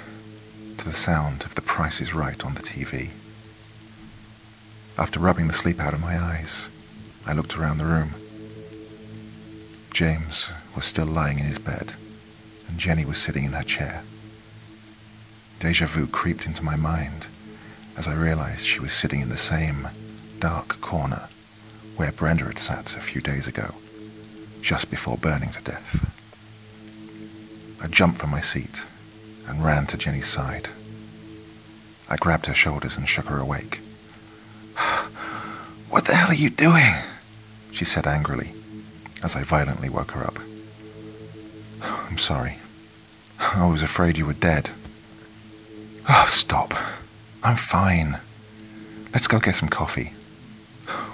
to 0.78 0.84
the 0.84 0.96
sound 0.96 1.42
of 1.42 1.54
The 1.54 1.60
Price 1.60 2.00
is 2.00 2.14
Right 2.14 2.42
on 2.44 2.54
the 2.54 2.62
TV. 2.62 3.10
After 4.98 5.20
rubbing 5.20 5.46
the 5.46 5.52
sleep 5.52 5.78
out 5.78 5.92
of 5.92 6.00
my 6.00 6.18
eyes, 6.18 6.66
I 7.26 7.32
looked 7.32 7.56
around 7.56 7.78
the 7.78 7.84
room. 7.84 8.14
James 9.92 10.46
was 10.74 10.84
still 10.84 11.06
lying 11.06 11.38
in 11.38 11.46
his 11.46 11.58
bed, 11.58 11.92
and 12.66 12.78
Jenny 12.78 13.04
was 13.04 13.18
sitting 13.18 13.44
in 13.44 13.52
her 13.52 13.62
chair. 13.62 14.02
Deja 15.60 15.86
vu 15.86 16.06
creeped 16.06 16.46
into 16.46 16.62
my 16.62 16.76
mind 16.76 17.26
as 17.96 18.06
I 18.06 18.14
realized 18.14 18.66
she 18.66 18.78
was 18.78 18.92
sitting 18.92 19.20
in 19.20 19.30
the 19.30 19.38
same 19.38 19.88
dark 20.38 20.80
corner 20.80 21.28
where 21.96 22.12
Brenda 22.12 22.44
had 22.44 22.58
sat 22.58 22.94
a 22.94 23.00
few 23.00 23.22
days 23.22 23.46
ago, 23.46 23.74
just 24.60 24.90
before 24.90 25.16
burning 25.16 25.50
to 25.50 25.62
death. 25.62 26.12
I 27.80 27.86
jumped 27.86 28.20
from 28.20 28.30
my 28.30 28.42
seat 28.42 28.80
and 29.48 29.64
ran 29.64 29.86
to 29.86 29.96
Jenny's 29.96 30.28
side. 30.28 30.68
I 32.08 32.16
grabbed 32.16 32.46
her 32.46 32.54
shoulders 32.54 32.96
and 32.96 33.08
shook 33.08 33.26
her 33.26 33.38
awake. 33.38 33.80
What 35.88 36.06
the 36.06 36.16
hell 36.16 36.30
are 36.30 36.34
you 36.34 36.50
doing? 36.50 36.94
She 37.72 37.84
said 37.84 38.06
angrily, 38.06 38.52
as 39.22 39.36
I 39.36 39.44
violently 39.44 39.88
woke 39.88 40.10
her 40.10 40.24
up. 40.24 40.38
I'm 41.80 42.18
sorry. 42.18 42.58
I 43.38 43.66
was 43.66 43.82
afraid 43.82 44.18
you 44.18 44.26
were 44.26 44.32
dead. 44.32 44.70
Oh, 46.08 46.26
stop. 46.28 46.72
I'm 47.42 47.56
fine. 47.56 48.20
Let's 49.12 49.26
go 49.26 49.40
get 49.40 49.56
some 49.56 49.68
coffee. 49.68 50.12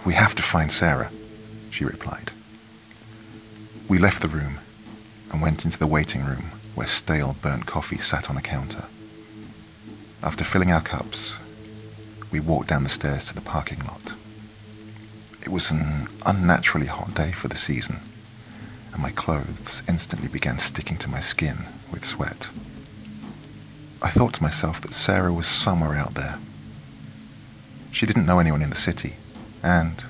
We 0.05 0.13
have 0.15 0.35
to 0.35 0.43
find 0.43 0.71
Sarah, 0.71 1.11
she 1.71 1.85
replied. 1.85 2.31
We 3.89 3.99
left 3.99 4.21
the 4.21 4.29
room 4.29 4.59
and 5.31 5.41
went 5.41 5.65
into 5.65 5.79
the 5.79 5.87
waiting 5.87 6.25
room 6.25 6.51
where 6.75 6.87
stale 6.87 7.37
burnt 7.41 7.65
coffee 7.65 7.99
sat 7.99 8.29
on 8.29 8.37
a 8.37 8.43
counter. 8.43 8.85
After 10.23 10.45
filling 10.45 10.71
our 10.71 10.83
cups, 10.83 11.35
we 12.31 12.41
walked 12.41 12.69
down 12.69 12.83
the 12.83 12.91
stairs 12.91 13.25
to 13.27 13.35
the 13.35 13.41
parking 13.41 13.81
lot. 13.81 14.13
It 15.43 15.49
was 15.49 15.71
an 15.71 16.09
unnaturally 16.27 16.87
hot 16.87 17.15
day 17.15 17.33
for 17.33 17.49
the 17.49 17.57
season, 17.57 18.01
and 18.93 19.01
my 19.01 19.11
clothes 19.11 19.83
instantly 19.89 20.29
began 20.29 20.59
sticking 20.59 20.99
to 20.99 21.09
my 21.09 21.21
skin 21.21 21.65
with 21.91 22.05
sweat. 22.05 22.49
I 24.03 24.11
thought 24.11 24.35
to 24.35 24.43
myself 24.43 24.81
that 24.81 24.95
Sarah 24.95 25.33
was 25.33 25.47
somewhere 25.47 25.95
out 25.95 26.15
there. 26.15 26.39
She 27.93 28.05
didn't 28.05 28.27
know 28.27 28.41
anyone 28.41 28.61
in 28.61 28.71
the 28.71 28.77
city, 28.77 29.15
and 29.63 30.03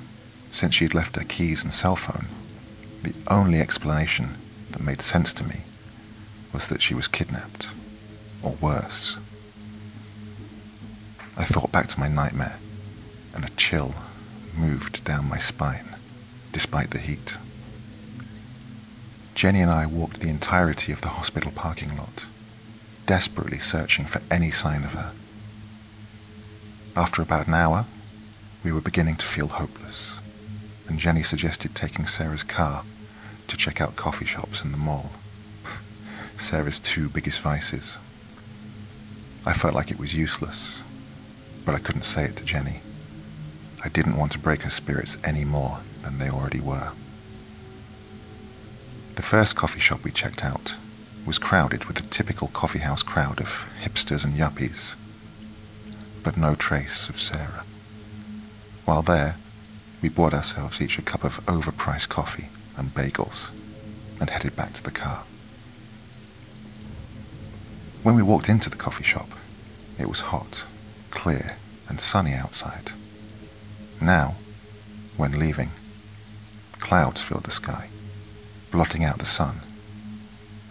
since 0.50 0.74
she 0.74 0.84
had 0.84 0.94
left 0.94 1.16
her 1.16 1.24
keys 1.24 1.62
and 1.62 1.74
cell 1.74 1.96
phone, 1.96 2.26
the 3.02 3.12
only 3.28 3.60
explanation 3.60 4.38
that 4.70 4.82
made 4.82 5.02
sense 5.02 5.34
to 5.34 5.44
me 5.44 5.60
was 6.54 6.68
that 6.68 6.80
she 6.80 6.94
was 6.94 7.06
kidnapped, 7.06 7.68
or 8.42 8.56
worse. 8.62 9.18
I 11.36 11.44
thought 11.44 11.70
back 11.70 11.88
to 11.88 12.00
my 12.00 12.08
nightmare, 12.08 12.56
and 13.34 13.44
a 13.44 13.50
chill 13.58 13.94
moved 14.56 15.04
down 15.04 15.28
my 15.28 15.38
spine, 15.38 15.96
despite 16.50 16.90
the 16.90 16.98
heat. 16.98 17.34
Jenny 19.34 19.60
and 19.60 19.70
I 19.70 19.84
walked 19.84 20.20
the 20.20 20.28
entirety 20.28 20.92
of 20.92 21.02
the 21.02 21.08
hospital 21.08 21.52
parking 21.54 21.96
lot, 21.96 22.24
desperately 23.12 23.58
searching 23.58 24.06
for 24.06 24.22
any 24.30 24.50
sign 24.50 24.84
of 24.84 24.92
her. 24.92 25.12
After 26.96 27.20
about 27.20 27.46
an 27.46 27.52
hour, 27.52 27.84
we 28.64 28.72
were 28.72 28.80
beginning 28.80 29.16
to 29.16 29.26
feel 29.26 29.48
hopeless, 29.48 30.14
and 30.88 30.98
Jenny 30.98 31.22
suggested 31.22 31.74
taking 31.74 32.06
Sarah's 32.06 32.42
car 32.42 32.84
to 33.48 33.56
check 33.58 33.82
out 33.82 33.96
coffee 33.96 34.24
shops 34.24 34.64
in 34.64 34.72
the 34.72 34.78
mall. 34.78 35.10
Sarah's 36.40 36.78
two 36.78 37.10
biggest 37.10 37.40
vices. 37.40 37.98
I 39.44 39.52
felt 39.52 39.74
like 39.74 39.90
it 39.90 39.98
was 39.98 40.14
useless, 40.14 40.78
but 41.66 41.74
I 41.74 41.80
couldn't 41.80 42.06
say 42.06 42.24
it 42.24 42.36
to 42.38 42.44
Jenny. 42.44 42.80
I 43.84 43.90
didn't 43.90 44.16
want 44.16 44.32
to 44.32 44.38
break 44.38 44.62
her 44.62 44.70
spirits 44.70 45.18
any 45.22 45.44
more 45.44 45.80
than 46.00 46.16
they 46.16 46.30
already 46.30 46.60
were. 46.60 46.92
The 49.16 49.22
first 49.22 49.54
coffee 49.54 49.80
shop 49.80 50.02
we 50.02 50.12
checked 50.12 50.42
out 50.42 50.76
was 51.24 51.38
crowded 51.38 51.84
with 51.84 51.96
the 51.96 52.02
typical 52.02 52.48
coffeehouse 52.48 53.02
crowd 53.02 53.40
of 53.40 53.48
hipsters 53.82 54.24
and 54.24 54.36
yuppies, 54.36 54.94
but 56.22 56.36
no 56.36 56.54
trace 56.54 57.08
of 57.08 57.20
Sarah. 57.20 57.64
While 58.84 59.02
there, 59.02 59.36
we 60.00 60.08
bought 60.08 60.34
ourselves 60.34 60.80
each 60.80 60.98
a 60.98 61.02
cup 61.02 61.22
of 61.22 61.44
overpriced 61.46 62.08
coffee 62.08 62.48
and 62.76 62.92
bagels 62.92 63.48
and 64.20 64.30
headed 64.30 64.56
back 64.56 64.74
to 64.74 64.82
the 64.82 64.90
car. 64.90 65.22
When 68.02 68.16
we 68.16 68.22
walked 68.22 68.48
into 68.48 68.68
the 68.68 68.76
coffee 68.76 69.04
shop, 69.04 69.28
it 69.98 70.08
was 70.08 70.20
hot, 70.20 70.62
clear, 71.10 71.56
and 71.88 72.00
sunny 72.00 72.34
outside. 72.34 72.90
Now, 74.00 74.34
when 75.16 75.38
leaving, 75.38 75.70
clouds 76.80 77.22
filled 77.22 77.44
the 77.44 77.52
sky, 77.52 77.88
blotting 78.72 79.04
out 79.04 79.18
the 79.18 79.26
sun 79.26 79.60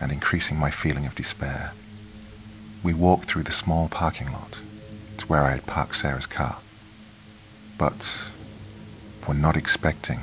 and 0.02 0.12
increasing 0.12 0.58
my 0.58 0.72
feeling 0.72 1.06
of 1.06 1.16
despair. 1.16 1.72
We 2.84 2.93
walked 2.93 3.30
through 3.30 3.43
the 3.43 3.52
small 3.52 3.88
parking 3.88 4.32
lot 4.34 4.58
to 5.20 5.28
where 5.28 5.43
I 5.43 5.52
had 5.52 5.68
parked 5.68 5.95
Sarah's 5.95 6.26
car, 6.26 6.58
but 7.78 8.10
were 9.28 9.36
not 9.36 9.56
expecting 9.56 10.22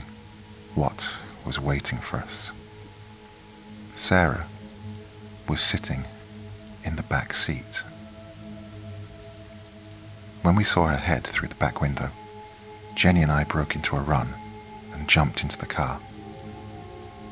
what 0.74 1.08
was 1.46 1.60
waiting 1.60 1.98
for 1.98 2.18
us. 2.18 2.50
Sarah 3.96 4.46
was 5.48 5.60
sitting 5.60 6.04
in 6.84 6.96
the 6.96 7.02
back 7.02 7.32
seat. 7.32 7.82
When 10.42 10.56
we 10.56 10.64
saw 10.64 10.88
her 10.88 10.96
head 10.96 11.24
through 11.24 11.48
the 11.48 11.54
back 11.54 11.80
window, 11.80 12.10
Jenny 12.94 13.22
and 13.22 13.30
I 13.30 13.44
broke 13.44 13.76
into 13.76 13.96
a 13.96 14.00
run 14.00 14.34
and 14.92 15.08
jumped 15.08 15.42
into 15.42 15.56
the 15.56 15.66
car. 15.66 16.00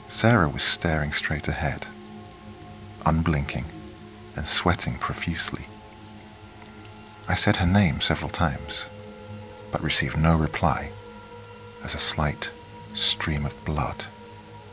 Sarah 0.08 0.48
was 0.48 0.62
staring 0.62 1.12
straight 1.12 1.48
ahead, 1.48 1.86
unblinking 3.06 3.64
and 4.36 4.46
sweating 4.46 4.98
profusely. 4.98 5.66
I 7.28 7.34
said 7.34 7.56
her 7.56 7.66
name 7.66 8.00
several 8.00 8.30
times, 8.30 8.84
but 9.70 9.82
received 9.82 10.18
no 10.18 10.36
reply 10.36 10.90
as 11.82 11.94
a 11.94 12.00
slight 12.00 12.50
stream 12.94 13.46
of 13.46 13.64
blood 13.64 14.04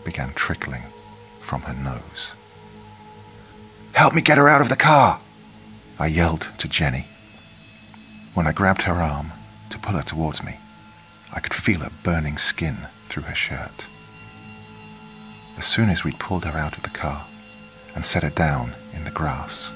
began 0.04 0.34
trickling 0.34 0.84
from 1.42 1.62
her 1.62 1.74
nose. 1.74 2.34
Help 3.94 4.14
me 4.14 4.22
get 4.22 4.40
her 4.40 4.50
out 4.50 4.62
of 4.62 4.70
the 4.70 4.76
car! 4.76 5.20
I 6.00 6.08
yelled 6.08 6.48
to 6.58 6.68
Jenny. 6.68 7.06
When 8.34 8.48
I 8.48 8.52
grabbed 8.52 8.82
her 8.84 8.94
arm 9.02 9.32
to 9.70 9.78
pull 9.78 9.94
her 9.94 10.04
towards 10.04 10.44
me, 10.44 10.58
I 11.32 11.40
could 11.40 11.54
feel 11.54 11.82
her 11.82 11.92
burning 12.04 12.40
skin 12.40 12.78
through 13.10 13.24
her 13.24 13.36
shirt. 13.36 13.86
As 15.58 15.66
soon 15.66 15.90
as 15.90 16.04
we'd 16.04 16.18
pulled 16.18 16.46
her 16.46 16.58
out 16.58 16.76
of 16.76 16.84
the 16.84 16.90
car 16.90 17.28
and 17.96 18.06
set 18.06 18.24
her 18.24 18.30
down 18.30 18.74
in 18.94 19.04
the 19.04 19.12
grass, 19.12 19.70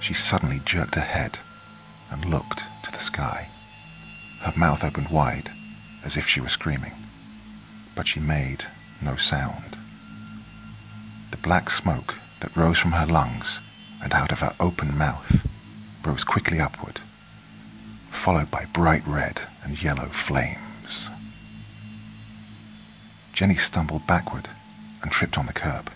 she 0.00 0.14
suddenly 0.14 0.60
jerked 0.64 0.94
her 0.94 1.00
head 1.00 1.38
and 2.10 2.24
looked 2.24 2.62
to 2.84 2.92
the 2.92 2.98
sky. 2.98 3.48
Her 4.40 4.52
mouth 4.56 4.84
opened 4.84 5.08
wide 5.08 5.50
as 6.04 6.16
if 6.16 6.28
she 6.28 6.40
were 6.40 6.48
screaming, 6.48 6.92
but 7.94 8.06
she 8.06 8.20
made 8.20 8.64
no 9.02 9.16
sound. 9.16 9.76
The 11.30 11.36
black 11.36 11.70
smoke 11.70 12.14
that 12.40 12.56
rose 12.56 12.78
from 12.78 12.92
her 12.92 13.06
lungs 13.06 13.60
and 14.02 14.12
out 14.12 14.30
of 14.30 14.38
her 14.40 14.54
open 14.60 14.96
mouth 14.96 15.46
rose 16.04 16.22
quickly 16.24 16.60
upward, 16.60 17.00
followed 18.10 18.50
by 18.50 18.66
bright 18.66 19.06
red 19.06 19.40
and 19.64 19.82
yellow 19.82 20.06
flames. 20.06 21.08
Jenny 23.32 23.56
stumbled 23.56 24.06
backward 24.06 24.48
and 25.02 25.10
tripped 25.10 25.36
on 25.36 25.46
the 25.46 25.52
curb, 25.52 25.90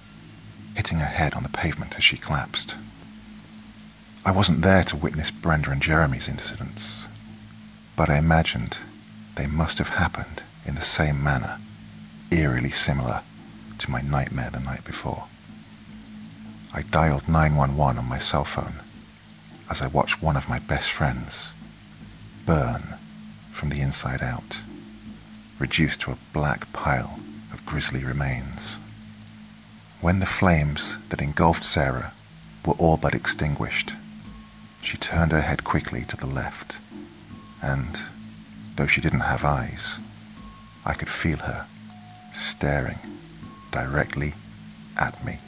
hitting 0.80 0.98
her 1.00 1.04
head 1.04 1.34
on 1.34 1.42
the 1.42 1.48
pavement 1.50 1.92
as 1.98 2.02
she 2.02 2.16
collapsed. 2.16 2.74
I 4.24 4.30
wasn't 4.30 4.62
there 4.62 4.82
to 4.84 4.96
witness 4.96 5.30
Brenda 5.30 5.70
and 5.70 5.82
Jeremy's 5.82 6.26
incidents, 6.26 7.02
but 7.96 8.08
I 8.08 8.16
imagined 8.16 8.78
they 9.36 9.46
must 9.46 9.76
have 9.76 9.90
happened 9.90 10.42
in 10.64 10.76
the 10.76 10.80
same 10.80 11.22
manner, 11.22 11.58
eerily 12.30 12.70
similar 12.70 13.20
to 13.76 13.90
my 13.90 14.00
nightmare 14.00 14.48
the 14.48 14.58
night 14.58 14.82
before. 14.82 15.24
I 16.72 16.80
dialed 16.80 17.28
911 17.28 17.98
on 17.98 18.08
my 18.08 18.18
cell 18.18 18.46
phone 18.46 18.80
as 19.68 19.82
I 19.82 19.86
watched 19.86 20.22
one 20.22 20.38
of 20.38 20.48
my 20.48 20.60
best 20.60 20.90
friends 20.90 21.52
burn 22.46 22.94
from 23.52 23.68
the 23.68 23.82
inside 23.82 24.22
out, 24.22 24.56
reduced 25.58 26.00
to 26.00 26.12
a 26.12 26.18
black 26.32 26.72
pile 26.72 27.20
of 27.52 27.66
grisly 27.66 28.02
remains. 28.02 28.78
When 30.00 30.18
the 30.18 30.26
flames 30.26 30.94
that 31.10 31.20
engulfed 31.20 31.62
Sarah 31.62 32.14
were 32.64 32.72
all 32.74 32.96
but 32.96 33.14
extinguished, 33.14 33.92
she 34.80 34.96
turned 34.96 35.30
her 35.30 35.42
head 35.42 35.62
quickly 35.62 36.06
to 36.08 36.16
the 36.16 36.26
left, 36.26 36.76
and, 37.60 38.00
though 38.76 38.86
she 38.86 39.02
didn't 39.02 39.20
have 39.20 39.44
eyes, 39.44 39.98
I 40.86 40.94
could 40.94 41.10
feel 41.10 41.36
her 41.38 41.66
staring 42.32 42.98
directly 43.70 44.32
at 44.96 45.22
me. 45.22 45.38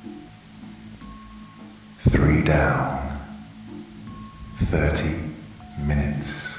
Three 2.10 2.42
down. 2.42 3.20
Thirty 4.70 5.18
minutes. 5.78 6.54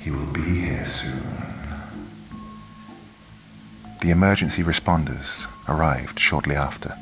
He 0.00 0.10
will 0.10 0.32
be 0.32 0.60
here 0.60 0.86
soon. 0.86 1.44
The 4.00 4.10
emergency 4.10 4.62
responders 4.62 5.46
arrived 5.68 6.18
shortly 6.18 6.54
after, 6.54 6.96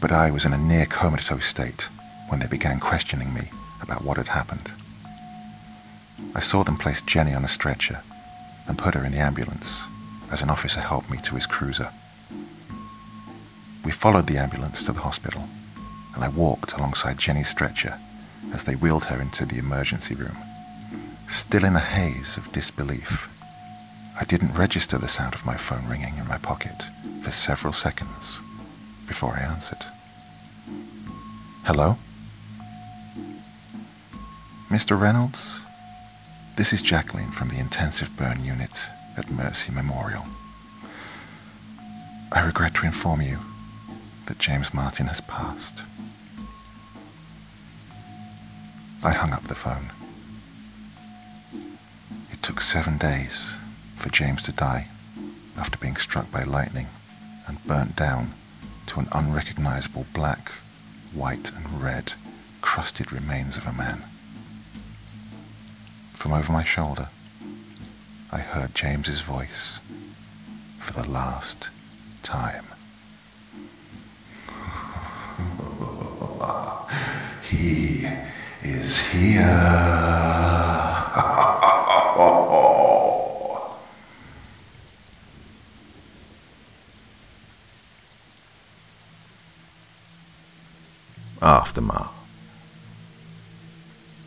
but 0.00 0.12
I 0.12 0.30
was 0.30 0.44
in 0.44 0.52
a 0.52 0.58
near 0.58 0.86
comatose 0.86 1.44
state 1.44 1.86
when 2.28 2.40
they 2.40 2.46
began 2.46 2.80
questioning 2.80 3.32
me 3.32 3.50
about 3.82 4.04
what 4.04 4.16
had 4.16 4.28
happened. 4.28 4.70
I 6.34 6.40
saw 6.40 6.64
them 6.64 6.78
place 6.78 7.02
Jenny 7.02 7.34
on 7.34 7.44
a 7.44 7.48
stretcher 7.48 8.00
and 8.66 8.78
put 8.78 8.94
her 8.94 9.04
in 9.04 9.12
the 9.12 9.20
ambulance 9.20 9.82
as 10.30 10.42
an 10.42 10.50
officer 10.50 10.80
helped 10.80 11.10
me 11.10 11.18
to 11.24 11.34
his 11.34 11.46
cruiser. 11.46 11.90
We 13.84 13.92
followed 13.92 14.26
the 14.26 14.38
ambulance 14.38 14.82
to 14.84 14.92
the 14.92 15.00
hospital 15.00 15.44
and 16.14 16.24
I 16.24 16.28
walked 16.28 16.72
alongside 16.72 17.18
Jenny's 17.18 17.48
stretcher 17.48 17.98
as 18.52 18.64
they 18.64 18.74
wheeled 18.74 19.04
her 19.04 19.20
into 19.20 19.44
the 19.44 19.58
emergency 19.58 20.14
room. 20.14 20.36
Still 21.28 21.64
in 21.64 21.76
a 21.76 21.80
haze 21.80 22.36
of 22.36 22.52
disbelief, 22.52 23.28
I 24.18 24.24
didn't 24.24 24.54
register 24.54 24.96
the 24.96 25.08
sound 25.08 25.34
of 25.34 25.44
my 25.44 25.58
phone 25.58 25.86
ringing 25.88 26.16
in 26.16 26.26
my 26.26 26.38
pocket 26.38 26.84
for 27.22 27.30
several 27.30 27.74
seconds 27.74 28.38
before 29.06 29.34
I 29.34 29.40
answered. 29.40 29.84
Hello? 31.64 31.98
Mr. 34.70 34.98
Reynolds? 34.98 35.56
This 36.56 36.72
is 36.72 36.80
Jacqueline 36.80 37.30
from 37.30 37.50
the 37.50 37.58
intensive 37.58 38.08
burn 38.16 38.42
unit 38.42 38.70
at 39.18 39.30
Mercy 39.30 39.70
Memorial. 39.70 40.24
I 42.32 42.40
regret 42.40 42.74
to 42.76 42.86
inform 42.86 43.20
you 43.20 43.38
that 44.26 44.38
James 44.38 44.72
Martin 44.72 45.08
has 45.08 45.20
passed. 45.20 45.74
I 49.02 49.12
hung 49.12 49.32
up 49.32 49.46
the 49.46 49.54
phone. 49.54 49.90
It 52.32 52.42
took 52.42 52.62
seven 52.62 52.96
days 52.96 53.46
for 53.96 54.10
James 54.10 54.42
to 54.42 54.52
die 54.52 54.88
after 55.56 55.78
being 55.78 55.96
struck 55.96 56.30
by 56.30 56.42
lightning 56.42 56.88
and 57.46 57.64
burnt 57.64 57.96
down 57.96 58.32
to 58.86 59.00
an 59.00 59.08
unrecognizable 59.12 60.06
black, 60.12 60.50
white, 61.12 61.50
and 61.52 61.82
red 61.82 62.12
crusted 62.60 63.12
remains 63.12 63.56
of 63.56 63.66
a 63.66 63.72
man. 63.72 64.04
From 66.14 66.32
over 66.32 66.52
my 66.52 66.64
shoulder, 66.64 67.08
I 68.30 68.38
heard 68.38 68.74
James's 68.74 69.20
voice 69.20 69.78
for 70.80 70.92
the 70.92 71.08
last 71.08 71.68
time. 72.22 72.66
he 77.50 78.08
is 78.62 78.98
here. 78.98 81.12
Aftermath. 91.46 92.12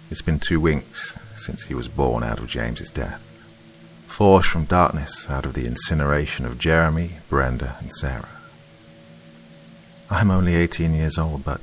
It's 0.10 0.22
been 0.22 0.40
two 0.40 0.62
weeks 0.62 1.18
since 1.36 1.64
he 1.64 1.74
was 1.74 1.90
born 1.90 2.24
out 2.24 2.40
of 2.40 2.48
James's 2.48 2.90
death. 2.90 3.22
Forced 4.08 4.48
from 4.48 4.64
darkness 4.64 5.30
out 5.30 5.46
of 5.46 5.54
the 5.54 5.66
incineration 5.66 6.46
of 6.46 6.58
Jeremy, 6.58 7.16
Brenda, 7.28 7.76
and 7.82 7.92
Sarah. 7.92 8.30
I'm 10.10 10.32
only 10.32 10.56
18 10.56 10.94
years 10.94 11.18
old, 11.18 11.44
but 11.44 11.60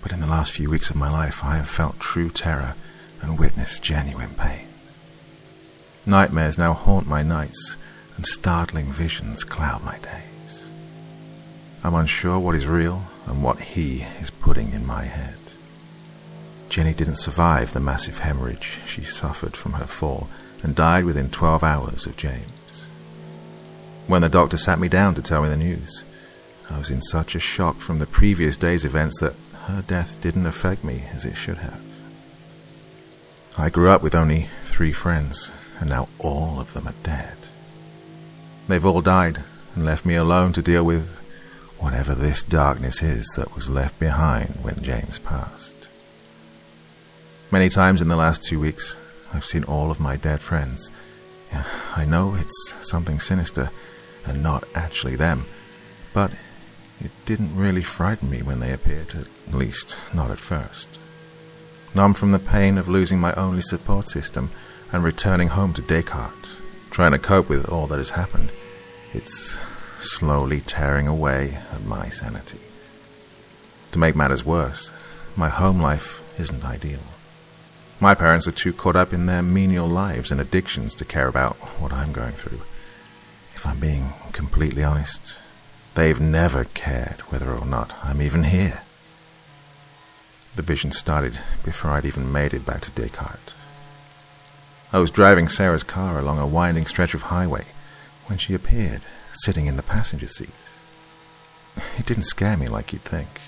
but 0.00 0.12
in 0.12 0.20
the 0.20 0.28
last 0.28 0.52
few 0.52 0.70
weeks 0.70 0.90
of 0.90 0.96
my 0.96 1.10
life, 1.10 1.42
I 1.42 1.56
have 1.56 1.68
felt 1.68 1.98
true 1.98 2.30
terror 2.30 2.76
and 3.20 3.36
witnessed 3.36 3.82
genuine 3.82 4.34
pain. 4.34 4.68
Nightmares 6.06 6.56
now 6.56 6.72
haunt 6.72 7.08
my 7.08 7.24
nights, 7.24 7.76
and 8.16 8.24
startling 8.24 8.92
visions 8.92 9.42
cloud 9.42 9.82
my 9.82 9.98
days. 9.98 10.70
I'm 11.82 11.96
unsure 11.96 12.38
what 12.38 12.54
is 12.54 12.68
real 12.68 13.09
and 13.26 13.42
what 13.42 13.60
he 13.60 14.06
is 14.20 14.30
putting 14.30 14.72
in 14.72 14.86
my 14.86 15.04
head. 15.04 15.36
Jenny 16.68 16.94
didn't 16.94 17.16
survive 17.16 17.72
the 17.72 17.80
massive 17.80 18.20
hemorrhage 18.20 18.78
she 18.86 19.02
suffered 19.02 19.56
from 19.56 19.72
her 19.72 19.86
fall 19.86 20.28
and 20.62 20.74
died 20.74 21.04
within 21.04 21.30
12 21.30 21.64
hours 21.64 22.06
of 22.06 22.16
James. 22.16 22.88
When 24.06 24.22
the 24.22 24.28
doctor 24.28 24.56
sat 24.56 24.78
me 24.78 24.88
down 24.88 25.14
to 25.14 25.22
tell 25.22 25.42
me 25.42 25.48
the 25.48 25.56
news, 25.56 26.04
I 26.70 26.78
was 26.78 26.90
in 26.90 27.02
such 27.02 27.34
a 27.34 27.40
shock 27.40 27.80
from 27.80 27.98
the 27.98 28.06
previous 28.06 28.56
day's 28.56 28.84
events 28.84 29.20
that 29.20 29.34
her 29.66 29.82
death 29.82 30.20
didn't 30.20 30.46
affect 30.46 30.84
me 30.84 31.04
as 31.12 31.24
it 31.24 31.36
should 31.36 31.58
have. 31.58 31.82
I 33.58 33.68
grew 33.68 33.90
up 33.90 34.02
with 34.02 34.14
only 34.14 34.48
three 34.62 34.92
friends, 34.92 35.50
and 35.80 35.90
now 35.90 36.08
all 36.18 36.60
of 36.60 36.72
them 36.72 36.86
are 36.86 36.94
dead. 37.02 37.36
They've 38.68 38.86
all 38.86 39.00
died 39.00 39.42
and 39.74 39.84
left 39.84 40.04
me 40.04 40.14
alone 40.14 40.52
to 40.52 40.62
deal 40.62 40.84
with 40.84 41.19
whatever 41.80 42.14
this 42.14 42.44
darkness 42.44 43.02
is 43.02 43.26
that 43.36 43.54
was 43.54 43.68
left 43.68 43.98
behind 43.98 44.54
when 44.62 44.82
James 44.82 45.18
passed. 45.18 45.88
Many 47.50 47.68
times 47.68 48.00
in 48.00 48.08
the 48.08 48.16
last 48.16 48.44
two 48.44 48.60
weeks, 48.60 48.96
I've 49.32 49.44
seen 49.44 49.64
all 49.64 49.90
of 49.90 49.98
my 49.98 50.16
dead 50.16 50.40
friends. 50.40 50.92
I 51.96 52.04
know 52.04 52.36
it's 52.36 52.74
something 52.80 53.18
sinister 53.18 53.70
and 54.24 54.42
not 54.42 54.64
actually 54.74 55.16
them, 55.16 55.46
but 56.12 56.30
it 57.00 57.10
didn't 57.24 57.56
really 57.56 57.82
frighten 57.82 58.30
me 58.30 58.42
when 58.42 58.60
they 58.60 58.72
appeared, 58.72 59.14
at 59.14 59.54
least 59.54 59.96
not 60.12 60.30
at 60.30 60.38
first. 60.38 61.00
Numb 61.94 62.14
from 62.14 62.30
the 62.30 62.38
pain 62.38 62.78
of 62.78 62.88
losing 62.88 63.18
my 63.18 63.32
only 63.34 63.62
support 63.62 64.08
system 64.08 64.50
and 64.92 65.02
returning 65.02 65.48
home 65.48 65.72
to 65.72 65.82
Descartes, 65.82 66.56
trying 66.90 67.12
to 67.12 67.18
cope 67.18 67.48
with 67.48 67.68
all 67.68 67.86
that 67.86 67.98
has 67.98 68.10
happened, 68.10 68.52
it's 69.12 69.58
slowly 70.02 70.60
tearing 70.60 71.06
away 71.06 71.58
at 71.72 71.84
my 71.84 72.08
sanity. 72.08 72.60
To 73.92 73.98
make 73.98 74.16
matters 74.16 74.44
worse, 74.44 74.90
my 75.36 75.48
home 75.48 75.80
life 75.80 76.22
isn't 76.38 76.64
ideal. 76.64 77.00
My 78.00 78.14
parents 78.14 78.48
are 78.48 78.52
too 78.52 78.72
caught 78.72 78.96
up 78.96 79.12
in 79.12 79.26
their 79.26 79.42
menial 79.42 79.86
lives 79.86 80.30
and 80.30 80.40
addictions 80.40 80.94
to 80.96 81.04
care 81.04 81.28
about 81.28 81.56
what 81.80 81.92
I'm 81.92 82.12
going 82.12 82.32
through. 82.32 82.62
If 83.54 83.66
I'm 83.66 83.78
being 83.78 84.14
completely 84.32 84.82
honest, 84.82 85.38
they've 85.94 86.20
never 86.20 86.64
cared 86.64 87.20
whether 87.28 87.52
or 87.52 87.66
not 87.66 87.94
I'm 88.02 88.22
even 88.22 88.44
here. 88.44 88.82
The 90.56 90.62
vision 90.62 90.92
started 90.92 91.38
before 91.62 91.90
I'd 91.90 92.06
even 92.06 92.32
made 92.32 92.54
it 92.54 92.64
back 92.64 92.80
to 92.82 92.90
Descartes. 92.90 93.54
I 94.92 94.98
was 94.98 95.10
driving 95.10 95.48
Sarah's 95.48 95.84
car 95.84 96.18
along 96.18 96.38
a 96.38 96.46
winding 96.46 96.86
stretch 96.86 97.14
of 97.14 97.22
highway 97.22 97.66
when 98.26 98.38
she 98.38 98.54
appeared, 98.54 99.02
sitting 99.32 99.66
in 99.66 99.76
the 99.76 99.82
passenger 99.82 100.28
seat. 100.28 100.50
It 101.98 102.06
didn't 102.06 102.24
scare 102.24 102.56
me 102.56 102.68
like 102.68 102.92
you'd 102.92 103.02
think. 103.02 103.40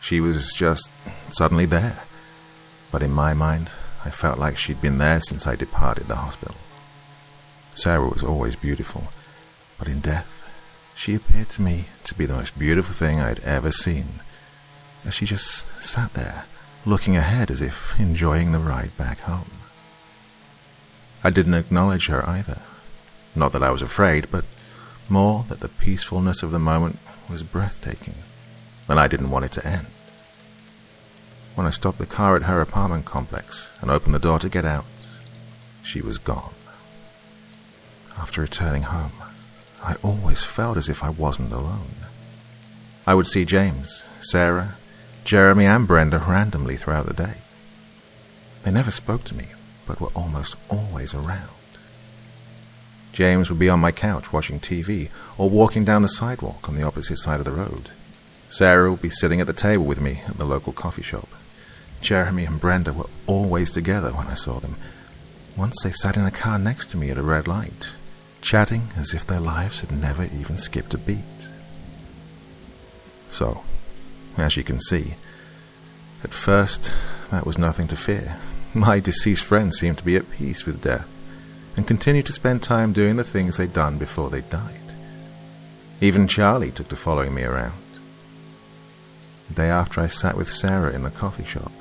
She 0.00 0.20
was 0.20 0.52
just 0.52 0.90
suddenly 1.30 1.66
there 1.66 2.02
but 2.92 3.02
in 3.02 3.10
my 3.10 3.32
mind, 3.32 3.70
I 4.04 4.10
felt 4.10 4.38
like 4.38 4.58
she'd 4.58 4.82
been 4.82 4.98
there 4.98 5.20
since 5.22 5.46
I 5.46 5.56
departed 5.56 6.06
the 6.06 6.16
hospital. 6.16 6.56
Sarah 7.74 8.06
was 8.06 8.22
always 8.22 8.54
beautiful, 8.54 9.08
but 9.78 9.88
in 9.88 10.00
death, 10.00 10.28
she 10.94 11.14
appeared 11.14 11.48
to 11.50 11.62
me 11.62 11.86
to 12.04 12.14
be 12.14 12.26
the 12.26 12.34
most 12.34 12.56
beautiful 12.58 12.94
thing 12.94 13.18
I'd 13.18 13.40
ever 13.40 13.72
seen, 13.72 14.20
as 15.06 15.14
she 15.14 15.24
just 15.24 15.66
sat 15.82 16.12
there, 16.12 16.44
looking 16.84 17.16
ahead 17.16 17.50
as 17.50 17.62
if 17.62 17.98
enjoying 17.98 18.52
the 18.52 18.58
ride 18.58 18.96
back 18.98 19.20
home. 19.20 19.50
I 21.24 21.30
didn't 21.30 21.54
acknowledge 21.54 22.08
her 22.08 22.28
either. 22.28 22.60
Not 23.34 23.52
that 23.52 23.62
I 23.62 23.70
was 23.70 23.80
afraid, 23.80 24.30
but 24.30 24.44
more 25.12 25.44
that 25.48 25.60
the 25.60 25.68
peacefulness 25.68 26.42
of 26.42 26.50
the 26.50 26.58
moment 26.58 26.98
was 27.30 27.42
breathtaking, 27.42 28.14
and 28.88 28.98
I 28.98 29.06
didn't 29.06 29.30
want 29.30 29.44
it 29.44 29.52
to 29.52 29.66
end. 29.66 29.86
When 31.54 31.66
I 31.66 31.70
stopped 31.70 31.98
the 31.98 32.06
car 32.06 32.34
at 32.34 32.44
her 32.44 32.60
apartment 32.60 33.04
complex 33.04 33.70
and 33.80 33.90
opened 33.90 34.14
the 34.14 34.18
door 34.18 34.38
to 34.38 34.48
get 34.48 34.64
out, 34.64 34.86
she 35.82 36.00
was 36.00 36.16
gone. 36.16 36.54
After 38.16 38.40
returning 38.40 38.82
home, 38.82 39.12
I 39.82 39.96
always 40.02 40.44
felt 40.44 40.76
as 40.76 40.88
if 40.88 41.04
I 41.04 41.10
wasn't 41.10 41.52
alone. 41.52 41.96
I 43.06 43.14
would 43.14 43.26
see 43.26 43.44
James, 43.44 44.08
Sarah, 44.20 44.76
Jeremy, 45.24 45.66
and 45.66 45.86
Brenda 45.86 46.18
randomly 46.26 46.76
throughout 46.76 47.06
the 47.06 47.12
day. 47.12 47.34
They 48.62 48.70
never 48.70 48.90
spoke 48.90 49.24
to 49.24 49.36
me, 49.36 49.48
but 49.86 50.00
were 50.00 50.08
almost 50.14 50.56
always 50.70 51.14
around. 51.14 51.50
James 53.12 53.50
would 53.50 53.58
be 53.58 53.68
on 53.68 53.78
my 53.78 53.92
couch 53.92 54.32
watching 54.32 54.58
TV 54.58 55.10
or 55.36 55.50
walking 55.50 55.84
down 55.84 56.02
the 56.02 56.08
sidewalk 56.08 56.68
on 56.68 56.74
the 56.74 56.82
opposite 56.82 57.18
side 57.18 57.38
of 57.38 57.44
the 57.44 57.52
road. 57.52 57.90
Sarah 58.48 58.90
would 58.90 59.02
be 59.02 59.10
sitting 59.10 59.40
at 59.40 59.46
the 59.46 59.52
table 59.52 59.84
with 59.84 60.00
me 60.00 60.22
at 60.26 60.38
the 60.38 60.46
local 60.46 60.72
coffee 60.72 61.02
shop. 61.02 61.28
Jeremy 62.00 62.44
and 62.44 62.60
Brenda 62.60 62.92
were 62.92 63.08
always 63.26 63.70
together 63.70 64.10
when 64.12 64.26
I 64.26 64.34
saw 64.34 64.58
them. 64.58 64.76
Once 65.56 65.76
they 65.82 65.92
sat 65.92 66.16
in 66.16 66.24
a 66.24 66.30
car 66.30 66.58
next 66.58 66.86
to 66.90 66.96
me 66.96 67.10
at 67.10 67.18
a 67.18 67.22
red 67.22 67.46
light, 67.46 67.94
chatting 68.40 68.88
as 68.96 69.12
if 69.12 69.26
their 69.26 69.40
lives 69.40 69.82
had 69.82 69.92
never 69.92 70.24
even 70.24 70.56
skipped 70.56 70.94
a 70.94 70.98
beat. 70.98 71.18
So, 73.30 73.62
as 74.38 74.56
you 74.56 74.64
can 74.64 74.80
see, 74.80 75.14
at 76.24 76.32
first 76.32 76.90
that 77.30 77.46
was 77.46 77.58
nothing 77.58 77.88
to 77.88 77.96
fear. 77.96 78.38
My 78.74 79.00
deceased 79.00 79.44
friends 79.44 79.78
seemed 79.78 79.98
to 79.98 80.04
be 80.04 80.16
at 80.16 80.30
peace 80.30 80.64
with 80.64 80.80
death 80.80 81.06
and 81.76 81.86
continued 81.86 82.26
to 82.26 82.32
spend 82.32 82.62
time 82.62 82.92
doing 82.92 83.16
the 83.16 83.24
things 83.24 83.56
they'd 83.56 83.72
done 83.72 83.98
before 83.98 84.30
they 84.30 84.42
died. 84.42 84.78
Even 86.00 86.26
Charlie 86.26 86.70
took 86.70 86.88
to 86.88 86.96
following 86.96 87.34
me 87.34 87.44
around. 87.44 87.80
The 89.48 89.54
day 89.54 89.68
after 89.68 90.00
I 90.00 90.08
sat 90.08 90.36
with 90.36 90.50
Sarah 90.50 90.92
in 90.92 91.02
the 91.02 91.10
coffee 91.10 91.44
shop, 91.44 91.72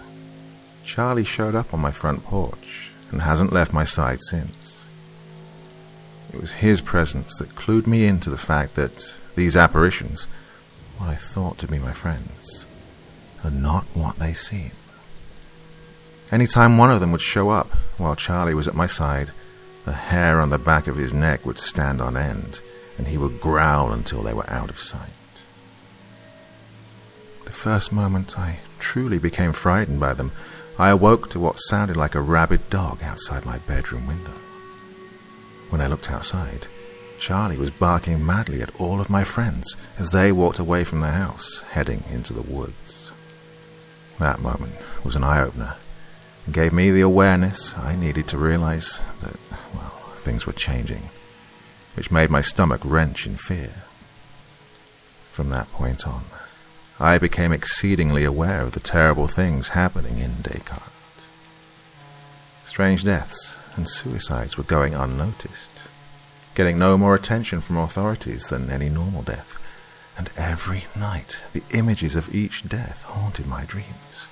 Charlie 0.83 1.23
showed 1.23 1.55
up 1.55 1.73
on 1.73 1.79
my 1.79 1.91
front 1.91 2.23
porch 2.23 2.91
and 3.11 3.21
hasn't 3.21 3.53
left 3.53 3.73
my 3.73 3.83
side 3.83 4.21
since. 4.21 4.87
It 6.33 6.39
was 6.39 6.53
his 6.53 6.81
presence 6.81 7.37
that 7.37 7.55
clued 7.55 7.87
me 7.87 8.05
into 8.05 8.29
the 8.29 8.37
fact 8.37 8.75
that 8.75 9.17
these 9.35 9.57
apparitions, 9.57 10.27
what 10.97 11.09
I 11.09 11.15
thought 11.15 11.57
to 11.59 11.67
be 11.67 11.79
my 11.79 11.93
friends, 11.93 12.65
are 13.43 13.51
not 13.51 13.85
what 13.93 14.17
they 14.17 14.33
seem. 14.33 14.71
Any 16.31 16.47
time 16.47 16.77
one 16.77 16.91
of 16.91 17.01
them 17.01 17.11
would 17.11 17.21
show 17.21 17.49
up 17.49 17.69
while 17.97 18.15
Charlie 18.15 18.53
was 18.53 18.67
at 18.67 18.75
my 18.75 18.87
side, 18.87 19.31
the 19.85 19.93
hair 19.93 20.39
on 20.39 20.49
the 20.49 20.59
back 20.59 20.87
of 20.87 20.97
his 20.97 21.13
neck 21.13 21.45
would 21.45 21.57
stand 21.57 22.01
on 22.01 22.15
end, 22.15 22.61
and 22.97 23.07
he 23.07 23.17
would 23.17 23.41
growl 23.41 23.91
until 23.91 24.21
they 24.21 24.33
were 24.33 24.49
out 24.49 24.69
of 24.69 24.79
sight. 24.79 25.09
The 27.45 27.51
first 27.51 27.91
moment 27.91 28.37
I 28.37 28.59
truly 28.79 29.17
became 29.19 29.53
frightened 29.53 29.99
by 29.99 30.13
them 30.13 30.31
I 30.77 30.89
awoke 30.89 31.29
to 31.31 31.39
what 31.39 31.59
sounded 31.59 31.97
like 31.97 32.15
a 32.15 32.21
rabid 32.21 32.69
dog 32.69 33.03
outside 33.03 33.45
my 33.45 33.57
bedroom 33.59 34.07
window. 34.07 34.33
When 35.69 35.81
I 35.81 35.87
looked 35.87 36.09
outside, 36.09 36.67
Charlie 37.19 37.57
was 37.57 37.69
barking 37.69 38.25
madly 38.25 38.61
at 38.61 38.75
all 38.79 38.99
of 38.99 39.09
my 39.09 39.23
friends 39.23 39.75
as 39.99 40.11
they 40.11 40.31
walked 40.31 40.59
away 40.59 40.83
from 40.83 41.01
the 41.01 41.11
house, 41.11 41.59
heading 41.71 42.03
into 42.09 42.33
the 42.33 42.41
woods. 42.41 43.11
That 44.17 44.39
moment 44.39 44.73
was 45.03 45.15
an 45.15 45.23
eye 45.23 45.41
opener 45.41 45.75
gave 46.51 46.73
me 46.73 46.91
the 46.91 47.01
awareness 47.01 47.77
I 47.77 47.95
needed 47.95 48.27
to 48.29 48.37
realize 48.37 49.01
that, 49.21 49.35
well, 49.73 49.93
things 50.15 50.45
were 50.45 50.53
changing, 50.53 51.09
which 51.95 52.11
made 52.11 52.29
my 52.29 52.41
stomach 52.41 52.81
wrench 52.83 53.25
in 53.25 53.35
fear. 53.37 53.83
From 55.29 55.49
that 55.49 55.71
point 55.71 56.07
on, 56.07 56.25
I 56.99 57.17
became 57.17 57.51
exceedingly 57.51 58.23
aware 58.23 58.61
of 58.61 58.73
the 58.73 58.79
terrible 58.79 59.27
things 59.27 59.69
happening 59.69 60.19
in 60.19 60.41
Descartes. 60.41 60.91
Strange 62.63 63.03
deaths 63.03 63.57
and 63.75 63.87
suicides 63.87 64.57
were 64.57 64.63
going 64.63 64.93
unnoticed, 64.93 65.71
getting 66.55 66.77
no 66.77 66.97
more 66.97 67.15
attention 67.15 67.61
from 67.61 67.77
authorities 67.77 68.47
than 68.47 68.69
any 68.69 68.89
normal 68.89 69.21
death, 69.21 69.57
and 70.17 70.29
every 70.37 70.85
night 70.95 71.41
the 71.53 71.63
images 71.71 72.15
of 72.15 72.33
each 72.33 72.67
death 72.67 73.03
haunted 73.03 73.47
my 73.47 73.65
dreams. 73.65 74.27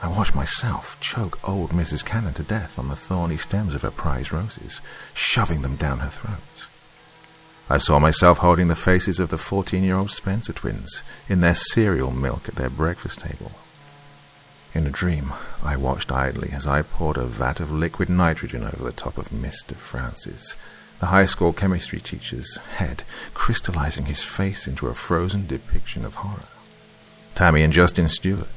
I 0.00 0.08
watched 0.08 0.34
myself 0.34 0.96
choke 1.00 1.40
old 1.48 1.70
Mrs. 1.70 2.04
Cannon 2.04 2.32
to 2.34 2.44
death 2.44 2.78
on 2.78 2.88
the 2.88 2.94
thorny 2.94 3.36
stems 3.36 3.74
of 3.74 3.82
her 3.82 3.90
prize 3.90 4.32
roses, 4.32 4.80
shoving 5.12 5.62
them 5.62 5.74
down 5.74 5.98
her 5.98 6.10
throat. 6.10 6.68
I 7.68 7.78
saw 7.78 7.98
myself 7.98 8.38
holding 8.38 8.68
the 8.68 8.76
faces 8.76 9.18
of 9.18 9.28
the 9.28 9.38
14 9.38 9.82
year 9.82 9.96
old 9.96 10.10
Spencer 10.10 10.52
twins 10.52 11.02
in 11.28 11.40
their 11.40 11.54
cereal 11.54 12.12
milk 12.12 12.48
at 12.48 12.54
their 12.54 12.70
breakfast 12.70 13.20
table. 13.20 13.52
In 14.72 14.86
a 14.86 14.90
dream, 14.90 15.32
I 15.62 15.76
watched 15.76 16.12
idly 16.12 16.50
as 16.52 16.66
I 16.66 16.82
poured 16.82 17.16
a 17.16 17.24
vat 17.24 17.58
of 17.58 17.72
liquid 17.72 18.08
nitrogen 18.08 18.62
over 18.62 18.84
the 18.84 18.92
top 18.92 19.18
of 19.18 19.30
Mr. 19.30 19.74
Francis, 19.74 20.56
the 21.00 21.06
high 21.06 21.26
school 21.26 21.52
chemistry 21.52 21.98
teacher's 22.00 22.56
head, 22.76 23.02
crystallizing 23.34 24.06
his 24.06 24.22
face 24.22 24.68
into 24.68 24.86
a 24.86 24.94
frozen 24.94 25.46
depiction 25.46 26.04
of 26.04 26.16
horror. 26.16 26.48
Tammy 27.34 27.62
and 27.62 27.72
Justin 27.72 28.08
Stewart, 28.08 28.48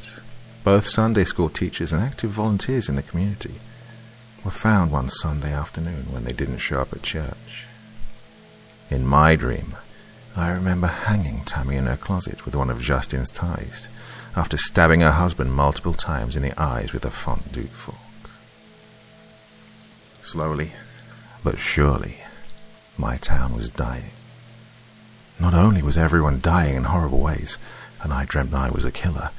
both 0.64 0.86
Sunday 0.86 1.24
school 1.24 1.50
teachers 1.50 1.92
and 1.92 2.04
active 2.04 2.32
volunteers 2.32 2.90
in 2.90 2.96
the 2.96 3.02
community, 3.02 3.56
were 4.44 4.52
found 4.52 4.92
one 4.92 5.10
Sunday 5.10 5.54
afternoon 5.54 6.06
when 6.12 6.24
they 6.24 6.34
didn't 6.34 6.60
show 6.60 6.80
up 6.80 6.94
at 6.94 7.04
church. 7.04 7.66
In 8.90 9.06
my 9.06 9.36
dream, 9.36 9.76
I 10.36 10.52
remember 10.52 10.88
hanging 10.88 11.44
Tammy 11.44 11.76
in 11.76 11.86
her 11.86 11.98
closet 11.98 12.46
with 12.46 12.56
one 12.56 12.70
of 12.70 12.82
Justin's 12.82 13.30
ties 13.30 13.90
after 14.36 14.58
stabbing 14.58 15.02
her 15.02 15.12
husband 15.12 15.54
multiple 15.54 15.94
times 15.94 16.36
in 16.36 16.42
the 16.42 16.60
eyes 16.62 16.94
with 16.94 17.06
a 17.06 17.12
fondue 17.12 17.64
fork. 17.64 17.98
Slowly, 20.22 20.72
but 21.44 21.60
surely, 21.60 22.18
my 22.98 23.18
town 23.18 23.56
was 23.56 23.70
dying. 23.70 24.12
Not 25.40 25.54
only 25.54 25.82
was 25.82 25.98
everyone 25.98 26.40
dying 26.40 26.76
in 26.76 26.84
horrible 26.86 27.20
ways, 27.20 27.58
and 28.02 28.14
I 28.14 28.26
dreamt 28.26 28.54
I 28.54 28.70
was 28.70 28.86
a 28.86 28.92
killer, 28.92 29.32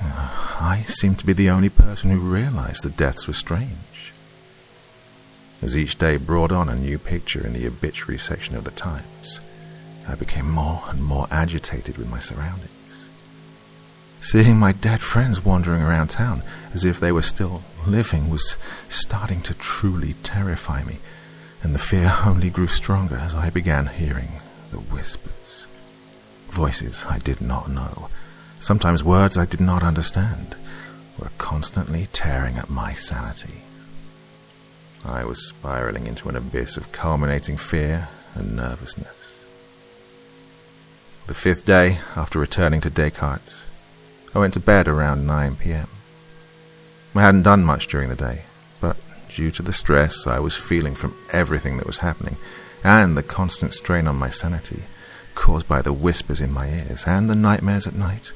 Uh, 0.00 0.28
I 0.60 0.84
seemed 0.86 1.18
to 1.20 1.26
be 1.26 1.32
the 1.32 1.50
only 1.50 1.68
person 1.68 2.10
who 2.10 2.18
realized 2.18 2.82
the 2.82 2.90
deaths 2.90 3.26
were 3.26 3.34
strange. 3.34 4.12
As 5.62 5.76
each 5.76 5.96
day 5.96 6.16
brought 6.16 6.52
on 6.52 6.68
a 6.68 6.76
new 6.76 6.98
picture 6.98 7.44
in 7.44 7.52
the 7.52 7.66
obituary 7.66 8.18
section 8.18 8.56
of 8.56 8.64
the 8.64 8.70
Times, 8.70 9.40
I 10.06 10.14
became 10.14 10.48
more 10.48 10.84
and 10.88 11.02
more 11.02 11.26
agitated 11.30 11.98
with 11.98 12.08
my 12.08 12.18
surroundings. 12.18 13.10
Seeing 14.20 14.58
my 14.58 14.72
dead 14.72 15.00
friends 15.00 15.44
wandering 15.44 15.82
around 15.82 16.08
town 16.08 16.42
as 16.74 16.84
if 16.84 17.00
they 17.00 17.12
were 17.12 17.22
still 17.22 17.62
living 17.86 18.28
was 18.28 18.56
starting 18.88 19.40
to 19.42 19.54
truly 19.54 20.14
terrify 20.22 20.84
me, 20.84 20.98
and 21.62 21.74
the 21.74 21.78
fear 21.80 22.14
only 22.24 22.50
grew 22.50 22.66
stronger 22.66 23.16
as 23.16 23.34
I 23.34 23.50
began 23.50 23.86
hearing 23.86 24.40
the 24.70 24.78
whispers. 24.78 25.66
Voices 26.50 27.04
I 27.08 27.18
did 27.18 27.40
not 27.40 27.70
know, 27.70 28.08
sometimes 28.60 29.04
words 29.04 29.36
I 29.36 29.46
did 29.46 29.60
not 29.60 29.82
understand, 29.82 30.56
were 31.18 31.30
constantly 31.38 32.08
tearing 32.12 32.56
at 32.56 32.70
my 32.70 32.94
sanity. 32.94 33.62
I 35.04 35.24
was 35.24 35.48
spiraling 35.48 36.06
into 36.06 36.28
an 36.28 36.36
abyss 36.36 36.76
of 36.76 36.92
culminating 36.92 37.56
fear 37.56 38.08
and 38.34 38.56
nervousness. 38.56 39.44
The 41.26 41.34
fifth 41.34 41.64
day 41.64 41.98
after 42.14 42.38
returning 42.38 42.80
to 42.82 42.90
Descartes, 42.90 43.62
I 44.34 44.38
went 44.38 44.54
to 44.54 44.60
bed 44.60 44.86
around 44.86 45.26
9 45.26 45.56
p.m. 45.56 45.88
I 47.14 47.22
hadn't 47.22 47.42
done 47.42 47.64
much 47.64 47.86
during 47.86 48.10
the 48.10 48.14
day, 48.14 48.42
but 48.80 48.96
due 49.28 49.50
to 49.52 49.62
the 49.62 49.72
stress 49.72 50.26
I 50.26 50.38
was 50.38 50.56
feeling 50.56 50.94
from 50.94 51.16
everything 51.32 51.78
that 51.78 51.86
was 51.86 51.98
happening, 51.98 52.36
and 52.84 53.16
the 53.16 53.22
constant 53.22 53.72
strain 53.72 54.06
on 54.06 54.16
my 54.16 54.30
sanity, 54.30 54.82
caused 55.36 55.68
by 55.68 55.80
the 55.80 55.92
whispers 55.92 56.40
in 56.40 56.50
my 56.52 56.68
ears 56.68 57.04
and 57.06 57.30
the 57.30 57.36
nightmares 57.36 57.86
at 57.86 57.94
night, 57.94 58.32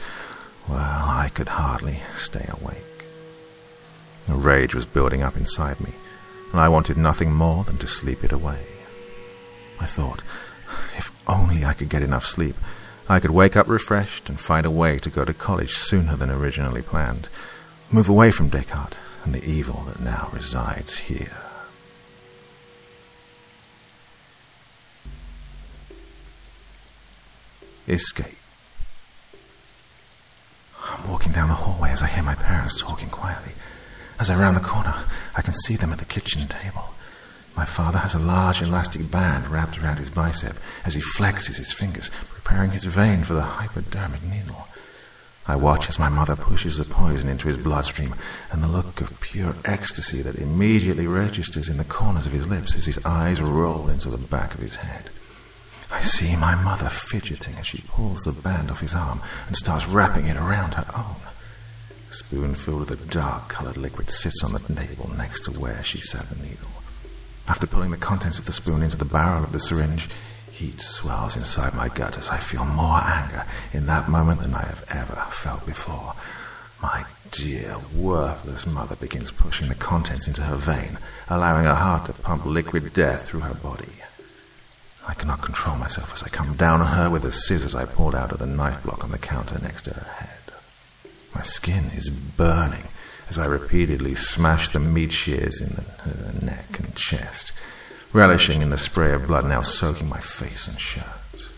well, 0.68 0.78
I 0.78 1.30
could 1.34 1.48
hardly 1.48 1.98
stay 2.14 2.48
awake. 2.48 3.06
A 4.28 4.34
rage 4.34 4.74
was 4.76 4.86
building 4.86 5.22
up 5.22 5.36
inside 5.36 5.80
me, 5.80 5.94
and 6.52 6.60
I 6.60 6.68
wanted 6.68 6.96
nothing 6.96 7.32
more 7.32 7.64
than 7.64 7.78
to 7.78 7.88
sleep 7.88 8.22
it 8.22 8.30
away. 8.30 8.60
I 9.80 9.86
thought, 9.86 10.22
if 10.96 11.10
only 11.26 11.64
I 11.64 11.72
could 11.72 11.88
get 11.88 12.02
enough 12.02 12.24
sleep, 12.24 12.54
I 13.08 13.18
could 13.18 13.32
wake 13.32 13.56
up 13.56 13.66
refreshed 13.66 14.28
and 14.28 14.38
find 14.38 14.64
a 14.64 14.70
way 14.70 15.00
to 15.00 15.10
go 15.10 15.24
to 15.24 15.34
college 15.34 15.74
sooner 15.74 16.14
than 16.14 16.30
originally 16.30 16.82
planned, 16.82 17.28
move 17.90 18.08
away 18.08 18.30
from 18.30 18.50
Descartes 18.50 18.96
and 19.24 19.34
the 19.34 19.44
evil 19.44 19.82
that 19.88 20.00
now 20.00 20.30
resides 20.32 20.98
here. 20.98 21.49
Escape. 27.90 28.38
I'm 30.80 31.10
walking 31.10 31.32
down 31.32 31.48
the 31.48 31.54
hallway 31.54 31.90
as 31.90 32.02
I 32.02 32.06
hear 32.06 32.22
my 32.22 32.36
parents 32.36 32.80
talking 32.80 33.08
quietly. 33.08 33.52
As 34.20 34.30
I 34.30 34.38
round 34.38 34.56
the 34.56 34.60
corner, 34.60 34.94
I 35.36 35.42
can 35.42 35.54
see 35.54 35.74
them 35.74 35.92
at 35.92 35.98
the 35.98 36.04
kitchen 36.04 36.46
table. 36.46 36.94
My 37.56 37.64
father 37.64 37.98
has 37.98 38.14
a 38.14 38.20
large 38.20 38.62
elastic 38.62 39.10
band 39.10 39.48
wrapped 39.48 39.76
around 39.82 39.96
his 39.96 40.08
bicep 40.08 40.56
as 40.84 40.94
he 40.94 41.00
flexes 41.00 41.56
his 41.56 41.72
fingers, 41.72 42.10
preparing 42.10 42.70
his 42.70 42.84
vein 42.84 43.24
for 43.24 43.34
the 43.34 43.42
hypodermic 43.42 44.22
needle. 44.22 44.68
I 45.48 45.56
watch 45.56 45.88
as 45.88 45.98
my 45.98 46.08
mother 46.08 46.36
pushes 46.36 46.76
the 46.76 46.84
poison 46.84 47.28
into 47.28 47.48
his 47.48 47.58
bloodstream, 47.58 48.14
and 48.52 48.62
the 48.62 48.68
look 48.68 49.00
of 49.00 49.18
pure 49.18 49.56
ecstasy 49.64 50.22
that 50.22 50.36
immediately 50.36 51.08
registers 51.08 51.68
in 51.68 51.76
the 51.76 51.84
corners 51.84 52.26
of 52.26 52.32
his 52.32 52.46
lips 52.46 52.76
as 52.76 52.86
his 52.86 53.04
eyes 53.04 53.40
roll 53.40 53.88
into 53.88 54.10
the 54.10 54.18
back 54.18 54.54
of 54.54 54.60
his 54.60 54.76
head. 54.76 55.10
I 55.92 56.02
see 56.02 56.36
my 56.36 56.54
mother 56.54 56.88
fidgeting 56.88 57.56
as 57.56 57.66
she 57.66 57.82
pulls 57.82 58.22
the 58.22 58.32
band 58.32 58.70
off 58.70 58.80
his 58.80 58.94
arm 58.94 59.20
and 59.46 59.56
starts 59.56 59.88
wrapping 59.88 60.26
it 60.26 60.36
around 60.36 60.74
her 60.74 60.86
own. 60.96 61.16
A 62.10 62.14
spoon 62.14 62.54
filled 62.54 62.80
with 62.80 62.90
a 62.90 63.06
dark 63.06 63.48
colored 63.48 63.76
liquid 63.76 64.10
sits 64.10 64.42
on 64.44 64.52
the 64.52 64.74
table 64.74 65.10
next 65.16 65.44
to 65.44 65.58
where 65.58 65.82
she 65.82 66.00
set 66.00 66.26
the 66.26 66.42
needle. 66.42 66.68
After 67.48 67.66
pulling 67.66 67.90
the 67.90 67.96
contents 67.96 68.38
of 68.38 68.46
the 68.46 68.52
spoon 68.52 68.82
into 68.82 68.96
the 68.96 69.04
barrel 69.04 69.42
of 69.44 69.52
the 69.52 69.60
syringe, 69.60 70.08
heat 70.50 70.80
swells 70.80 71.36
inside 71.36 71.74
my 71.74 71.88
gut 71.88 72.18
as 72.18 72.28
I 72.30 72.38
feel 72.38 72.64
more 72.64 73.00
anger 73.02 73.44
in 73.72 73.86
that 73.86 74.08
moment 74.08 74.40
than 74.40 74.54
I 74.54 74.62
have 74.66 74.84
ever 74.88 75.26
felt 75.30 75.66
before. 75.66 76.14
My 76.82 77.04
dear, 77.30 77.76
worthless 77.94 78.66
mother 78.66 78.96
begins 78.96 79.30
pushing 79.30 79.68
the 79.68 79.74
contents 79.74 80.26
into 80.26 80.42
her 80.42 80.56
vein, 80.56 80.98
allowing 81.28 81.64
her 81.64 81.74
heart 81.74 82.06
to 82.06 82.12
pump 82.12 82.44
liquid 82.46 82.92
death 82.92 83.28
through 83.28 83.40
her 83.40 83.54
body. 83.54 83.99
I 85.10 85.14
cannot 85.14 85.42
control 85.42 85.74
myself 85.74 86.14
as 86.14 86.22
I 86.22 86.28
come 86.28 86.54
down 86.54 86.80
on 86.80 86.94
her 86.94 87.10
with 87.10 87.22
the 87.22 87.32
scissors 87.32 87.74
I 87.74 87.84
pulled 87.84 88.14
out 88.14 88.30
of 88.30 88.38
the 88.38 88.46
knife 88.46 88.84
block 88.84 89.02
on 89.02 89.10
the 89.10 89.18
counter 89.18 89.58
next 89.58 89.82
to 89.82 89.94
her 89.94 90.08
head. 90.08 90.52
My 91.34 91.42
skin 91.42 91.86
is 91.86 92.10
burning 92.10 92.86
as 93.28 93.36
I 93.36 93.46
repeatedly 93.46 94.14
smash 94.14 94.68
the 94.68 94.78
meat 94.78 95.10
shears 95.10 95.60
in 95.60 95.74
the, 95.74 96.46
neck 96.46 96.78
and 96.78 96.94
chest, 96.94 97.60
relishing 98.12 98.62
in 98.62 98.70
the 98.70 98.78
spray 98.78 99.12
of 99.12 99.26
blood 99.26 99.46
now 99.46 99.62
soaking 99.62 100.08
my 100.08 100.20
face 100.20 100.68
and 100.68 100.80
shirt. 100.80 101.50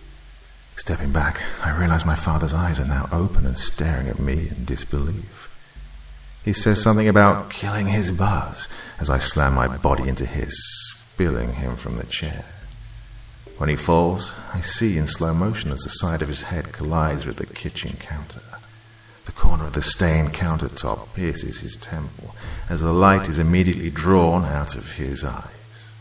Stepping 0.76 1.12
back, 1.12 1.42
I 1.62 1.78
realize 1.78 2.06
my 2.06 2.14
father's 2.14 2.54
eyes 2.54 2.80
are 2.80 2.86
now 2.86 3.06
open 3.12 3.44
and 3.44 3.58
staring 3.58 4.08
at 4.08 4.18
me 4.18 4.48
in 4.48 4.64
disbelief. 4.64 5.54
He 6.42 6.54
says 6.54 6.80
something 6.80 7.06
about 7.06 7.50
killing 7.50 7.88
his 7.88 8.12
buzz 8.12 8.66
as 8.98 9.10
I 9.10 9.18
slam 9.18 9.54
my 9.54 9.76
body 9.76 10.08
into 10.08 10.24
his, 10.24 10.58
spilling 10.88 11.52
him 11.52 11.76
from 11.76 11.98
the 11.98 12.06
chair. 12.06 12.46
When 13.58 13.68
he 13.68 13.76
falls, 13.76 14.38
I 14.52 14.60
see 14.60 14.98
in 14.98 15.06
slow 15.06 15.34
motion 15.34 15.70
as 15.70 15.80
the 15.80 15.90
side 15.90 16.22
of 16.22 16.28
his 16.28 16.42
head 16.42 16.72
collides 16.72 17.26
with 17.26 17.36
the 17.36 17.46
kitchen 17.46 17.96
counter. 17.98 18.42
The 19.24 19.32
corner 19.32 19.66
of 19.66 19.72
the 19.74 19.82
stained 19.82 20.34
countertop 20.34 21.14
pierces 21.14 21.60
his 21.60 21.76
temple 21.76 22.34
as 22.68 22.80
the 22.80 22.92
light 22.92 23.28
is 23.28 23.38
immediately 23.38 23.90
drawn 23.90 24.44
out 24.44 24.74
of 24.74 24.92
his 24.92 25.22
eyes. 25.22 25.92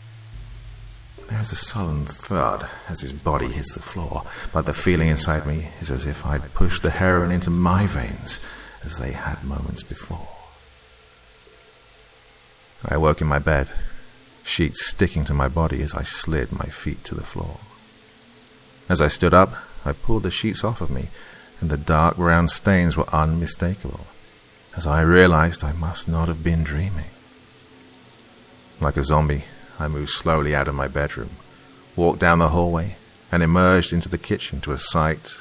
There 1.28 1.40
is 1.40 1.52
a 1.52 1.56
sullen 1.56 2.04
thud 2.04 2.68
as 2.88 3.00
his 3.00 3.12
body 3.12 3.46
hits 3.46 3.74
the 3.74 3.80
floor, 3.80 4.24
but 4.52 4.66
the 4.66 4.74
feeling 4.74 5.08
inside 5.08 5.46
me 5.46 5.68
is 5.80 5.90
as 5.90 6.04
if 6.04 6.26
I'd 6.26 6.52
pushed 6.52 6.82
the 6.82 6.90
heroin 6.90 7.30
into 7.30 7.48
my 7.48 7.86
veins 7.86 8.46
as 8.82 8.98
they 8.98 9.12
had 9.12 9.42
moments 9.44 9.82
before. 9.82 10.28
I 12.84 12.96
woke 12.96 13.20
in 13.20 13.28
my 13.28 13.38
bed, 13.38 13.70
sheets 14.52 14.84
sticking 14.86 15.24
to 15.24 15.34
my 15.34 15.48
body 15.48 15.82
as 15.82 15.94
I 15.94 16.02
slid 16.02 16.52
my 16.52 16.66
feet 16.66 17.04
to 17.04 17.14
the 17.14 17.24
floor. 17.32 17.56
As 18.88 19.00
I 19.00 19.08
stood 19.08 19.32
up, 19.32 19.54
I 19.84 19.92
pulled 19.92 20.24
the 20.24 20.30
sheets 20.30 20.62
off 20.62 20.80
of 20.80 20.90
me 20.90 21.08
and 21.62 21.70
the 21.70 21.78
dark 21.78 22.16
brown 22.16 22.48
stains 22.48 22.96
were 22.96 23.08
unmistakable, 23.14 24.06
as 24.76 24.84
I 24.84 25.00
realized 25.02 25.62
I 25.62 25.72
must 25.72 26.08
not 26.08 26.26
have 26.26 26.42
been 26.42 26.64
dreaming. 26.64 27.10
Like 28.80 28.96
a 28.96 29.04
zombie, 29.04 29.44
I 29.78 29.86
moved 29.86 30.10
slowly 30.10 30.56
out 30.56 30.66
of 30.66 30.74
my 30.74 30.88
bedroom, 30.88 31.30
walked 31.94 32.18
down 32.18 32.40
the 32.40 32.48
hallway, 32.48 32.96
and 33.30 33.44
emerged 33.44 33.92
into 33.92 34.08
the 34.08 34.18
kitchen 34.18 34.60
to 34.62 34.72
a 34.72 34.78
sight 34.78 35.38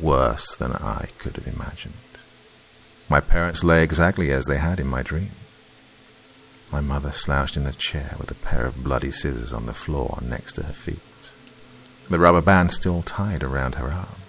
worse 0.00 0.56
than 0.56 0.72
I 0.72 1.10
could 1.18 1.36
have 1.36 1.46
imagined. 1.46 1.94
My 3.10 3.20
parents 3.20 3.62
lay 3.62 3.82
exactly 3.82 4.32
as 4.32 4.46
they 4.46 4.58
had 4.58 4.80
in 4.80 4.86
my 4.86 5.02
dream. 5.02 5.32
My 6.70 6.80
mother 6.80 7.12
slouched 7.12 7.56
in 7.56 7.64
the 7.64 7.72
chair 7.72 8.14
with 8.18 8.30
a 8.30 8.34
pair 8.34 8.66
of 8.66 8.84
bloody 8.84 9.10
scissors 9.10 9.52
on 9.52 9.66
the 9.66 9.74
floor 9.74 10.18
next 10.22 10.54
to 10.54 10.64
her 10.64 10.72
feet, 10.72 11.00
the 12.10 12.18
rubber 12.18 12.42
band 12.42 12.72
still 12.72 13.02
tied 13.02 13.42
around 13.42 13.76
her 13.76 13.90
arm. 13.90 14.20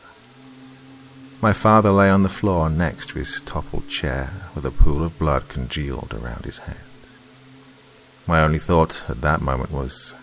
My 1.42 1.54
father 1.54 1.92
lay 1.92 2.10
on 2.10 2.22
the 2.22 2.30
floor 2.30 2.70
next 2.70 3.10
to 3.10 3.20
his 3.20 3.40
toppled 3.42 3.88
chair 3.88 4.34
with 4.56 4.66
a 4.66 4.72
pool 4.72 5.04
of 5.04 5.18
blood 5.18 5.48
congealed 5.48 6.14
around 6.14 6.44
his 6.46 6.60
head. 6.60 6.78
My 8.28 8.42
only 8.42 8.60
thought 8.60 9.10
at 9.10 9.22
that 9.22 9.42
moment 9.42 9.72
was, 9.72 10.14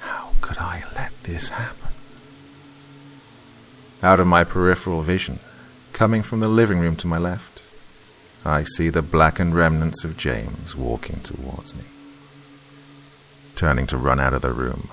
how 0.00 0.32
could 0.40 0.58
I 0.58 0.84
let 0.94 1.12
this 1.22 1.48
happen? 1.48 1.88
Out 4.02 4.20
of 4.20 4.26
my 4.26 4.44
peripheral 4.44 5.02
vision, 5.02 5.40
coming 5.92 6.22
from 6.22 6.40
the 6.40 6.48
living 6.48 6.80
room 6.80 6.96
to 6.96 7.06
my 7.06 7.18
left, 7.18 7.55
I 8.46 8.62
see 8.62 8.90
the 8.90 9.02
blackened 9.02 9.56
remnants 9.56 10.04
of 10.04 10.16
James 10.16 10.76
walking 10.76 11.18
towards 11.18 11.74
me. 11.74 11.82
Turning 13.56 13.88
to 13.88 13.96
run 13.96 14.20
out 14.20 14.34
of 14.34 14.42
the 14.42 14.52
room, 14.52 14.88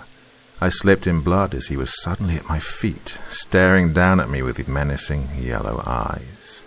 I 0.60 0.70
slipped 0.70 1.06
in 1.06 1.22
blood 1.22 1.54
as 1.54 1.68
he 1.68 1.78
was 1.78 2.02
suddenly 2.02 2.36
at 2.36 2.50
my 2.50 2.60
feet, 2.60 3.20
staring 3.30 3.94
down 3.94 4.20
at 4.20 4.30
me 4.30 4.42
with 4.42 4.68
menacing 4.68 5.30
yellow 5.38 5.84
eyes. 5.86 6.64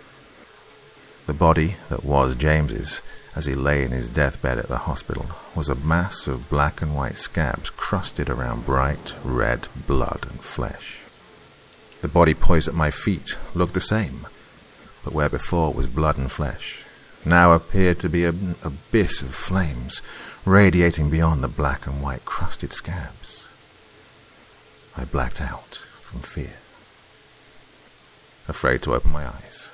The 1.25 1.33
body 1.33 1.75
that 1.89 2.05
was 2.05 2.35
James's, 2.35 3.01
as 3.35 3.47
he 3.47 3.53
lay 3.53 3.83
in 3.83 3.91
his 3.91 4.07
deathbed 4.07 4.57
at 4.57 4.69
the 4.69 4.77
hospital, 4.77 5.25
was 5.55 5.67
a 5.67 5.75
mass 5.75 6.25
of 6.25 6.49
black 6.49 6.81
and 6.81 6.95
white 6.95 7.17
scabs 7.17 7.69
crusted 7.69 8.29
around 8.29 8.65
bright 8.65 9.13
red 9.25 9.67
blood 9.87 10.25
and 10.29 10.39
flesh. 10.39 10.99
The 12.01 12.07
body 12.07 12.33
poised 12.33 12.69
at 12.69 12.75
my 12.75 12.91
feet 12.91 13.37
looked 13.53 13.73
the 13.73 13.81
same, 13.81 14.27
but 15.07 15.13
where 15.13 15.29
before 15.29 15.71
was 15.71 15.87
blood 15.87 16.17
and 16.17 16.29
flesh, 16.29 16.83
now 17.23 17.53
appeared 17.53 17.97
to 17.97 18.09
be 18.09 18.25
an 18.25 18.55
abyss 18.61 19.21
of 19.21 19.33
flames 19.33 20.01
radiating 20.43 21.09
beyond 21.09 21.41
the 21.41 21.47
black 21.47 21.87
and 21.87 22.03
white 22.03 22.25
crusted 22.25 22.73
scabs. 22.73 23.47
I 24.97 25.05
blacked 25.05 25.39
out 25.39 25.85
from 26.01 26.23
fear. 26.23 26.55
afraid 28.49 28.81
to 28.81 28.93
open 28.93 29.09
my 29.13 29.25
eyes. 29.25 29.71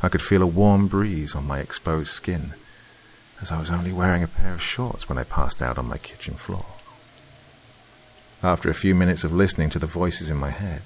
I 0.00 0.08
could 0.08 0.22
feel 0.22 0.42
a 0.42 0.46
warm 0.46 0.86
breeze 0.86 1.34
on 1.34 1.44
my 1.44 1.58
exposed 1.58 2.12
skin, 2.12 2.54
as 3.40 3.50
I 3.50 3.58
was 3.58 3.68
only 3.68 3.90
wearing 3.90 4.22
a 4.22 4.28
pair 4.28 4.54
of 4.54 4.62
shorts 4.62 5.08
when 5.08 5.18
I 5.18 5.24
passed 5.24 5.60
out 5.60 5.76
on 5.76 5.88
my 5.88 5.98
kitchen 5.98 6.34
floor. 6.34 6.66
After 8.44 8.70
a 8.70 8.74
few 8.74 8.94
minutes 8.94 9.24
of 9.24 9.32
listening 9.32 9.70
to 9.70 9.80
the 9.80 9.88
voices 9.88 10.30
in 10.30 10.36
my 10.36 10.50
head, 10.50 10.82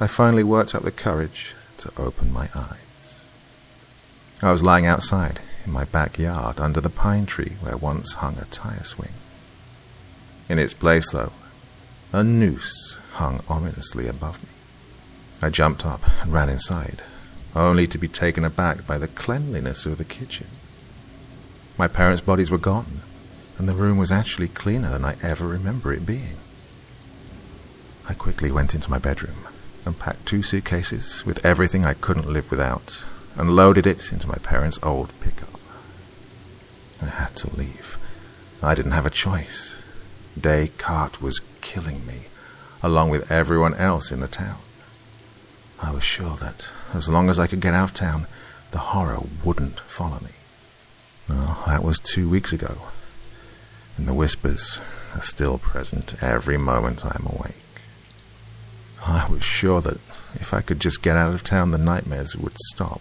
I 0.00 0.06
finally 0.06 0.44
worked 0.44 0.74
up 0.74 0.82
the 0.82 0.90
courage 0.90 1.54
to 1.76 1.92
open 1.98 2.32
my 2.32 2.48
eyes. 2.54 2.85
I 4.42 4.52
was 4.52 4.62
lying 4.62 4.84
outside 4.84 5.40
in 5.64 5.72
my 5.72 5.84
backyard 5.84 6.60
under 6.60 6.80
the 6.80 6.90
pine 6.90 7.24
tree 7.24 7.56
where 7.60 7.76
once 7.76 8.14
hung 8.14 8.38
a 8.38 8.44
tire 8.44 8.84
swing. 8.84 9.14
In 10.48 10.58
its 10.58 10.74
place, 10.74 11.10
though, 11.10 11.32
a 12.12 12.22
noose 12.22 12.98
hung 13.14 13.40
ominously 13.48 14.06
above 14.06 14.42
me. 14.42 14.50
I 15.40 15.48
jumped 15.48 15.86
up 15.86 16.02
and 16.22 16.34
ran 16.34 16.50
inside, 16.50 17.02
only 17.54 17.86
to 17.86 17.98
be 17.98 18.08
taken 18.08 18.44
aback 18.44 18.86
by 18.86 18.98
the 18.98 19.08
cleanliness 19.08 19.86
of 19.86 19.96
the 19.96 20.04
kitchen. 20.04 20.48
My 21.78 21.88
parents' 21.88 22.20
bodies 22.20 22.50
were 22.50 22.58
gone, 22.58 23.00
and 23.56 23.66
the 23.66 23.74
room 23.74 23.96
was 23.96 24.12
actually 24.12 24.48
cleaner 24.48 24.90
than 24.90 25.04
I 25.04 25.16
ever 25.22 25.46
remember 25.46 25.94
it 25.94 26.04
being. 26.04 26.36
I 28.06 28.12
quickly 28.12 28.52
went 28.52 28.74
into 28.74 28.90
my 28.90 28.98
bedroom 28.98 29.48
and 29.86 29.98
packed 29.98 30.26
two 30.26 30.42
suitcases 30.42 31.24
with 31.24 31.44
everything 31.44 31.86
I 31.86 31.94
couldn't 31.94 32.30
live 32.30 32.50
without 32.50 33.04
and 33.36 33.54
loaded 33.54 33.86
it 33.86 34.12
into 34.12 34.28
my 34.28 34.36
parents' 34.36 34.78
old 34.82 35.12
pickup. 35.20 35.60
I 37.02 37.06
had 37.06 37.36
to 37.36 37.54
leave. 37.54 37.98
I 38.62 38.74
didn't 38.74 38.92
have 38.92 39.06
a 39.06 39.10
choice. 39.10 39.76
Descartes 40.38 41.20
was 41.20 41.40
killing 41.60 42.06
me, 42.06 42.26
along 42.82 43.10
with 43.10 43.30
everyone 43.30 43.74
else 43.74 44.10
in 44.10 44.20
the 44.20 44.28
town. 44.28 44.58
I 45.80 45.90
was 45.92 46.04
sure 46.04 46.36
that 46.36 46.66
as 46.94 47.08
long 47.08 47.28
as 47.28 47.38
I 47.38 47.46
could 47.46 47.60
get 47.60 47.74
out 47.74 47.90
of 47.90 47.94
town, 47.94 48.26
the 48.70 48.78
horror 48.78 49.20
wouldn't 49.44 49.80
follow 49.80 50.20
me. 50.20 50.30
Well, 51.28 51.62
that 51.66 51.84
was 51.84 51.98
two 51.98 52.28
weeks 52.28 52.52
ago, 52.52 52.78
and 53.96 54.08
the 54.08 54.14
whispers 54.14 54.80
are 55.14 55.22
still 55.22 55.58
present 55.58 56.22
every 56.22 56.56
moment 56.56 57.04
I'm 57.04 57.26
awake. 57.26 57.54
I 59.04 59.28
was 59.28 59.44
sure 59.44 59.80
that 59.82 59.98
if 60.40 60.54
I 60.54 60.60
could 60.60 60.80
just 60.80 61.02
get 61.02 61.16
out 61.16 61.34
of 61.34 61.42
town, 61.42 61.70
the 61.70 61.78
nightmares 61.78 62.36
would 62.36 62.56
stop. 62.68 63.00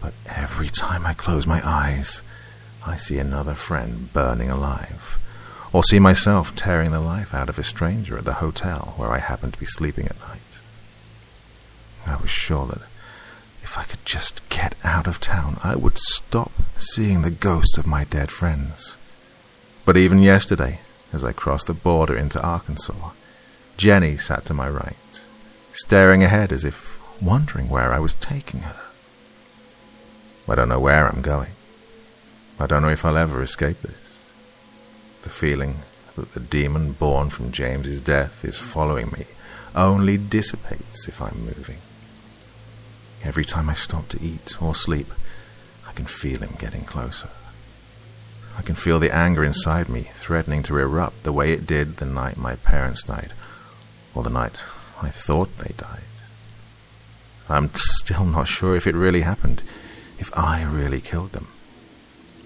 But 0.00 0.14
every 0.26 0.68
time 0.68 1.06
I 1.06 1.14
close 1.14 1.46
my 1.46 1.60
eyes, 1.66 2.22
I 2.86 2.96
see 2.96 3.18
another 3.18 3.54
friend 3.54 4.12
burning 4.12 4.50
alive, 4.50 5.18
or 5.72 5.84
see 5.84 5.98
myself 5.98 6.54
tearing 6.54 6.90
the 6.90 7.00
life 7.00 7.34
out 7.34 7.48
of 7.48 7.58
a 7.58 7.62
stranger 7.62 8.16
at 8.16 8.24
the 8.24 8.34
hotel 8.34 8.94
where 8.96 9.10
I 9.10 9.18
happen 9.18 9.52
to 9.52 9.58
be 9.58 9.66
sleeping 9.66 10.06
at 10.06 10.18
night. 10.20 10.60
I 12.06 12.16
was 12.16 12.30
sure 12.30 12.66
that 12.66 12.82
if 13.62 13.78
I 13.78 13.84
could 13.84 14.04
just 14.04 14.46
get 14.48 14.74
out 14.82 15.06
of 15.06 15.20
town, 15.20 15.58
I 15.62 15.76
would 15.76 15.98
stop 15.98 16.52
seeing 16.78 17.22
the 17.22 17.30
ghosts 17.30 17.78
of 17.78 17.86
my 17.86 18.04
dead 18.04 18.30
friends. 18.30 18.96
But 19.84 19.96
even 19.96 20.18
yesterday, 20.20 20.80
as 21.12 21.24
I 21.24 21.32
crossed 21.32 21.66
the 21.66 21.74
border 21.74 22.16
into 22.16 22.42
Arkansas, 22.42 23.10
Jenny 23.76 24.16
sat 24.16 24.44
to 24.46 24.54
my 24.54 24.68
right, 24.68 24.96
staring 25.72 26.22
ahead 26.22 26.52
as 26.52 26.64
if 26.64 27.00
wondering 27.22 27.68
where 27.68 27.92
I 27.92 27.98
was 27.98 28.14
taking 28.14 28.60
her. 28.60 28.80
I 30.48 30.54
don't 30.54 30.68
know 30.68 30.80
where 30.80 31.06
I'm 31.06 31.22
going. 31.22 31.52
I 32.58 32.66
don't 32.66 32.82
know 32.82 32.88
if 32.88 33.04
I'll 33.04 33.16
ever 33.16 33.42
escape 33.42 33.80
this. 33.82 34.32
The 35.22 35.30
feeling 35.30 35.76
that 36.16 36.34
the 36.34 36.40
demon 36.40 36.92
born 36.92 37.30
from 37.30 37.52
James's 37.52 38.00
death 38.00 38.44
is 38.44 38.58
following 38.58 39.10
me 39.12 39.26
only 39.74 40.18
dissipates 40.18 41.06
if 41.06 41.22
I'm 41.22 41.44
moving. 41.44 41.78
Every 43.22 43.44
time 43.44 43.68
I 43.70 43.74
stop 43.74 44.08
to 44.08 44.22
eat 44.22 44.60
or 44.60 44.74
sleep, 44.74 45.12
I 45.86 45.92
can 45.92 46.06
feel 46.06 46.40
him 46.40 46.56
getting 46.58 46.84
closer. 46.84 47.30
I 48.56 48.62
can 48.62 48.74
feel 48.74 48.98
the 48.98 49.14
anger 49.14 49.44
inside 49.44 49.88
me 49.88 50.10
threatening 50.14 50.62
to 50.64 50.76
erupt 50.78 51.22
the 51.22 51.32
way 51.32 51.52
it 51.52 51.66
did 51.66 51.98
the 51.98 52.06
night 52.06 52.36
my 52.36 52.56
parents 52.56 53.04
died, 53.04 53.32
or 54.14 54.22
the 54.22 54.30
night 54.30 54.64
I 55.02 55.08
thought 55.08 55.56
they 55.58 55.74
died. 55.76 56.00
I'm 57.48 57.70
still 57.74 58.24
not 58.24 58.48
sure 58.48 58.76
if 58.76 58.86
it 58.86 58.94
really 58.94 59.22
happened, 59.22 59.62
if 60.18 60.30
I 60.36 60.62
really 60.62 61.00
killed 61.00 61.32
them. 61.32 61.48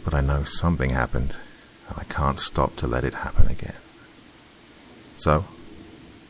But 0.05 0.14
I 0.14 0.20
know 0.20 0.44
something 0.44 0.90
happened, 0.90 1.36
and 1.88 1.98
I 1.98 2.05
can't 2.05 2.38
stop 2.38 2.76
to 2.76 2.86
let 2.86 3.05
it 3.05 3.14
happen 3.14 3.48
again. 3.48 3.74
So, 5.16 5.44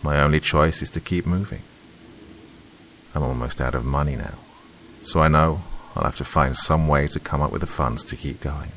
my 0.03 0.21
only 0.21 0.41
choice 0.41 0.83
is 0.83 0.91
to 0.91 1.01
keep 1.01 1.27
moving. 1.27 1.63
I'm 3.15 3.23
almost 3.23 3.61
out 3.61 3.75
of 3.75 3.85
money 3.85 4.17
now, 4.17 4.39
so 5.03 5.21
I 5.21 5.29
know 5.29 5.63
I'll 5.95 6.05
have 6.05 6.17
to 6.17 6.25
find 6.25 6.57
some 6.57 6.89
way 6.89 7.07
to 7.09 7.21
come 7.21 7.43
up 7.43 7.53
with 7.53 7.61
the 7.61 7.67
funds 7.67 8.03
to 8.05 8.17
keep 8.17 8.41
going. 8.41 8.73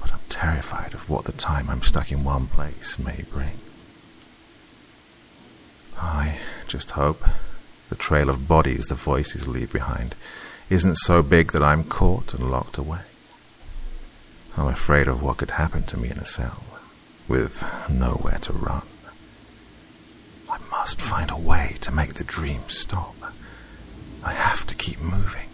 But 0.00 0.12
I'm 0.12 0.20
terrified 0.28 0.92
of 0.92 1.08
what 1.08 1.24
the 1.24 1.32
time 1.32 1.70
I'm 1.70 1.82
stuck 1.82 2.12
in 2.12 2.24
one 2.24 2.46
place 2.46 2.98
may 2.98 3.24
bring. 3.30 3.58
I 5.98 6.38
just 6.66 6.92
hope 6.92 7.22
the 7.88 7.96
trail 7.96 8.28
of 8.28 8.48
bodies 8.48 8.86
the 8.86 8.94
voices 8.94 9.48
leave 9.48 9.72
behind 9.72 10.14
isn't 10.68 10.96
so 10.96 11.22
big 11.22 11.52
that 11.52 11.62
I'm 11.62 11.84
caught 11.84 12.34
and 12.34 12.50
locked 12.50 12.76
away. 12.78 13.02
I'm 14.56 14.68
afraid 14.68 15.08
of 15.08 15.22
what 15.22 15.36
could 15.36 15.52
happen 15.52 15.84
to 15.84 15.96
me 15.96 16.10
in 16.10 16.18
a 16.18 16.24
cell, 16.24 16.64
with 17.28 17.64
nowhere 17.90 18.38
to 18.42 18.52
run 18.52 18.82
I 20.48 20.58
must 20.70 21.00
find 21.00 21.30
a 21.30 21.36
way 21.36 21.76
to 21.80 21.92
make 21.92 22.14
the 22.14 22.24
dream 22.24 22.62
stop. 22.68 23.14
I 24.22 24.32
have 24.32 24.66
to 24.66 24.74
keep 24.74 25.00
moving. 25.00 25.48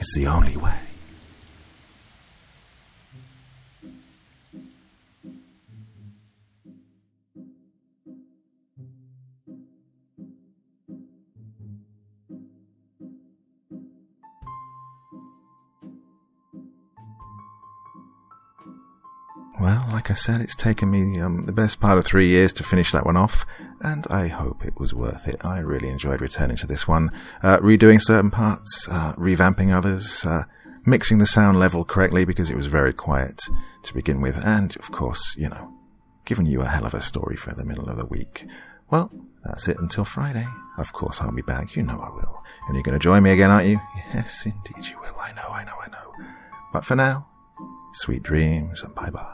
It's 0.00 0.14
the 0.14 0.26
only 0.26 0.56
way. 0.56 0.78
I 20.14 20.16
said, 20.16 20.40
it's 20.42 20.54
taken 20.54 20.92
me 20.92 21.18
um, 21.18 21.44
the 21.44 21.52
best 21.52 21.80
part 21.80 21.98
of 21.98 22.04
three 22.04 22.28
years 22.28 22.52
to 22.52 22.62
finish 22.62 22.92
that 22.92 23.04
one 23.04 23.16
off, 23.16 23.44
and 23.80 24.06
I 24.06 24.28
hope 24.28 24.64
it 24.64 24.78
was 24.78 24.94
worth 24.94 25.26
it. 25.26 25.44
I 25.44 25.58
really 25.58 25.88
enjoyed 25.88 26.20
returning 26.20 26.56
to 26.58 26.68
this 26.68 26.86
one, 26.86 27.10
uh, 27.42 27.58
redoing 27.58 28.00
certain 28.00 28.30
parts, 28.30 28.88
uh, 28.88 29.14
revamping 29.14 29.74
others, 29.74 30.24
uh, 30.24 30.44
mixing 30.86 31.18
the 31.18 31.26
sound 31.26 31.58
level 31.58 31.84
correctly 31.84 32.24
because 32.24 32.48
it 32.48 32.54
was 32.54 32.68
very 32.68 32.92
quiet 32.92 33.42
to 33.82 33.92
begin 33.92 34.20
with, 34.20 34.36
and 34.46 34.76
of 34.76 34.92
course, 34.92 35.34
you 35.36 35.48
know, 35.48 35.74
giving 36.24 36.46
you 36.46 36.60
a 36.60 36.66
hell 36.66 36.86
of 36.86 36.94
a 36.94 37.02
story 37.02 37.34
for 37.34 37.52
the 37.52 37.64
middle 37.64 37.88
of 37.88 37.96
the 37.96 38.06
week. 38.06 38.46
Well, 38.92 39.10
that's 39.42 39.66
it 39.66 39.78
until 39.80 40.04
Friday. 40.04 40.46
Of 40.78 40.92
course, 40.92 41.20
I'll 41.20 41.34
be 41.34 41.42
back. 41.42 41.74
You 41.74 41.82
know 41.82 41.98
I 41.98 42.14
will. 42.14 42.40
And 42.68 42.76
you're 42.76 42.84
going 42.84 42.96
to 42.96 43.02
join 43.02 43.24
me 43.24 43.32
again, 43.32 43.50
aren't 43.50 43.66
you? 43.66 43.80
Yes, 44.14 44.46
indeed 44.46 44.88
you 44.88 44.96
will. 45.00 45.18
I 45.20 45.32
know, 45.32 45.48
I 45.48 45.64
know, 45.64 45.74
I 45.84 45.88
know. 45.88 46.24
But 46.72 46.84
for 46.84 46.94
now, 46.94 47.26
sweet 47.94 48.22
dreams 48.22 48.84
and 48.84 48.94
bye 48.94 49.10
bye. 49.10 49.33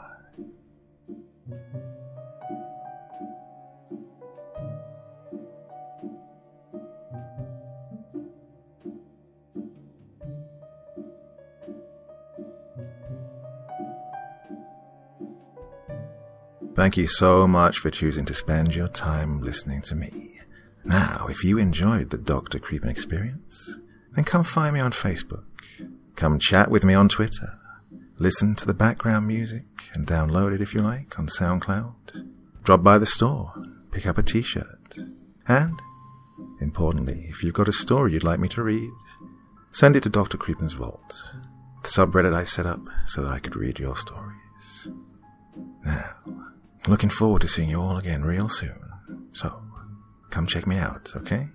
Thank 16.81 16.97
you 16.97 17.05
so 17.05 17.47
much 17.47 17.77
for 17.77 17.91
choosing 17.91 18.25
to 18.25 18.33
spend 18.33 18.73
your 18.73 18.87
time 18.87 19.39
listening 19.39 19.83
to 19.83 19.93
me. 19.93 20.39
Now, 20.83 21.27
if 21.29 21.43
you 21.43 21.59
enjoyed 21.59 22.09
the 22.09 22.17
Dr. 22.17 22.57
Creepen 22.57 22.89
experience, 22.89 23.77
then 24.13 24.23
come 24.23 24.43
find 24.43 24.73
me 24.73 24.79
on 24.79 24.91
Facebook. 24.91 25.45
Come 26.15 26.39
chat 26.39 26.71
with 26.71 26.83
me 26.83 26.95
on 26.95 27.07
Twitter. 27.07 27.53
Listen 28.17 28.55
to 28.55 28.65
the 28.65 28.73
background 28.73 29.27
music 29.27 29.91
and 29.93 30.07
download 30.07 30.55
it 30.55 30.61
if 30.61 30.73
you 30.73 30.81
like 30.81 31.19
on 31.19 31.27
SoundCloud. 31.27 32.27
Drop 32.63 32.81
by 32.81 32.97
the 32.97 33.05
store, 33.05 33.53
pick 33.91 34.07
up 34.07 34.17
a 34.17 34.23
t-shirt. 34.23 34.97
And, 35.47 35.79
importantly, 36.59 37.27
if 37.29 37.43
you've 37.43 37.53
got 37.53 37.67
a 37.67 37.73
story 37.73 38.13
you'd 38.13 38.23
like 38.23 38.39
me 38.39 38.47
to 38.47 38.63
read, 38.63 38.89
send 39.71 39.95
it 39.95 40.01
to 40.01 40.09
Dr. 40.09 40.39
Creepen's 40.39 40.73
Vault, 40.73 41.35
the 41.83 41.89
subreddit 41.89 42.33
I 42.33 42.43
set 42.43 42.65
up 42.65 42.89
so 43.05 43.21
that 43.21 43.31
I 43.31 43.37
could 43.37 43.55
read 43.55 43.77
your 43.77 43.95
stories. 43.95 44.89
Now, 45.85 46.40
Looking 46.87 47.09
forward 47.09 47.41
to 47.41 47.47
seeing 47.47 47.69
you 47.69 47.79
all 47.81 47.97
again 47.97 48.23
real 48.23 48.49
soon. 48.49 48.79
So, 49.31 49.61
come 50.29 50.47
check 50.47 50.65
me 50.65 50.77
out, 50.77 51.13
okay? 51.15 51.49